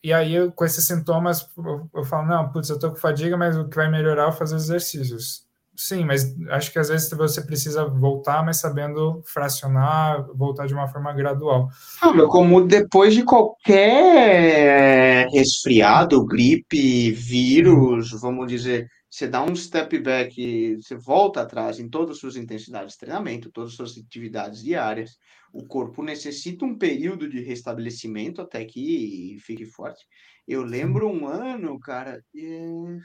e 0.03 0.13
aí, 0.13 0.51
com 0.53 0.65
esses 0.65 0.87
sintomas, 0.87 1.49
eu, 1.57 1.91
eu 1.95 2.05
falo, 2.05 2.27
não, 2.27 2.51
putz, 2.51 2.69
eu 2.69 2.79
tô 2.79 2.91
com 2.91 2.97
fadiga, 2.97 3.37
mas 3.37 3.57
o 3.57 3.69
que 3.69 3.77
vai 3.77 3.91
melhorar 3.91 4.29
é 4.29 4.33
fazer 4.33 4.57
exercícios. 4.57 5.49
Sim, 5.79 6.05
mas 6.05 6.35
acho 6.51 6.73
que 6.73 6.79
às 6.81 6.89
vezes 6.89 7.09
você 7.09 7.41
precisa 7.41 7.87
voltar, 7.87 8.45
mas 8.45 8.57
sabendo 8.57 9.23
fracionar, 9.25 10.27
voltar 10.35 10.67
de 10.67 10.75
uma 10.75 10.89
forma 10.89 11.13
gradual. 11.13 11.69
Ah, 12.03 12.13
meu, 12.13 12.27
como 12.27 12.67
depois 12.67 13.15
de 13.15 13.23
qualquer 13.23 15.29
resfriado, 15.29 16.27
gripe, 16.27 17.13
vírus, 17.13 18.11
vamos 18.21 18.49
dizer, 18.49 18.91
você 19.19 19.27
dá 19.27 19.43
um 19.43 19.57
step 19.57 19.99
back, 19.99 20.77
você 20.77 20.95
volta 20.95 21.41
atrás 21.41 21.81
em 21.81 21.89
todas 21.89 22.13
as 22.13 22.21
suas 22.21 22.37
intensidades 22.37 22.93
de 22.93 23.01
treinamento, 23.01 23.51
todas 23.51 23.71
as 23.71 23.77
suas 23.77 23.99
atividades 23.99 24.63
diárias. 24.63 25.19
O 25.53 25.67
corpo 25.67 26.05
necessita 26.05 26.65
um 26.65 26.79
período 26.79 27.29
de 27.29 27.41
restabelecimento 27.41 28.41
até 28.41 28.65
que 28.65 29.37
fique 29.41 29.67
forte. 29.67 30.07
Eu 30.47 30.63
lembro 30.63 31.09
um 31.09 31.27
ano, 31.27 31.81
cara, 31.81 32.23
é... 32.37 32.99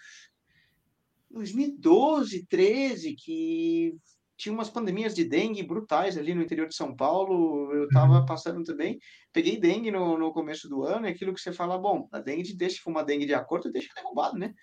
2012, 1.32 2.46
13, 2.46 3.16
que 3.16 3.96
tinha 4.38 4.54
umas 4.54 4.70
pandemias 4.70 5.16
de 5.16 5.24
dengue 5.24 5.64
brutais 5.64 6.16
ali 6.16 6.36
no 6.36 6.44
interior 6.44 6.68
de 6.68 6.76
São 6.76 6.96
Paulo. 6.96 7.74
Eu 7.74 7.86
estava 7.86 8.20
uhum. 8.20 8.26
passando 8.28 8.64
também. 8.64 9.00
Peguei 9.32 9.60
dengue 9.60 9.90
no, 9.90 10.16
no 10.16 10.32
começo 10.32 10.70
do 10.70 10.84
ano, 10.84 11.08
é 11.08 11.10
aquilo 11.10 11.34
que 11.34 11.42
você 11.42 11.52
fala, 11.52 11.76
bom, 11.76 12.08
a 12.12 12.20
dengue 12.20 12.54
deixa, 12.54 12.76
se 12.76 12.82
for 12.82 12.92
uma 12.92 13.04
dengue 13.04 13.26
de 13.26 13.34
acordo, 13.34 13.72
deixa 13.72 13.90
derrubado, 13.96 14.38
né? 14.38 14.54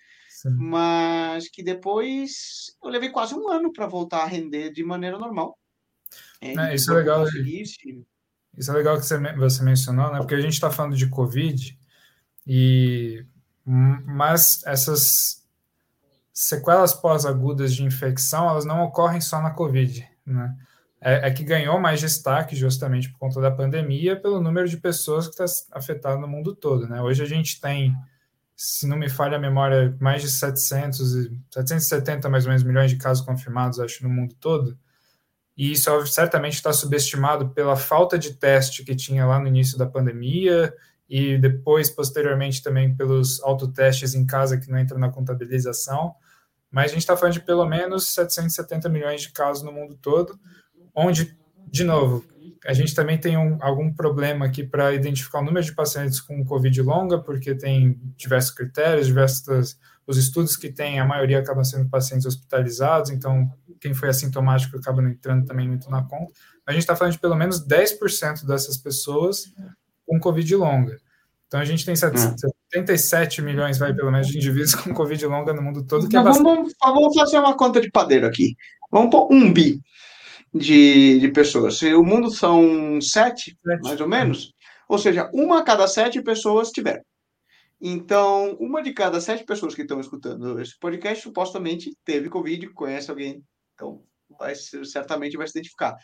Sim. 0.41 0.55
Mas 0.57 1.47
que 1.49 1.61
depois 1.61 2.75
eu 2.83 2.89
levei 2.89 3.09
quase 3.09 3.35
um 3.35 3.47
ano 3.47 3.71
para 3.71 3.85
voltar 3.85 4.23
a 4.23 4.25
render 4.25 4.71
de 4.71 4.83
maneira 4.83 5.19
normal. 5.19 5.55
É, 6.41 6.55
é, 6.55 6.75
isso 6.75 6.91
é 6.91 6.95
legal. 6.95 7.27
Isso 8.57 8.71
é 8.71 8.73
legal 8.73 8.97
que 8.97 9.05
você, 9.05 9.19
você 9.35 9.63
mencionou, 9.63 10.11
né? 10.11 10.17
Porque 10.17 10.33
a 10.33 10.41
gente 10.41 10.53
está 10.53 10.71
falando 10.71 10.97
de 10.97 11.07
Covid 11.07 11.79
e 12.47 13.23
mas 13.63 14.63
essas 14.65 15.45
sequelas 16.33 16.91
pós-agudas 16.91 17.75
de 17.75 17.83
infecção 17.83 18.49
elas 18.49 18.65
não 18.65 18.83
ocorrem 18.83 19.21
só 19.21 19.39
na 19.39 19.51
Covid, 19.51 20.09
né? 20.25 20.57
É, 20.99 21.27
é, 21.27 21.31
que 21.31 21.43
ganhou 21.43 21.79
mais 21.79 21.99
destaque 21.99 22.55
justamente 22.55 23.11
por 23.11 23.19
conta 23.19 23.39
da 23.39 23.51
pandemia, 23.51 24.19
pelo 24.19 24.41
número 24.41 24.67
de 24.67 24.77
pessoas 24.77 25.27
que 25.27 25.43
está 25.43 25.77
afetado 25.77 26.19
no 26.19 26.27
mundo 26.27 26.55
todo, 26.55 26.87
né? 26.87 26.99
Hoje 26.99 27.21
a 27.21 27.27
gente 27.27 27.61
tem 27.61 27.95
se 28.63 28.85
não 28.85 28.95
me 28.95 29.09
falha 29.09 29.37
a 29.37 29.39
memória, 29.39 29.97
mais 29.99 30.21
de 30.21 30.29
700, 30.29 31.31
770 31.49 32.29
mais 32.29 32.45
ou 32.45 32.49
menos 32.49 32.63
milhões 32.63 32.91
de 32.91 32.97
casos 32.97 33.25
confirmados, 33.25 33.79
acho, 33.79 34.03
no 34.03 34.09
mundo 34.09 34.35
todo. 34.39 34.77
E 35.57 35.71
isso 35.71 36.05
certamente 36.05 36.53
está 36.53 36.71
subestimado 36.71 37.49
pela 37.49 37.75
falta 37.75 38.19
de 38.19 38.35
teste 38.35 38.83
que 38.83 38.95
tinha 38.95 39.25
lá 39.25 39.39
no 39.39 39.47
início 39.47 39.79
da 39.79 39.87
pandemia 39.87 40.71
e 41.09 41.39
depois, 41.39 41.89
posteriormente, 41.89 42.61
também 42.61 42.95
pelos 42.95 43.41
autotestes 43.41 44.13
em 44.13 44.27
casa 44.27 44.59
que 44.59 44.69
não 44.69 44.77
entram 44.77 44.99
na 44.99 45.09
contabilização. 45.09 46.13
Mas 46.69 46.91
a 46.91 46.93
gente 46.93 46.99
está 46.99 47.17
falando 47.17 47.33
de 47.33 47.41
pelo 47.41 47.65
menos 47.65 48.09
770 48.09 48.87
milhões 48.89 49.23
de 49.23 49.31
casos 49.31 49.63
no 49.63 49.71
mundo 49.71 49.97
todo, 49.99 50.39
onde, 50.93 51.35
de 51.65 51.83
novo, 51.83 52.23
a 52.65 52.73
gente 52.73 52.93
também 52.93 53.17
tem 53.17 53.37
um, 53.37 53.57
algum 53.59 53.91
problema 53.91 54.45
aqui 54.45 54.63
para 54.63 54.93
identificar 54.93 55.39
o 55.39 55.43
número 55.43 55.65
de 55.65 55.73
pacientes 55.73 56.21
com 56.21 56.45
Covid 56.45 56.81
longa, 56.81 57.19
porque 57.19 57.55
tem 57.55 57.99
diversos 58.15 58.51
critérios, 58.51 59.07
diversos 59.07 59.77
os 60.05 60.17
estudos 60.17 60.55
que 60.57 60.69
tem, 60.69 60.99
a 60.99 61.05
maioria 61.05 61.39
acabam 61.39 61.63
sendo 61.63 61.89
pacientes 61.89 62.25
hospitalizados, 62.25 63.11
então 63.11 63.49
quem 63.79 63.93
foi 63.93 64.09
assintomático 64.09 64.77
acaba 64.77 65.01
entrando 65.03 65.45
também 65.45 65.67
muito 65.67 65.89
na 65.89 66.03
conta. 66.03 66.33
A 66.65 66.71
gente 66.71 66.81
está 66.81 66.95
falando 66.95 67.13
de 67.13 67.19
pelo 67.19 67.35
menos 67.35 67.65
10% 67.65 68.45
dessas 68.45 68.77
pessoas 68.77 69.53
com 70.05 70.19
Covid 70.19 70.55
longa. 70.55 70.97
Então 71.47 71.59
a 71.59 71.65
gente 71.65 71.85
tem 71.85 71.95
77 71.95 73.41
hum. 73.41 73.45
milhões, 73.45 73.77
vai, 73.77 73.93
pelo 73.93 74.11
menos, 74.11 74.27
de 74.27 74.37
indivíduos 74.37 74.75
com 74.75 74.93
Covid 74.93 75.25
longa 75.25 75.53
no 75.53 75.61
mundo 75.61 75.83
todo. 75.83 76.07
Que 76.07 76.17
é 76.17 76.23
bastante... 76.23 76.43
vamos, 76.43 76.73
vamos 76.79 77.15
fazer 77.15 77.39
uma 77.39 77.55
conta 77.55 77.79
de 77.79 77.89
padeiro 77.89 78.27
aqui. 78.27 78.55
Vamos 78.91 79.09
pôr 79.09 79.31
um 79.31 79.51
bi 79.51 79.81
de, 80.53 81.19
de 81.19 81.31
pessoas. 81.31 81.77
Se 81.77 81.93
o 81.93 82.03
mundo 82.03 82.29
são 82.29 82.99
sete, 83.01 83.57
sete, 83.63 83.81
mais 83.81 84.01
ou 84.01 84.07
menos, 84.07 84.53
ou 84.87 84.97
seja, 84.97 85.29
uma 85.33 85.59
a 85.59 85.63
cada 85.63 85.87
sete 85.87 86.21
pessoas 86.21 86.69
tiveram. 86.69 87.03
Então, 87.79 88.55
uma 88.59 88.83
de 88.83 88.93
cada 88.93 89.19
sete 89.19 89.43
pessoas 89.43 89.73
que 89.73 89.81
estão 89.81 89.99
escutando 89.99 90.59
esse 90.61 90.77
podcast 90.77 91.23
supostamente 91.23 91.95
teve 92.05 92.29
Covid, 92.29 92.67
conhece 92.73 93.09
alguém, 93.09 93.43
então 93.73 94.03
vai, 94.37 94.53
certamente 94.55 95.35
vai 95.35 95.47
se 95.47 95.57
identificar. 95.57 95.95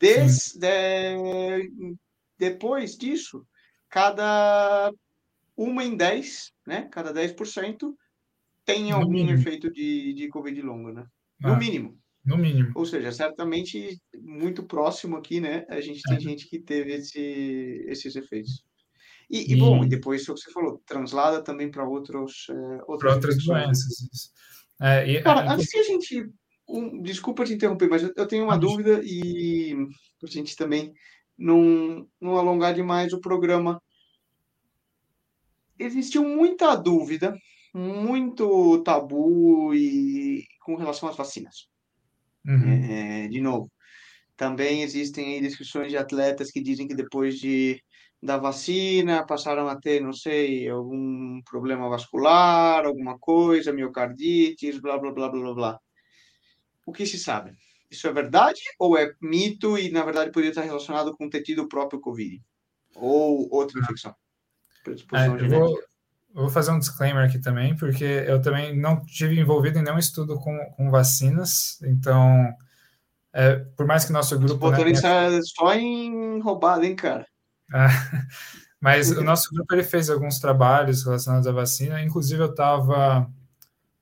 Des, 0.00 0.54
de, 0.56 1.98
depois 2.38 2.96
disso, 2.96 3.46
cada 3.90 4.90
uma 5.54 5.84
em 5.84 5.94
dez, 5.94 6.52
né? 6.66 6.88
Cada 6.90 7.12
10% 7.12 7.94
tem 8.64 8.90
algum 8.92 9.28
efeito 9.28 9.70
de, 9.70 10.14
de 10.14 10.28
Covid 10.28 10.62
longo, 10.62 10.90
né? 10.90 11.04
No 11.38 11.52
ah. 11.52 11.56
mínimo. 11.56 11.99
No 12.24 12.36
mínimo. 12.36 12.72
Ou 12.74 12.84
seja, 12.84 13.10
certamente 13.12 13.98
muito 14.14 14.62
próximo 14.62 15.16
aqui, 15.16 15.40
né? 15.40 15.64
A 15.68 15.80
gente 15.80 16.02
tem 16.02 16.16
é. 16.16 16.20
gente 16.20 16.48
que 16.48 16.58
teve 16.58 16.92
esse, 16.92 17.84
esses 17.88 18.14
efeitos. 18.14 18.62
E, 19.30 19.52
e, 19.52 19.56
bom, 19.56 19.84
e 19.84 19.88
depois 19.88 20.28
o 20.28 20.34
que 20.34 20.40
você 20.40 20.50
falou, 20.50 20.82
translada 20.84 21.42
também 21.42 21.70
para 21.70 21.88
outros, 21.88 22.46
é, 22.50 22.82
outras, 22.86 23.14
outras 23.14 23.36
né? 23.46 23.64
doenças. 23.64 24.32
É, 24.80 25.08
e, 25.08 25.22
Cara, 25.22 25.44
é, 25.44 25.48
antes 25.48 25.70
que 25.70 25.78
a 25.78 25.82
gente. 25.84 26.28
Um, 26.68 27.02
desculpa 27.02 27.44
te 27.44 27.52
interromper, 27.52 27.88
mas 27.88 28.02
eu, 28.02 28.26
tenho 28.28 28.44
uma 28.44 28.56
dúvida 28.56 29.00
e 29.02 29.74
a 30.22 30.26
gente 30.26 30.54
também 30.54 30.92
não, 31.36 32.06
não 32.20 32.36
alongar 32.36 32.74
demais 32.74 33.12
o 33.12 33.20
programa. 33.20 33.82
Existiu 35.78 36.24
muita 36.24 36.76
dúvida, 36.76 37.36
muito 37.74 38.82
tabu 38.82 39.74
e 39.74 40.44
com 40.64 40.76
relação 40.76 41.08
às 41.08 41.16
vacinas. 41.16 41.68
Uhum. 42.46 42.72
É, 43.24 43.28
de 43.28 43.40
novo, 43.40 43.70
também 44.36 44.82
existem 44.82 45.40
descrições 45.42 45.90
de 45.90 45.96
atletas 45.96 46.50
que 46.50 46.62
dizem 46.62 46.88
que 46.88 46.94
depois 46.94 47.38
de 47.38 47.82
da 48.22 48.36
vacina 48.36 49.24
passaram 49.24 49.66
a 49.66 49.76
ter, 49.80 50.00
não 50.00 50.12
sei, 50.12 50.68
algum 50.68 51.40
problema 51.42 51.88
vascular, 51.88 52.84
alguma 52.84 53.18
coisa, 53.18 53.72
miocardites, 53.72 54.78
blá, 54.78 54.98
blá, 54.98 55.10
blá, 55.10 55.30
blá, 55.30 55.54
blá. 55.54 55.78
O 56.86 56.92
que 56.92 57.06
se 57.06 57.18
sabe? 57.18 57.52
Isso 57.90 58.06
é 58.06 58.12
verdade 58.12 58.60
ou 58.78 58.96
é 58.96 59.12
mito 59.20 59.78
e, 59.78 59.90
na 59.90 60.04
verdade, 60.04 60.30
poderia 60.30 60.50
estar 60.50 60.62
relacionado 60.62 61.16
com 61.16 61.30
ter 61.30 61.42
tido 61.42 61.62
o 61.62 61.68
próprio 61.68 62.00
Covid? 62.00 62.40
Ou 62.94 63.48
outra 63.50 63.80
infecção? 63.80 64.14
É, 65.14 65.26
eu 65.26 65.48
vou, 65.48 65.78
vou 66.34 66.48
fazer 66.48 66.70
um 66.70 66.78
disclaimer 66.78 67.24
aqui 67.24 67.38
também, 67.38 67.76
porque 67.76 68.04
eu 68.04 68.40
também 68.40 68.76
não 68.76 69.04
tive 69.04 69.38
envolvido 69.38 69.78
em 69.78 69.82
nenhum 69.82 69.98
estudo 69.98 70.38
com, 70.38 70.56
com 70.76 70.90
vacinas, 70.90 71.80
então, 71.82 72.54
é, 73.32 73.56
por 73.56 73.86
mais 73.86 74.04
que 74.04 74.12
nosso 74.12 74.38
grupo... 74.38 74.56
Botando 74.56 74.86
né, 74.86 74.92
tenha... 74.92 75.40
só 75.42 75.74
em 75.74 76.40
roubada, 76.40 76.86
hein, 76.86 76.94
cara? 76.94 77.26
É, 77.74 77.86
mas 78.80 79.10
o 79.10 79.22
nosso 79.22 79.52
grupo 79.52 79.74
ele 79.74 79.82
fez 79.82 80.08
alguns 80.08 80.38
trabalhos 80.38 81.04
relacionados 81.04 81.46
à 81.46 81.52
vacina, 81.52 82.02
inclusive 82.02 82.42
eu 82.42 82.50
estava, 82.50 83.28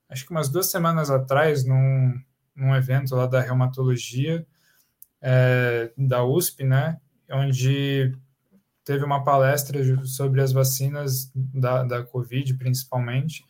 acho 0.07 0.25
que 0.25 0.31
umas 0.31 0.49
duas 0.49 0.67
semanas 0.67 1.09
atrás, 1.09 1.65
num, 1.65 2.19
num 2.55 2.75
evento 2.75 3.15
lá 3.15 3.25
da 3.25 3.41
reumatologia 3.41 4.45
é, 5.21 5.91
da 5.97 6.23
USP, 6.23 6.63
né, 6.63 6.99
onde 7.31 8.15
teve 8.89 9.05
uma 9.05 9.23
palestra 9.23 10.03
sobre 10.03 10.41
as 10.41 10.51
vacinas 10.51 11.31
da, 11.35 11.83
da 11.83 12.03
Covid, 12.03 12.55
principalmente, 12.55 13.45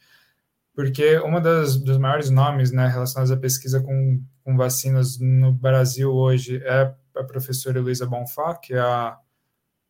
porque 0.75 1.17
uma 1.19 1.39
das 1.39 1.77
dos 1.77 1.97
maiores 1.97 2.29
nomes 2.29 2.73
né, 2.73 2.89
relacionados 2.89 3.31
à 3.31 3.37
pesquisa 3.37 3.79
com, 3.81 4.21
com 4.43 4.57
vacinas 4.57 5.17
no 5.17 5.53
Brasil 5.53 6.11
hoje 6.11 6.61
é 6.61 6.93
a 7.15 7.23
professora 7.23 7.79
Luísa 7.79 8.05
Bonfá, 8.05 8.53
que 8.55 8.73
é 8.73 8.81
a, 8.81 9.17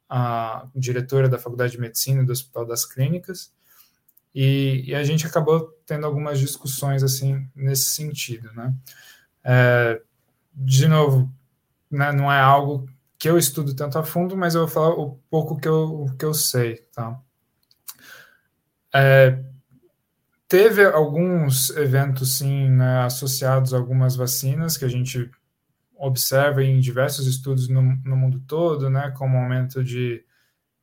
a 0.08 0.68
diretora 0.76 1.28
da 1.28 1.40
Faculdade 1.40 1.72
de 1.72 1.82
Medicina 1.82 2.24
do 2.24 2.32
Hospital 2.32 2.68
das 2.68 2.86
Clínicas, 2.86 3.52
e, 4.36 4.84
e 4.86 4.94
a 4.94 5.04
gente 5.04 5.26
acabou 5.26 5.76
tendo 5.84 6.06
algumas 6.06 6.38
discussões 6.38 7.02
assim 7.02 7.50
nesse 7.56 7.86
sentido, 7.86 8.54
né? 8.54 8.72
É, 9.44 10.00
de 10.54 10.88
novo, 10.88 11.28
né, 11.90 12.12
não 12.12 12.32
é 12.32 12.40
algo 12.40 12.88
que 13.20 13.30
eu 13.30 13.38
estudo 13.38 13.76
tanto 13.76 14.00
a 14.00 14.04
fundo, 14.04 14.38
mas 14.38 14.56
eu 14.56 14.62
vou 14.62 14.70
falar 14.70 14.96
o 14.96 15.18
pouco 15.30 15.58
que 15.58 15.68
eu, 15.68 16.06
que 16.18 16.24
eu 16.24 16.34
sei, 16.34 16.78
tá? 16.94 17.22
É, 18.96 19.44
teve 20.48 20.86
alguns 20.86 21.70
eventos, 21.72 22.38
sim, 22.38 22.70
né, 22.70 23.02
associados 23.02 23.74
a 23.74 23.78
algumas 23.78 24.16
vacinas 24.16 24.78
que 24.78 24.86
a 24.86 24.88
gente 24.88 25.30
observa 25.98 26.64
em 26.64 26.80
diversos 26.80 27.28
estudos 27.28 27.68
no, 27.68 27.82
no 27.82 28.16
mundo 28.16 28.42
todo, 28.48 28.90
né, 28.90 29.12
como 29.18 29.38
aumento 29.38 29.84
de, 29.84 30.24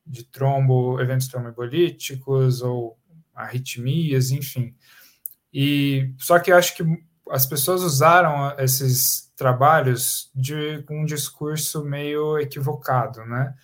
de 0.06 0.22
trombo, 0.24 1.00
eventos 1.00 1.28
tromboembolíticos 1.28 2.60
ou 2.60 2.98
arritmias, 3.34 4.30
enfim. 4.30 4.76
E 5.52 6.12
só 6.18 6.38
que 6.38 6.52
acho 6.52 6.76
que 6.76 6.84
as 7.30 7.46
pessoas 7.46 7.82
usaram 7.82 8.54
esses 8.58 9.25
trabalhos 9.36 10.30
de 10.34 10.84
um 10.90 11.04
discurso 11.04 11.84
meio 11.84 12.38
equivocado, 12.38 13.24
né? 13.24 13.54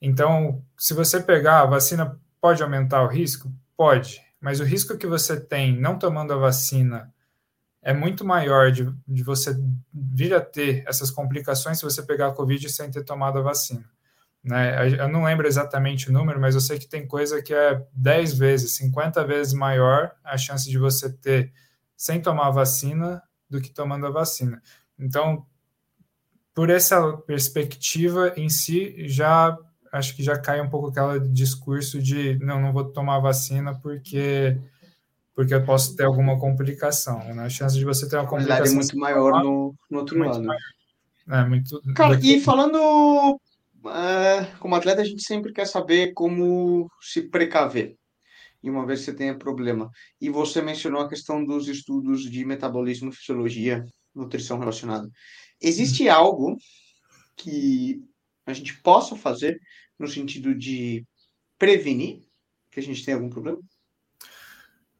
Então, 0.00 0.64
se 0.76 0.94
você 0.94 1.20
pegar 1.20 1.60
a 1.60 1.66
vacina 1.66 2.18
pode 2.40 2.62
aumentar 2.62 3.02
o 3.02 3.08
risco? 3.08 3.52
Pode, 3.76 4.20
mas 4.40 4.58
o 4.58 4.64
risco 4.64 4.98
que 4.98 5.06
você 5.06 5.38
tem 5.38 5.78
não 5.78 5.98
tomando 5.98 6.32
a 6.32 6.36
vacina 6.36 7.12
é 7.82 7.92
muito 7.92 8.24
maior 8.24 8.70
de, 8.70 8.92
de 9.06 9.22
você 9.22 9.56
vir 9.92 10.34
a 10.34 10.40
ter 10.40 10.84
essas 10.86 11.10
complicações 11.10 11.78
se 11.78 11.84
você 11.84 12.02
pegar 12.02 12.28
a 12.28 12.32
Covid 12.32 12.68
sem 12.68 12.90
ter 12.90 13.04
tomado 13.04 13.38
a 13.38 13.42
vacina. 13.42 13.84
Né? 14.42 15.00
Eu 15.00 15.08
não 15.08 15.24
lembro 15.24 15.46
exatamente 15.46 16.08
o 16.08 16.12
número, 16.12 16.40
mas 16.40 16.54
eu 16.54 16.60
sei 16.60 16.78
que 16.78 16.88
tem 16.88 17.06
coisa 17.06 17.42
que 17.42 17.54
é 17.54 17.84
10 17.92 18.34
vezes, 18.34 18.72
50 18.76 19.24
vezes 19.24 19.52
maior 19.52 20.12
a 20.24 20.36
chance 20.36 20.68
de 20.68 20.78
você 20.78 21.12
ter 21.12 21.52
sem 21.96 22.20
tomar 22.20 22.48
a 22.48 22.50
vacina 22.50 23.22
do 23.48 23.60
que 23.60 23.70
tomando 23.70 24.06
a 24.06 24.10
vacina. 24.10 24.60
Então, 24.98 25.46
por 26.54 26.70
essa 26.70 27.16
perspectiva 27.18 28.32
em 28.36 28.48
si, 28.48 29.08
já 29.08 29.56
acho 29.92 30.16
que 30.16 30.22
já 30.22 30.38
cai 30.38 30.60
um 30.60 30.70
pouco 30.70 30.88
aquele 30.88 31.28
discurso 31.28 32.00
de 32.00 32.38
não, 32.38 32.60
não 32.60 32.72
vou 32.72 32.84
tomar 32.84 33.18
vacina 33.18 33.78
porque 33.80 34.56
porque 35.34 35.54
eu 35.54 35.64
posso 35.64 35.96
ter 35.96 36.04
alguma 36.04 36.38
complicação. 36.38 37.18
Né? 37.34 37.44
A 37.44 37.48
chance 37.48 37.76
de 37.76 37.84
você 37.84 38.08
ter 38.08 38.16
uma 38.16 38.26
complicação 38.26 38.66
é 38.66 38.74
muito 38.74 38.98
maior 38.98 39.42
no, 39.42 39.74
no 39.90 39.98
outro 39.98 40.18
muito 40.18 40.40
lado. 40.42 40.58
É, 41.30 41.44
muito, 41.48 41.80
Cara, 41.94 42.18
e 42.22 42.40
falando 42.40 43.40
é, 43.86 44.44
como 44.58 44.74
atleta, 44.74 45.00
a 45.00 45.04
gente 45.04 45.24
sempre 45.24 45.52
quer 45.52 45.66
saber 45.66 46.12
como 46.12 46.90
se 47.00 47.22
precaver. 47.22 47.96
E 48.62 48.70
uma 48.70 48.86
vez 48.86 49.00
que 49.00 49.06
você 49.06 49.14
tenha 49.14 49.36
problema. 49.36 49.90
E 50.20 50.28
você 50.28 50.62
mencionou 50.62 51.00
a 51.00 51.08
questão 51.08 51.44
dos 51.44 51.66
estudos 51.66 52.22
de 52.30 52.44
metabolismo 52.44 53.10
e 53.10 53.14
fisiologia 53.14 53.84
nutrição 54.14 54.58
relacionada. 54.58 55.10
Existe 55.60 56.08
algo 56.08 56.56
que 57.36 58.02
a 58.46 58.52
gente 58.52 58.80
possa 58.82 59.16
fazer 59.16 59.60
no 59.98 60.08
sentido 60.08 60.54
de 60.54 61.06
prevenir 61.58 62.22
que 62.70 62.80
a 62.80 62.82
gente 62.82 63.04
tenha 63.04 63.16
algum 63.16 63.30
problema? 63.30 63.60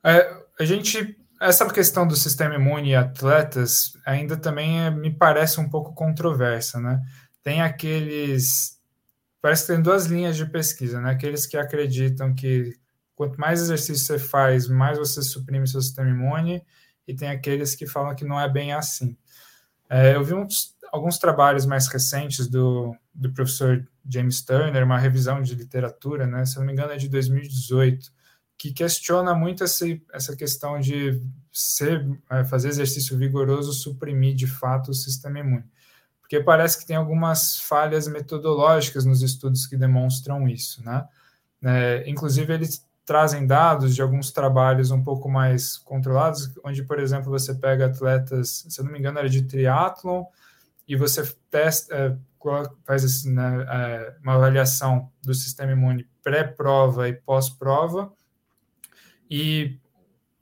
É, 0.05 0.45
a 0.61 0.65
gente 0.65 1.19
essa 1.41 1.69
questão 1.69 2.07
do 2.07 2.15
sistema 2.15 2.55
imune 2.55 2.91
e 2.91 2.95
atletas 2.95 3.99
ainda 4.07 4.37
também 4.37 4.81
é, 4.81 4.91
me 4.91 5.11
parece 5.13 5.59
um 5.59 5.69
pouco 5.69 5.93
controversa, 5.93 6.79
né? 6.79 7.03
Tem 7.43 7.61
aqueles 7.61 8.81
parece 9.41 9.67
que 9.67 9.73
tem 9.73 9.83
duas 9.83 10.07
linhas 10.07 10.37
de 10.37 10.47
pesquisa, 10.47 11.01
né? 11.01 11.11
Aqueles 11.11 11.47
que 11.47 11.57
acreditam 11.57 12.33
que 12.33 12.77
quanto 13.17 13.41
mais 13.41 13.61
exercício 13.61 14.05
você 14.05 14.19
faz, 14.19 14.69
mais 14.69 14.99
você 14.99 15.21
suprime 15.21 15.67
seu 15.67 15.81
sistema 15.81 16.11
imune, 16.11 16.65
e 17.07 17.15
tem 17.15 17.29
aqueles 17.29 17.75
que 17.75 17.87
falam 17.87 18.15
que 18.15 18.25
não 18.25 18.41
é 18.41 18.49
bem 18.49 18.73
assim. 18.73 19.17
É, 19.89 20.15
eu 20.15 20.25
vi 20.25 20.35
uns, 20.35 20.77
alguns 20.93 21.19
trabalhos 21.19 21.67
mais 21.67 21.87
recentes 21.87 22.47
do, 22.47 22.97
do 23.15 23.33
professor 23.33 23.87
James 24.09 24.43
Turner, 24.43 24.85
uma 24.85 24.99
revisão 24.99 25.43
de 25.43 25.55
literatura, 25.55 26.27
né, 26.27 26.45
se 26.45 26.59
não 26.59 26.65
me 26.65 26.73
engano 26.73 26.93
é 26.93 26.97
de 26.97 27.09
2018, 27.09 28.11
que 28.57 28.73
questiona 28.73 29.35
muito 29.35 29.65
essa, 29.65 29.85
essa 30.13 30.37
questão 30.37 30.79
de 30.79 31.21
ser, 31.53 32.07
é, 32.31 32.45
fazer 32.45 32.69
exercício 32.69 33.19
vigoroso 33.19 33.73
suprimir 33.73 34.35
de 34.35 34.47
fato 34.47 34.91
o 34.91 34.95
sistema 34.95 35.41
imune. 35.41 35.65
Porque 36.21 36.41
parece 36.41 36.79
que 36.79 36.87
tem 36.87 36.97
algumas 36.97 37.59
falhas 37.59 38.09
metodológicas 38.09 39.05
nos 39.05 39.21
estudos 39.21 39.67
que 39.67 39.77
demonstram 39.77 40.49
isso, 40.49 40.83
né? 40.83 41.05
É, 41.63 42.05
inclusive, 42.09 42.55
eles 42.55 42.87
trazem 43.05 43.47
dados 43.47 43.95
de 43.95 44.03
alguns 44.03 44.31
trabalhos 44.31 44.91
um 44.91 45.03
pouco 45.03 45.29
mais 45.29 45.77
controlados, 45.77 46.53
onde, 46.65 46.83
por 46.85 46.99
exemplo, 46.99 47.31
você 47.31 47.55
pega 47.55 47.87
atletas, 47.87 48.65
se 48.69 48.81
eu 48.81 48.85
não 48.85 48.93
me 48.93 48.99
engano, 48.99 49.19
era 49.19 49.29
de 49.29 49.43
triatlon, 49.43 50.25
e 50.87 50.97
você 50.97 51.23
testa, 51.51 51.95
é, 51.95 52.17
faz 52.85 53.05
assim, 53.05 53.33
né, 53.33 53.67
é, 53.69 54.17
uma 54.23 54.35
avaliação 54.35 55.11
do 55.23 55.35
sistema 55.35 55.73
imune 55.73 56.09
pré-prova 56.23 57.09
e 57.09 57.13
pós-prova, 57.13 58.13
e 59.29 59.79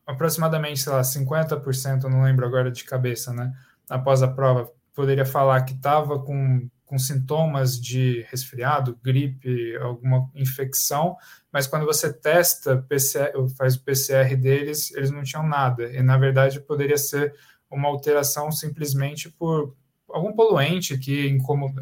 aproximadamente, 0.07 0.81
sei 0.81 0.93
lá, 0.93 1.01
50%, 1.01 2.05
não 2.05 2.23
lembro 2.23 2.45
agora 2.45 2.71
de 2.71 2.85
cabeça, 2.85 3.33
né, 3.33 3.53
após 3.89 4.23
a 4.23 4.29
prova, 4.29 4.71
poderia 4.95 5.25
falar 5.25 5.63
que 5.63 5.73
estava 5.73 6.19
com 6.19 6.69
com 6.91 6.99
sintomas 6.99 7.80
de 7.80 8.26
resfriado, 8.28 8.99
gripe, 9.01 9.76
alguma 9.76 10.28
infecção, 10.34 11.16
mas 11.53 11.68
quando 11.68 11.86
você 11.86 12.12
testa, 12.12 12.84
PCR, 12.88 13.30
faz 13.57 13.76
o 13.76 13.84
PCR 13.84 14.34
deles, 14.34 14.93
eles 14.97 15.12
não 15.12 15.22
tinham 15.22 15.47
nada. 15.47 15.84
E 15.84 16.03
na 16.03 16.18
verdade 16.18 16.61
poderia 16.61 16.99
ser 16.99 17.32
uma 17.70 17.86
alteração 17.86 18.51
simplesmente 18.51 19.30
por 19.30 19.72
algum 20.09 20.32
poluente 20.32 20.99
que 20.99 21.28
incomoda, 21.28 21.80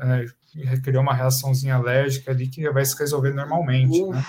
é, 0.55 0.77
criou 0.81 1.03
uma 1.03 1.15
reaçãozinha 1.15 1.77
alérgica 1.77 2.31
ali 2.31 2.47
que 2.47 2.71
vai 2.71 2.85
se 2.85 2.95
resolver 2.99 3.33
normalmente. 3.33 4.03
Né? 4.03 4.23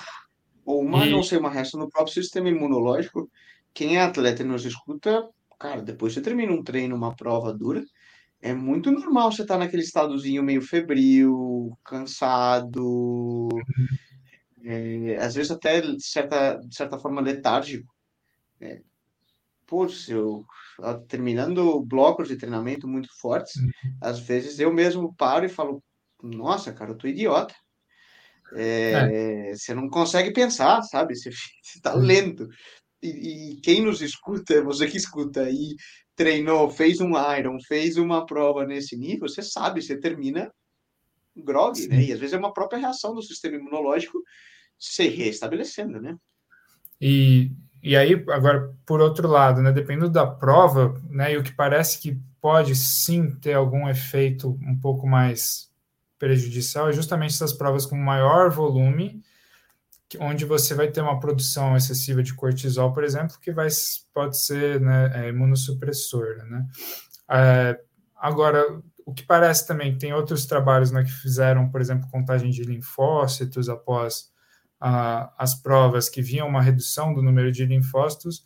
Ou 0.64 0.82
uma, 0.82 1.06
e... 1.06 1.12
não 1.12 1.22
sei, 1.22 1.40
uma 1.40 1.52
reação 1.52 1.78
no 1.78 1.90
próprio 1.90 2.14
sistema 2.14 2.48
imunológico. 2.48 3.30
Quem 3.74 3.98
é 3.98 4.02
atleta 4.02 4.44
e 4.44 4.46
nos 4.46 4.64
escuta, 4.64 5.28
cara, 5.60 5.82
depois 5.82 6.14
você 6.14 6.22
termina 6.22 6.54
um 6.54 6.64
treino, 6.64 6.96
uma 6.96 7.14
prova 7.14 7.54
dura, 7.54 7.84
é 8.42 8.54
muito 8.54 8.92
normal 8.92 9.32
você 9.32 9.42
estar 9.42 9.56
tá 9.56 9.60
naquele 9.60 9.84
estadozinho 9.84 10.44
meio 10.44 10.62
febril, 10.62 11.78
cansado, 11.84 13.50
é, 14.64 15.18
às 15.18 15.36
vezes 15.36 15.52
até 15.52 15.82
de 15.82 16.04
certa, 16.04 16.56
de 16.56 16.76
certa 16.76 16.98
forma 16.98 17.22
letárgico. 17.22 17.88
É, 18.62 18.82
pô, 19.66 19.88
eu, 20.08 20.46
terminando 21.08 21.82
blocos 21.82 22.28
de 22.28 22.38
treinamento 22.38 22.88
muito 22.88 23.10
fortes, 23.20 23.56
uhum. 23.58 23.70
às 24.02 24.20
vezes 24.20 24.60
eu 24.60 24.74
mesmo 24.74 25.14
paro 25.16 25.46
e 25.46 25.50
falo, 25.50 25.84
nossa, 26.22 26.74
cara, 26.74 26.92
eu 26.92 26.98
tô 26.98 27.08
idiota. 27.08 27.54
É, 28.54 29.50
é. 29.52 29.56
Você 29.56 29.74
não 29.74 29.90
consegue 29.90 30.32
pensar, 30.32 30.82
sabe? 30.84 31.16
Você, 31.16 31.30
está 31.76 31.96
uhum. 31.96 32.02
lento. 32.02 32.48
E, 33.02 33.54
e, 33.54 33.62
quem 33.62 33.82
nos 33.82 34.02
escuta, 34.02 34.62
você 34.62 34.88
que 34.88 34.98
escuta 34.98 35.50
e 35.50 35.76
treinou, 36.20 36.70
fez 36.70 37.00
um 37.00 37.12
Iron, 37.38 37.58
fez 37.62 37.96
uma 37.96 38.26
prova 38.26 38.66
nesse 38.66 38.98
nível, 38.98 39.30
você 39.30 39.42
sabe, 39.42 39.82
você 39.82 39.98
termina 39.98 40.52
grog, 41.34 41.88
né? 41.88 42.04
E 42.04 42.12
às 42.12 42.20
vezes 42.20 42.34
é 42.34 42.38
uma 42.38 42.54
própria 42.54 42.78
reação 42.78 43.16
do 43.16 43.22
sistema 43.22 43.56
imunológico 43.56 44.22
se 44.78 45.08
restabelecendo, 45.08 46.02
né? 46.02 46.18
E, 47.00 47.54
e 47.82 47.96
aí, 47.96 48.22
agora, 48.32 48.76
por 48.86 49.00
outro 49.00 49.30
lado, 49.30 49.62
né, 49.62 49.72
dependendo 49.72 50.10
da 50.10 50.28
prova, 50.28 51.02
né, 51.10 51.32
e 51.32 51.38
o 51.38 51.44
que 51.44 51.54
parece 51.54 52.02
que 52.02 52.20
pode 52.42 52.76
sim 52.76 53.34
ter 53.40 53.54
algum 53.54 53.88
efeito 53.88 54.60
um 54.62 54.78
pouco 54.78 55.08
mais 55.08 55.72
prejudicial 56.18 56.90
é 56.90 56.94
justamente 56.94 57.34
essas 57.34 57.54
provas 57.54 57.86
com 57.86 57.96
maior 57.96 58.50
volume 58.50 59.24
onde 60.18 60.46
você 60.46 60.74
vai 60.74 60.88
ter 60.90 61.02
uma 61.02 61.20
produção 61.20 61.76
excessiva 61.76 62.24
de 62.24 62.34
cortisol, 62.34 62.94
por 62.94 63.04
exemplo, 63.04 63.38
que 63.40 63.52
vai, 63.52 63.68
pode 64.14 64.38
ser 64.38 64.82
né, 64.82 65.12
é, 65.14 65.30
imunossupressor. 65.30 66.38
Né? 66.46 66.66
É, 67.30 67.80
agora, 68.16 68.64
o 69.06 69.14
que 69.14 69.24
parece 69.24 69.68
também, 69.68 69.98
tem 69.98 70.14
outros 70.14 70.46
trabalhos 70.46 70.92
né, 70.92 71.04
que 71.04 71.12
fizeram, 71.12 71.70
por 71.70 71.82
exemplo, 71.82 72.10
contagem 72.10 72.50
de 72.50 72.64
linfócitos 72.64 73.70
após 73.70 74.32
ah, 74.80 75.34
as 75.38 75.54
provas 75.54 76.10
que 76.10 76.22
viam 76.22 76.48
uma 76.48 76.62
redução 76.62 77.14
do 77.14 77.22
número 77.22 77.52
de 77.52 77.66
linfócitos, 77.66 78.46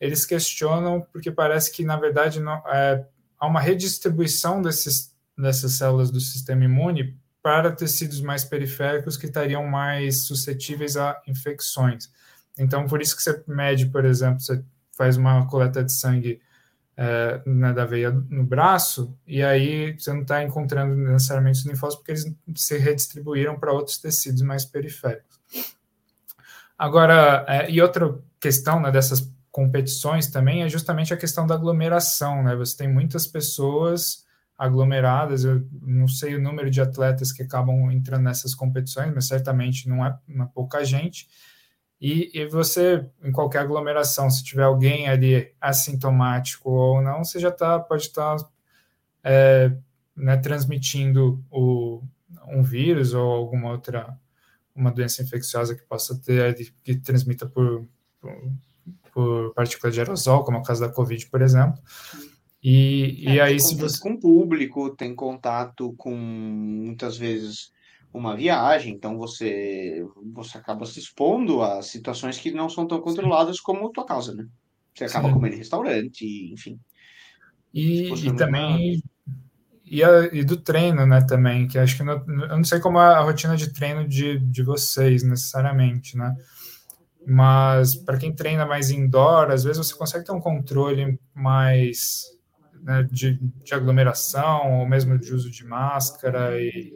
eles 0.00 0.26
questionam 0.26 1.06
porque 1.12 1.30
parece 1.30 1.72
que, 1.72 1.84
na 1.84 1.96
verdade, 1.96 2.40
não, 2.40 2.56
é, 2.68 3.06
há 3.38 3.46
uma 3.46 3.60
redistribuição 3.60 4.60
desses, 4.60 5.14
dessas 5.36 5.72
células 5.72 6.10
do 6.10 6.20
sistema 6.20 6.64
imune 6.64 7.18
para 7.42 7.72
tecidos 7.72 8.20
mais 8.20 8.44
periféricos 8.44 9.16
que 9.16 9.26
estariam 9.26 9.64
mais 9.66 10.26
suscetíveis 10.26 10.96
a 10.96 11.20
infecções. 11.26 12.10
Então, 12.58 12.86
por 12.86 13.00
isso 13.00 13.16
que 13.16 13.22
você 13.22 13.42
mede, 13.46 13.86
por 13.86 14.04
exemplo, 14.04 14.40
você 14.40 14.62
faz 14.96 15.16
uma 15.16 15.46
coleta 15.46 15.82
de 15.82 15.92
sangue 15.92 16.40
é, 16.96 17.40
né, 17.46 17.72
da 17.72 17.84
veia 17.84 18.10
no 18.10 18.44
braço, 18.44 19.16
e 19.24 19.40
aí 19.40 19.96
você 19.96 20.12
não 20.12 20.22
está 20.22 20.42
encontrando 20.42 20.96
necessariamente 20.96 21.60
os 21.60 21.66
linfócitos, 21.66 22.04
porque 22.04 22.10
eles 22.10 22.34
se 22.56 22.76
redistribuíram 22.76 23.56
para 23.58 23.72
outros 23.72 23.98
tecidos 23.98 24.42
mais 24.42 24.64
periféricos. 24.64 25.38
Agora, 26.76 27.44
é, 27.46 27.70
e 27.70 27.80
outra 27.80 28.18
questão 28.40 28.80
né, 28.80 28.90
dessas 28.90 29.32
competições 29.50 30.28
também 30.28 30.62
é 30.62 30.68
justamente 30.68 31.14
a 31.14 31.16
questão 31.16 31.46
da 31.46 31.54
aglomeração, 31.54 32.42
né? 32.42 32.54
Você 32.56 32.76
tem 32.76 32.92
muitas 32.92 33.26
pessoas 33.26 34.24
aglomeradas. 34.58 35.44
Eu 35.44 35.66
não 35.80 36.08
sei 36.08 36.34
o 36.34 36.42
número 36.42 36.68
de 36.68 36.80
atletas 36.80 37.30
que 37.30 37.42
acabam 37.42 37.90
entrando 37.92 38.24
nessas 38.24 38.54
competições, 38.54 39.14
mas 39.14 39.28
certamente 39.28 39.88
não 39.88 40.04
é, 40.04 40.18
não 40.26 40.44
é 40.44 40.48
pouca 40.52 40.84
gente. 40.84 41.28
E, 42.00 42.30
e, 42.32 42.46
você, 42.46 43.08
em 43.22 43.32
qualquer 43.32 43.60
aglomeração, 43.60 44.30
se 44.30 44.44
tiver 44.44 44.64
alguém 44.64 45.08
ali 45.08 45.52
assintomático 45.60 46.70
ou 46.70 47.02
não, 47.02 47.24
você 47.24 47.40
já 47.40 47.50
tá, 47.50 47.78
pode 47.78 48.02
estar 48.02 48.36
tá, 48.36 48.48
é, 49.24 49.72
né, 50.16 50.36
transmitindo 50.36 51.44
o, 51.50 52.02
um 52.48 52.62
vírus 52.62 53.14
ou 53.14 53.30
alguma 53.30 53.70
outra 53.70 54.16
uma 54.74 54.92
doença 54.92 55.22
infecciosa 55.22 55.74
que 55.74 55.82
possa 55.82 56.16
ter, 56.16 56.72
que 56.84 56.94
transmita 56.94 57.44
por, 57.46 57.84
por, 58.20 58.52
por 59.12 59.54
partícula 59.54 59.92
de 59.92 59.98
aerosol, 59.98 60.44
como 60.44 60.58
é 60.58 60.60
o 60.60 60.62
caso 60.62 60.80
da 60.80 60.88
Covid, 60.88 61.26
por 61.26 61.42
exemplo. 61.42 61.82
E, 62.62 63.24
é, 63.26 63.34
e 63.34 63.40
aí, 63.40 63.60
se 63.60 63.76
você. 63.76 64.00
com 64.00 64.12
o 64.12 64.20
público, 64.20 64.94
tem 64.96 65.14
contato 65.14 65.94
com 65.96 66.14
muitas 66.14 67.16
vezes 67.16 67.70
uma 68.12 68.34
viagem, 68.36 68.94
então 68.94 69.16
você 69.16 70.04
você 70.32 70.58
acaba 70.58 70.84
se 70.86 70.98
expondo 70.98 71.62
a 71.62 71.82
situações 71.82 72.38
que 72.38 72.50
não 72.50 72.68
são 72.68 72.86
tão 72.86 73.00
controladas 73.00 73.60
como 73.60 73.90
tua 73.90 74.06
casa, 74.06 74.34
né? 74.34 74.46
Você 74.94 75.04
acaba 75.04 75.28
Sim. 75.28 75.34
comendo 75.34 75.54
em 75.54 75.58
restaurante, 75.58 76.52
enfim. 76.52 76.78
E, 77.72 78.12
e 78.12 78.34
também 78.34 79.00
e, 79.84 80.02
a, 80.02 80.26
e, 80.32 80.44
do 80.44 80.56
treino, 80.56 81.06
né, 81.06 81.20
também, 81.22 81.66
que 81.66 81.78
acho 81.78 81.96
que 81.96 82.02
não, 82.02 82.24
eu 82.26 82.56
não 82.56 82.64
sei 82.64 82.80
como 82.80 82.98
é 82.98 83.14
a 83.14 83.20
rotina 83.20 83.56
de 83.56 83.72
treino 83.72 84.06
de, 84.06 84.38
de 84.38 84.62
vocês 84.62 85.22
necessariamente, 85.22 86.16
né? 86.16 86.34
Mas 87.26 87.94
para 87.94 88.18
quem 88.18 88.34
treina 88.34 88.66
mais 88.66 88.90
indoor, 88.90 89.50
às 89.50 89.64
vezes 89.64 89.78
você 89.86 89.94
consegue 89.94 90.24
ter 90.24 90.32
um 90.32 90.40
controle 90.40 91.18
mais 91.34 92.24
né, 92.82 93.06
de, 93.10 93.38
de, 93.64 93.74
aglomeração, 93.74 94.80
ou 94.80 94.88
mesmo 94.88 95.18
de 95.18 95.32
uso 95.32 95.50
de 95.50 95.64
máscara 95.64 96.60
e 96.60 96.92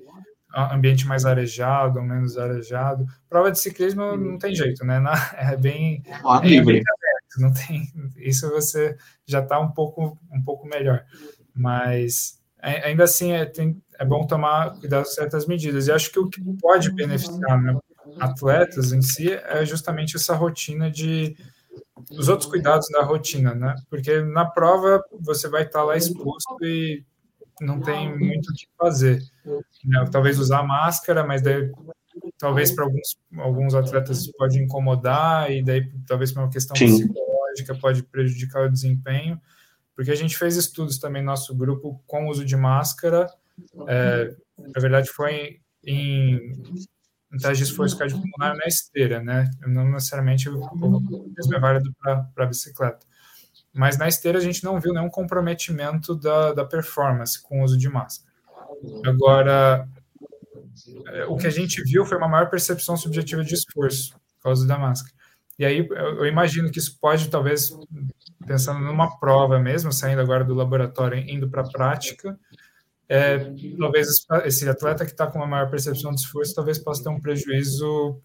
ambiente 0.54 1.06
mais 1.06 1.24
arejado 1.24 1.98
ou 1.98 2.04
menos 2.04 2.36
arejado. 2.36 3.06
Prova 3.28 3.50
de 3.50 3.58
ciclismo 3.58 4.16
não 4.16 4.38
tem 4.38 4.54
jeito, 4.54 4.84
né? 4.84 5.02
É 5.36 5.56
bem, 5.56 6.02
é 6.06 6.40
bem 6.40 6.60
aberto, 6.60 7.38
não 7.38 7.52
tem. 7.52 7.90
Isso 8.16 8.48
você 8.50 8.96
já 9.26 9.40
está 9.40 9.58
um 9.58 9.70
pouco 9.70 10.18
um 10.30 10.42
pouco 10.42 10.66
melhor, 10.66 11.04
mas 11.54 12.40
ainda 12.62 13.04
assim 13.04 13.32
é, 13.32 13.44
tem, 13.44 13.82
é 13.98 14.04
bom 14.04 14.26
tomar 14.26 14.78
cuidado 14.78 15.04
com 15.04 15.10
certas 15.10 15.46
medidas. 15.46 15.88
E 15.88 15.92
acho 15.92 16.12
que 16.12 16.18
o 16.18 16.28
que 16.28 16.40
pode 16.60 16.92
beneficiar 16.92 17.60
né, 17.60 17.76
atletas 18.20 18.92
em 18.92 19.02
si 19.02 19.32
é 19.32 19.64
justamente 19.64 20.16
essa 20.16 20.34
rotina 20.34 20.90
de 20.90 21.36
os 22.10 22.28
outros 22.28 22.48
cuidados 22.48 22.88
da 22.90 23.02
rotina, 23.02 23.54
né? 23.54 23.74
Porque 23.88 24.20
na 24.20 24.44
prova 24.44 25.02
você 25.20 25.48
vai 25.48 25.62
estar 25.62 25.84
lá 25.84 25.96
exposto 25.96 26.56
e 26.62 27.04
não 27.60 27.80
tem 27.80 28.16
muito 28.16 28.50
o 28.50 28.54
que 28.54 28.66
fazer. 28.78 29.22
Né? 29.84 30.04
Talvez 30.10 30.38
usar 30.38 30.62
máscara, 30.62 31.24
mas 31.24 31.42
daí, 31.42 31.70
talvez 32.38 32.72
para 32.72 32.84
alguns, 32.84 33.16
alguns 33.38 33.74
atletas 33.74 34.26
pode 34.32 34.60
incomodar 34.60 35.50
e 35.50 35.62
daí 35.62 35.90
talvez 36.06 36.32
por 36.32 36.40
uma 36.40 36.50
questão 36.50 36.76
Sim. 36.76 36.86
psicológica 36.86 37.74
pode 37.80 38.02
prejudicar 38.02 38.66
o 38.66 38.70
desempenho. 38.70 39.40
Porque 39.94 40.10
a 40.10 40.16
gente 40.16 40.36
fez 40.36 40.56
estudos 40.56 40.98
também 40.98 41.22
no 41.22 41.26
nosso 41.26 41.54
grupo 41.54 42.02
com 42.06 42.28
uso 42.28 42.44
de 42.44 42.56
máscara. 42.56 43.30
É, 43.86 44.34
na 44.58 44.80
verdade, 44.80 45.10
foi 45.10 45.60
em 45.84 46.52
um 46.52 46.74
teste 47.38 47.64
de 47.64 47.70
esforço 47.70 47.96
cardiopulmonar 47.96 48.56
na 48.56 48.66
esteira, 48.66 49.22
né? 49.22 49.50
Não 49.66 49.90
necessariamente 49.90 50.48
o 50.48 51.30
mesmo 51.34 51.54
é 51.54 51.58
válido 51.58 51.94
para 52.00 52.26
a 52.36 52.46
bicicleta. 52.46 53.06
Mas 53.72 53.96
na 53.96 54.06
esteira 54.06 54.38
a 54.38 54.42
gente 54.42 54.62
não 54.64 54.78
viu 54.78 54.92
nenhum 54.92 55.08
comprometimento 55.08 56.14
da, 56.14 56.52
da 56.52 56.64
performance 56.64 57.40
com 57.40 57.60
o 57.60 57.64
uso 57.64 57.78
de 57.78 57.88
máscara. 57.88 58.30
Agora, 59.06 59.88
é, 61.08 61.24
o 61.24 61.36
que 61.36 61.46
a 61.46 61.50
gente 61.50 61.82
viu 61.82 62.04
foi 62.04 62.18
uma 62.18 62.28
maior 62.28 62.50
percepção 62.50 62.96
subjetiva 62.96 63.42
de 63.42 63.54
esforço 63.54 64.12
por 64.12 64.44
causa 64.44 64.66
da 64.66 64.78
máscara. 64.78 65.14
E 65.58 65.64
aí 65.64 65.86
eu 65.88 66.26
imagino 66.26 66.70
que 66.70 66.78
isso 66.78 66.98
pode, 67.00 67.28
talvez, 67.28 67.70
pensando 68.46 68.80
numa 68.80 69.18
prova 69.18 69.58
mesmo, 69.58 69.92
saindo 69.92 70.20
agora 70.20 70.44
do 70.44 70.54
laboratório, 70.54 71.18
indo 71.18 71.48
para 71.48 71.62
a 71.62 71.68
prática, 71.68 72.38
é, 73.12 73.52
talvez 73.78 74.08
esse 74.46 74.66
atleta 74.66 75.04
que 75.04 75.10
está 75.10 75.26
com 75.26 75.38
uma 75.38 75.46
maior 75.46 75.70
percepção 75.70 76.12
de 76.12 76.20
esforço, 76.22 76.54
talvez 76.54 76.78
possa 76.78 77.02
ter 77.02 77.10
um 77.10 77.20
prejuízo 77.20 78.18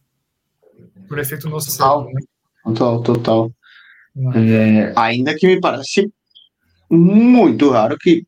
por 1.10 1.20
efeito 1.20 1.50
nocivo. 1.50 1.78
Total, 1.78 2.06
né? 2.06 2.22
total. 2.64 3.04
total. 3.04 3.52
É, 4.34 4.94
ainda 4.96 5.36
que 5.36 5.46
me 5.46 5.60
parece 5.60 6.10
muito 6.90 7.70
raro 7.70 7.98
que 8.00 8.26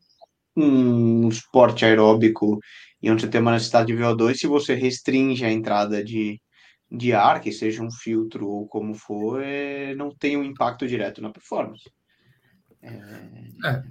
um 0.54 1.30
esporte 1.30 1.86
aeróbico 1.86 2.60
e 3.02 3.10
onde 3.10 3.22
você 3.22 3.28
tem 3.28 3.40
uma 3.40 3.52
necessidade 3.52 3.86
de 3.86 3.98
VO2, 3.98 4.34
se 4.34 4.46
você 4.46 4.74
restringe 4.74 5.42
a 5.46 5.50
entrada 5.50 6.04
de, 6.04 6.38
de 6.92 7.14
ar, 7.14 7.40
que 7.40 7.52
seja 7.52 7.82
um 7.82 7.90
filtro 7.90 8.46
ou 8.46 8.68
como 8.68 8.92
for, 8.92 9.42
é, 9.42 9.94
não 9.94 10.14
tem 10.14 10.36
um 10.36 10.44
impacto 10.44 10.86
direto 10.86 11.22
na 11.22 11.30
performance. 11.30 11.90
É, 12.82 13.82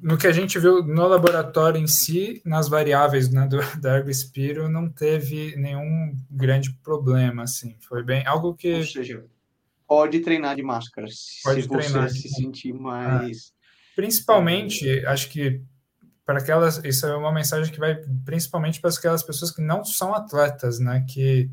no 0.00 0.16
que 0.16 0.26
a 0.26 0.32
gente 0.32 0.58
viu 0.58 0.82
no 0.82 1.06
laboratório 1.08 1.80
em 1.80 1.86
si, 1.86 2.40
nas 2.44 2.68
variáveis 2.68 3.30
né, 3.30 3.46
do, 3.46 3.58
da 3.80 4.12
Spiro, 4.12 4.68
não 4.68 4.88
teve 4.88 5.56
nenhum 5.56 6.16
grande 6.30 6.72
problema, 6.82 7.42
assim. 7.42 7.76
Foi 7.80 8.02
bem 8.02 8.26
algo 8.26 8.54
que... 8.54 8.74
Ou 8.74 8.84
seja, 8.84 9.24
pode 9.86 10.20
treinar 10.20 10.54
de 10.54 10.62
máscara, 10.62 11.08
pode 11.42 11.62
se 11.62 11.68
treinar, 11.68 12.08
você 12.08 12.18
se 12.18 12.28
sentir 12.28 12.72
mais... 12.72 13.52
Ah, 13.52 13.58
principalmente, 13.96 15.04
acho 15.06 15.28
que 15.30 15.60
para 16.24 16.38
aquelas... 16.38 16.82
Isso 16.84 17.06
é 17.06 17.16
uma 17.16 17.32
mensagem 17.32 17.72
que 17.72 17.80
vai 17.80 17.96
principalmente 18.24 18.80
para 18.80 18.90
aquelas 18.90 19.22
pessoas 19.22 19.50
que 19.50 19.62
não 19.62 19.84
são 19.84 20.14
atletas, 20.14 20.78
né? 20.78 21.04
Que... 21.08 21.50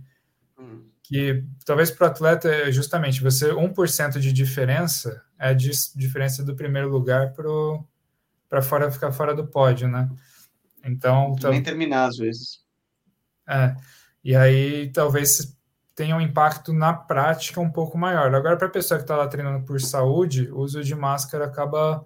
Hum 0.60 0.86
que 1.08 1.44
talvez 1.66 1.92
para 1.92 2.08
o 2.08 2.10
atleta, 2.10 2.72
justamente, 2.72 3.22
você 3.22 3.52
1% 3.52 4.20
de 4.20 4.34
diferença 4.34 5.24
é 5.40 5.50
a 5.50 5.54
diferença 5.54 6.44
do 6.44 6.56
primeiro 6.56 6.90
lugar 6.90 7.34
para 8.50 8.62
fora 8.62 8.92
ficar 8.92 9.12
fora 9.12 9.34
do 9.34 9.48
pódio, 9.48 9.88
né? 9.88 10.10
Então, 10.84 11.36
nem 11.50 11.64
terminar 11.64 12.06
às 12.06 12.18
vezes. 12.18 12.64
É. 13.48 13.76
E 14.24 14.36
aí 14.36 14.92
talvez 14.92 15.56
tenha 15.96 16.16
um 16.16 16.22
impacto 16.22 16.74
na 16.74 16.94
prática 16.94 17.62
um 17.62 17.72
pouco 17.72 17.98
maior. 17.98 18.34
Agora, 18.34 18.58
para 18.58 18.68
a 18.68 18.72
pessoa 18.72 18.98
que 18.98 19.04
está 19.04 19.16
lá 19.16 19.28
treinando 19.28 19.66
por 19.66 19.80
saúde, 19.80 20.50
o 20.52 20.60
uso 20.60 20.84
de 20.84 20.94
máscara 20.94 21.46
acaba 21.46 22.06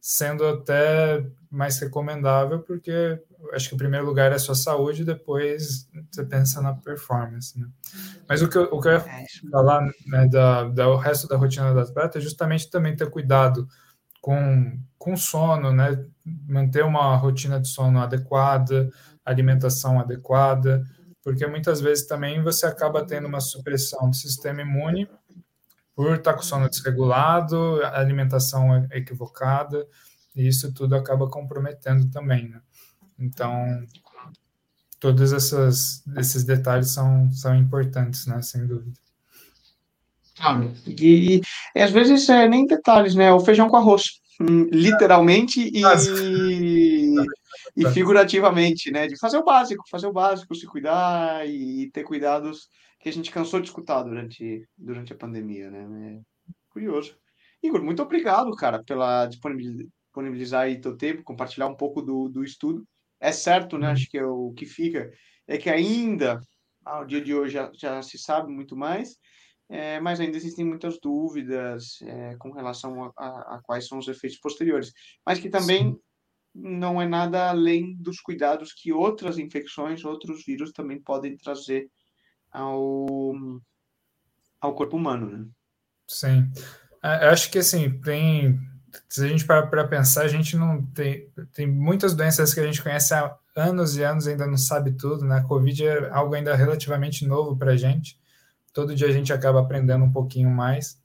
sendo 0.00 0.46
até 0.46 1.24
mais 1.50 1.78
recomendável, 1.78 2.60
porque 2.60 3.20
acho 3.52 3.68
que 3.68 3.74
o 3.74 3.78
primeiro 3.78 4.06
lugar 4.06 4.32
é 4.32 4.36
a 4.36 4.38
sua 4.38 4.54
saúde, 4.54 5.04
depois 5.04 5.88
você 6.10 6.24
pensa 6.24 6.62
na 6.62 6.74
performance. 6.74 7.58
Né? 7.58 7.66
Mas 8.28 8.40
o 8.40 8.48
que, 8.48 8.56
eu, 8.56 8.64
o 8.72 8.80
que 8.80 8.88
eu 8.88 8.92
ia 8.92 8.98
é 8.98 9.26
falar 9.50 9.82
né, 10.06 10.28
da, 10.28 10.64
da, 10.64 10.88
o 10.88 10.96
resto 10.96 11.28
da 11.28 11.36
rotina 11.36 11.72
do 11.72 11.80
atleta 11.80 12.18
é 12.18 12.20
justamente 12.20 12.70
também 12.70 12.96
ter 12.96 13.10
cuidado 13.10 13.66
com, 14.20 14.78
com 14.98 15.16
sono, 15.16 15.72
né? 15.72 16.04
manter 16.24 16.84
uma 16.84 17.16
rotina 17.16 17.60
de 17.60 17.68
sono 17.68 18.00
adequada, 18.00 18.88
alimentação 19.24 19.98
adequada, 19.98 20.82
porque 21.22 21.46
muitas 21.46 21.80
vezes 21.80 22.06
também 22.06 22.42
você 22.42 22.66
acaba 22.66 23.04
tendo 23.04 23.26
uma 23.26 23.40
supressão 23.40 24.08
do 24.08 24.16
sistema 24.16 24.62
imune 24.62 25.08
por 25.94 26.14
estar 26.14 26.34
com 26.34 26.42
sono 26.42 26.68
desregulado, 26.68 27.80
alimentação 27.92 28.86
equivocada, 28.92 29.86
e 30.34 30.46
isso 30.46 30.72
tudo 30.72 30.94
acaba 30.94 31.28
comprometendo 31.28 32.10
também, 32.10 32.48
né? 32.48 32.60
Então, 33.18 33.84
todos 34.98 35.32
essas, 35.32 36.02
esses 36.16 36.44
detalhes 36.44 36.90
são, 36.90 37.30
são 37.32 37.54
importantes, 37.54 38.26
né? 38.26 38.40
Sem 38.42 38.66
dúvida. 38.66 38.98
Claro. 40.36 40.72
E, 40.86 41.42
e, 41.74 41.80
às 41.80 41.90
vezes 41.90 42.28
é 42.28 42.48
nem 42.48 42.66
detalhes, 42.66 43.14
né? 43.14 43.32
O 43.32 43.40
feijão 43.40 43.68
com 43.68 43.76
arroz, 43.76 44.20
hum, 44.40 44.68
literalmente 44.72 45.60
e, 45.60 45.82
e 47.76 47.90
figurativamente, 47.90 48.90
né? 48.90 49.06
De 49.06 49.18
fazer 49.18 49.36
o 49.36 49.44
básico, 49.44 49.84
fazer 49.90 50.06
o 50.06 50.12
básico, 50.12 50.54
se 50.54 50.66
cuidar 50.66 51.46
e 51.46 51.90
ter 51.92 52.04
cuidados 52.04 52.68
que 53.00 53.08
a 53.08 53.12
gente 53.12 53.30
cansou 53.30 53.60
de 53.60 53.66
escutar 53.66 54.02
durante, 54.02 54.68
durante 54.76 55.12
a 55.12 55.16
pandemia, 55.16 55.70
né? 55.70 56.18
É 56.18 56.52
curioso. 56.68 57.18
Igor, 57.62 57.82
muito 57.82 58.02
obrigado, 58.02 58.54
cara, 58.54 58.82
pela 58.84 59.26
disponibilizar 59.26 60.62
aí 60.62 60.80
teu 60.80 60.96
tempo, 60.96 61.24
compartilhar 61.24 61.66
um 61.66 61.76
pouco 61.76 62.00
do, 62.00 62.28
do 62.28 62.44
estudo. 62.44 62.86
É 63.18 63.32
certo, 63.32 63.76
né? 63.76 63.88
Acho 63.88 64.08
que 64.08 64.18
é 64.18 64.24
o 64.24 64.52
que 64.52 64.66
fica 64.66 65.10
é 65.50 65.58
que 65.58 65.68
ainda, 65.68 66.40
ao 66.84 67.04
dia 67.04 67.20
de 67.20 67.34
hoje, 67.34 67.54
já, 67.54 67.72
já 67.74 68.02
se 68.02 68.16
sabe 68.16 68.52
muito 68.52 68.76
mais, 68.76 69.16
é, 69.68 69.98
mas 69.98 70.20
ainda 70.20 70.36
existem 70.36 70.64
muitas 70.64 70.98
dúvidas 71.00 72.00
é, 72.02 72.36
com 72.36 72.52
relação 72.52 73.04
a, 73.04 73.12
a, 73.16 73.56
a, 73.56 73.60
quais 73.64 73.88
são 73.88 73.98
os 73.98 74.06
efeitos 74.06 74.38
posteriores. 74.38 74.92
Mas 75.26 75.40
que 75.40 75.50
também 75.50 75.92
Sim. 75.92 76.00
não 76.54 77.02
é 77.02 77.06
nada 77.06 77.50
além 77.50 77.96
dos 77.96 78.20
cuidados 78.20 78.72
que 78.72 78.92
outras 78.92 79.38
infecções, 79.38 80.04
outros 80.04 80.44
vírus 80.44 80.70
também 80.70 81.02
podem 81.02 81.36
trazer 81.36 81.90
ao, 82.52 83.34
ao 84.60 84.74
corpo 84.74 84.96
humano, 84.96 85.30
né? 85.30 85.46
Sim. 86.06 86.50
É, 87.02 87.26
eu 87.26 87.30
acho 87.30 87.50
que, 87.50 87.58
assim, 87.58 88.00
tem... 88.00 88.58
Se 89.08 89.24
a 89.24 89.28
gente 89.28 89.44
parar 89.44 89.68
para 89.68 89.86
pensar, 89.86 90.22
a 90.22 90.28
gente 90.28 90.56
não 90.56 90.84
tem... 90.86 91.30
Tem 91.52 91.66
muitas 91.66 92.14
doenças 92.14 92.52
que 92.52 92.60
a 92.60 92.66
gente 92.66 92.82
conhece 92.82 93.14
há 93.14 93.36
anos 93.56 93.96
e 93.96 94.02
anos 94.02 94.26
ainda 94.26 94.46
não 94.46 94.56
sabe 94.56 94.92
tudo, 94.92 95.24
né? 95.24 95.38
A 95.38 95.44
Covid 95.44 95.86
é 95.86 96.10
algo 96.10 96.34
ainda 96.34 96.54
relativamente 96.54 97.26
novo 97.26 97.56
para 97.56 97.72
a 97.72 97.76
gente. 97.76 98.18
Todo 98.72 98.94
dia 98.94 99.08
a 99.08 99.12
gente 99.12 99.32
acaba 99.32 99.60
aprendendo 99.60 100.04
um 100.04 100.12
pouquinho 100.12 100.50
mais, 100.50 101.00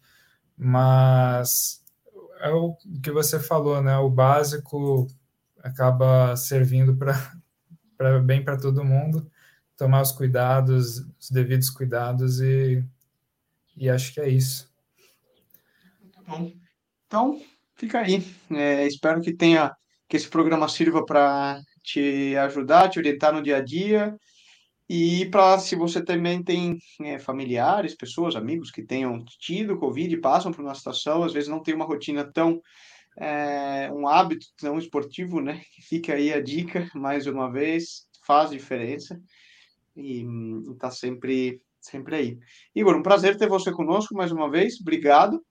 mas 0.55 1.83
é 2.39 2.51
o 2.51 2.75
que 3.01 3.11
você 3.11 3.39
falou, 3.39 3.81
né? 3.81 3.97
O 3.97 4.09
básico 4.09 5.07
acaba 5.63 6.35
servindo 6.35 6.95
para 6.95 8.19
bem 8.19 8.43
para 8.43 8.57
todo 8.57 8.85
mundo 8.85 9.29
tomar 9.77 10.01
os 10.01 10.11
cuidados, 10.11 10.99
os 11.19 11.29
devidos 11.29 11.69
cuidados 11.69 12.39
e, 12.39 12.83
e 13.75 13.89
acho 13.89 14.13
que 14.13 14.21
é 14.21 14.29
isso. 14.29 14.73
Bom, 16.27 16.51
então 17.05 17.41
fica 17.75 17.99
aí. 17.99 18.23
É, 18.51 18.87
espero 18.87 19.21
que 19.21 19.33
tenha 19.33 19.75
que 20.07 20.17
esse 20.17 20.27
programa 20.27 20.67
sirva 20.67 21.05
para 21.05 21.61
te 21.83 22.35
ajudar, 22.37 22.89
te 22.89 22.99
orientar 22.99 23.33
no 23.33 23.41
dia 23.41 23.57
a 23.57 23.61
dia 23.61 24.15
e 24.87 25.25
para 25.25 25.57
se 25.57 25.75
você 25.75 26.03
também 26.03 26.43
tem 26.43 26.77
é, 27.01 27.17
familiares, 27.17 27.95
pessoas, 27.95 28.35
amigos 28.35 28.71
que 28.71 28.83
tenham 28.83 29.23
tido 29.39 29.79
Covid 29.79 30.15
passam 30.17 30.51
por 30.51 30.63
uma 30.63 30.75
situação, 30.75 31.23
às 31.23 31.33
vezes 31.33 31.49
não 31.49 31.61
tem 31.61 31.73
uma 31.73 31.85
rotina 31.85 32.23
tão 32.23 32.61
é, 33.17 33.89
um 33.93 34.07
hábito 34.07 34.45
tão 34.57 34.77
esportivo, 34.77 35.39
né? 35.41 35.61
Fica 35.87 36.13
aí 36.13 36.33
a 36.33 36.41
dica 36.41 36.89
mais 36.93 37.27
uma 37.27 37.51
vez, 37.51 38.07
faz 38.25 38.51
diferença 38.51 39.19
e 39.95 40.25
está 40.71 40.91
sempre, 40.91 41.61
sempre 41.79 42.15
aí. 42.15 42.39
Igor, 42.73 42.95
um 42.95 43.03
prazer 43.03 43.37
ter 43.37 43.47
você 43.47 43.71
conosco 43.71 44.15
mais 44.15 44.31
uma 44.31 44.49
vez. 44.49 44.79
Obrigado. 44.81 45.43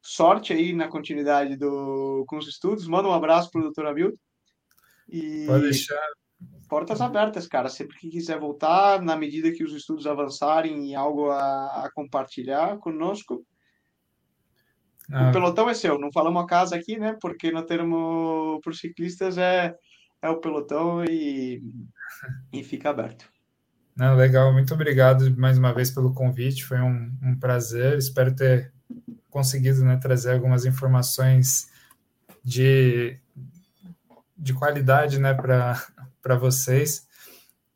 Sorte 0.00 0.52
aí 0.52 0.72
na 0.72 0.88
continuidade 0.88 1.56
do, 1.56 2.24
com 2.26 2.36
os 2.36 2.48
estudos. 2.48 2.88
Manda 2.88 3.08
um 3.08 3.12
abraço 3.12 3.50
para 3.50 3.60
o 3.60 3.64
doutor 3.64 3.86
Hamilton. 3.86 4.18
E 5.08 5.46
Pode 5.46 5.64
deixar. 5.64 6.00
Portas 6.68 7.00
abertas, 7.00 7.46
cara. 7.46 7.68
Sempre 7.68 7.96
que 7.98 8.08
quiser 8.08 8.40
voltar, 8.40 9.00
na 9.00 9.14
medida 9.14 9.52
que 9.52 9.62
os 9.62 9.72
estudos 9.72 10.06
avançarem 10.06 10.90
e 10.90 10.94
algo 10.94 11.30
a, 11.30 11.84
a 11.84 11.90
compartilhar 11.92 12.78
conosco, 12.78 13.46
ah. 15.12 15.28
o 15.28 15.32
pelotão 15.32 15.68
é 15.68 15.74
seu. 15.74 15.98
Não 15.98 16.10
falamos 16.10 16.42
a 16.42 16.46
casa 16.46 16.74
aqui, 16.74 16.98
né? 16.98 17.16
Porque 17.20 17.52
no 17.52 17.64
termo 17.64 18.58
para 18.62 18.70
os 18.70 18.78
ciclistas 18.78 19.38
é, 19.38 19.74
é 20.20 20.28
o 20.28 20.40
pelotão 20.40 21.04
e, 21.04 21.62
e 22.52 22.64
fica 22.64 22.90
aberto. 22.90 23.31
Não, 23.94 24.16
legal, 24.16 24.52
muito 24.52 24.72
obrigado 24.72 25.36
mais 25.36 25.58
uma 25.58 25.72
vez 25.72 25.90
pelo 25.90 26.14
convite, 26.14 26.64
foi 26.64 26.80
um, 26.80 27.12
um 27.22 27.36
prazer. 27.38 27.98
Espero 27.98 28.34
ter 28.34 28.72
conseguido 29.30 29.84
né, 29.84 29.96
trazer 29.96 30.32
algumas 30.32 30.64
informações 30.64 31.70
de, 32.42 33.18
de 34.36 34.54
qualidade 34.54 35.18
né, 35.18 35.34
para 35.34 36.36
vocês. 36.36 37.06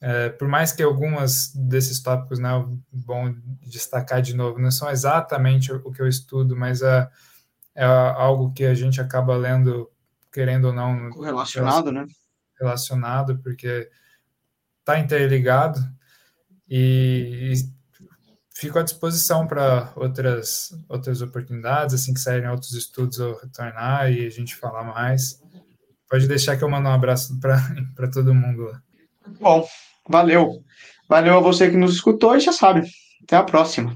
É, 0.01 0.29
por 0.29 0.47
mais 0.47 0.73
que 0.73 0.83
algumas 0.83 1.55
desses 1.55 2.01
tópicos, 2.01 2.39
né, 2.39 2.51
bom 2.93 3.35
destacar 3.63 4.21
de 4.21 4.35
novo, 4.35 4.59
não 4.59 4.71
são 4.71 4.91
exatamente 4.91 5.73
o 5.73 5.91
que 5.91 6.01
eu 6.01 6.09
estudo, 6.09 6.57
mas 6.57 6.83
é, 6.83 7.09
é 7.75 7.85
algo 7.85 8.53
que 8.53 8.65
a 8.65 8.75
gente 8.75 9.01
acaba 9.01 9.37
lendo, 9.37 9.91
querendo 10.33 10.67
ou 10.67 10.73
não. 10.73 11.11
Relacionado, 11.21 11.93
né? 11.93 12.07
Relacionado, 12.59 13.39
porque 13.39 13.91
está 14.81 14.99
interligado. 14.99 15.81
E, 16.69 17.53
e 17.53 17.77
fico 18.55 18.79
à 18.79 18.83
disposição 18.83 19.47
para 19.47 19.93
outras, 19.97 20.71
outras 20.89 21.21
oportunidades, 21.23 21.95
assim 21.95 22.15
que 22.15 22.21
saírem 22.21 22.49
outros 22.49 22.73
estudos 22.73 23.19
eu 23.19 23.39
retornar 23.39 24.11
e 24.11 24.27
a 24.27 24.31
gente 24.31 24.57
falar 24.57 24.85
mais. 24.85 25.41
Pode 26.09 26.27
deixar 26.27 26.57
que 26.57 26.65
eu 26.65 26.71
mando 26.71 26.89
um 26.89 26.93
abraço 26.93 27.39
para 27.41 28.09
todo 28.13 28.35
mundo. 28.35 28.71
Bom, 29.41 29.67
valeu. 30.09 30.65
Valeu 31.09 31.37
a 31.37 31.41
você 31.41 31.71
que 31.71 31.77
nos 31.77 31.95
escutou 31.95 32.37
e 32.37 32.41
já 32.41 32.53
sabe. 32.53 32.89
Até 33.23 33.37
a 33.37 33.43
próxima. 33.43 33.95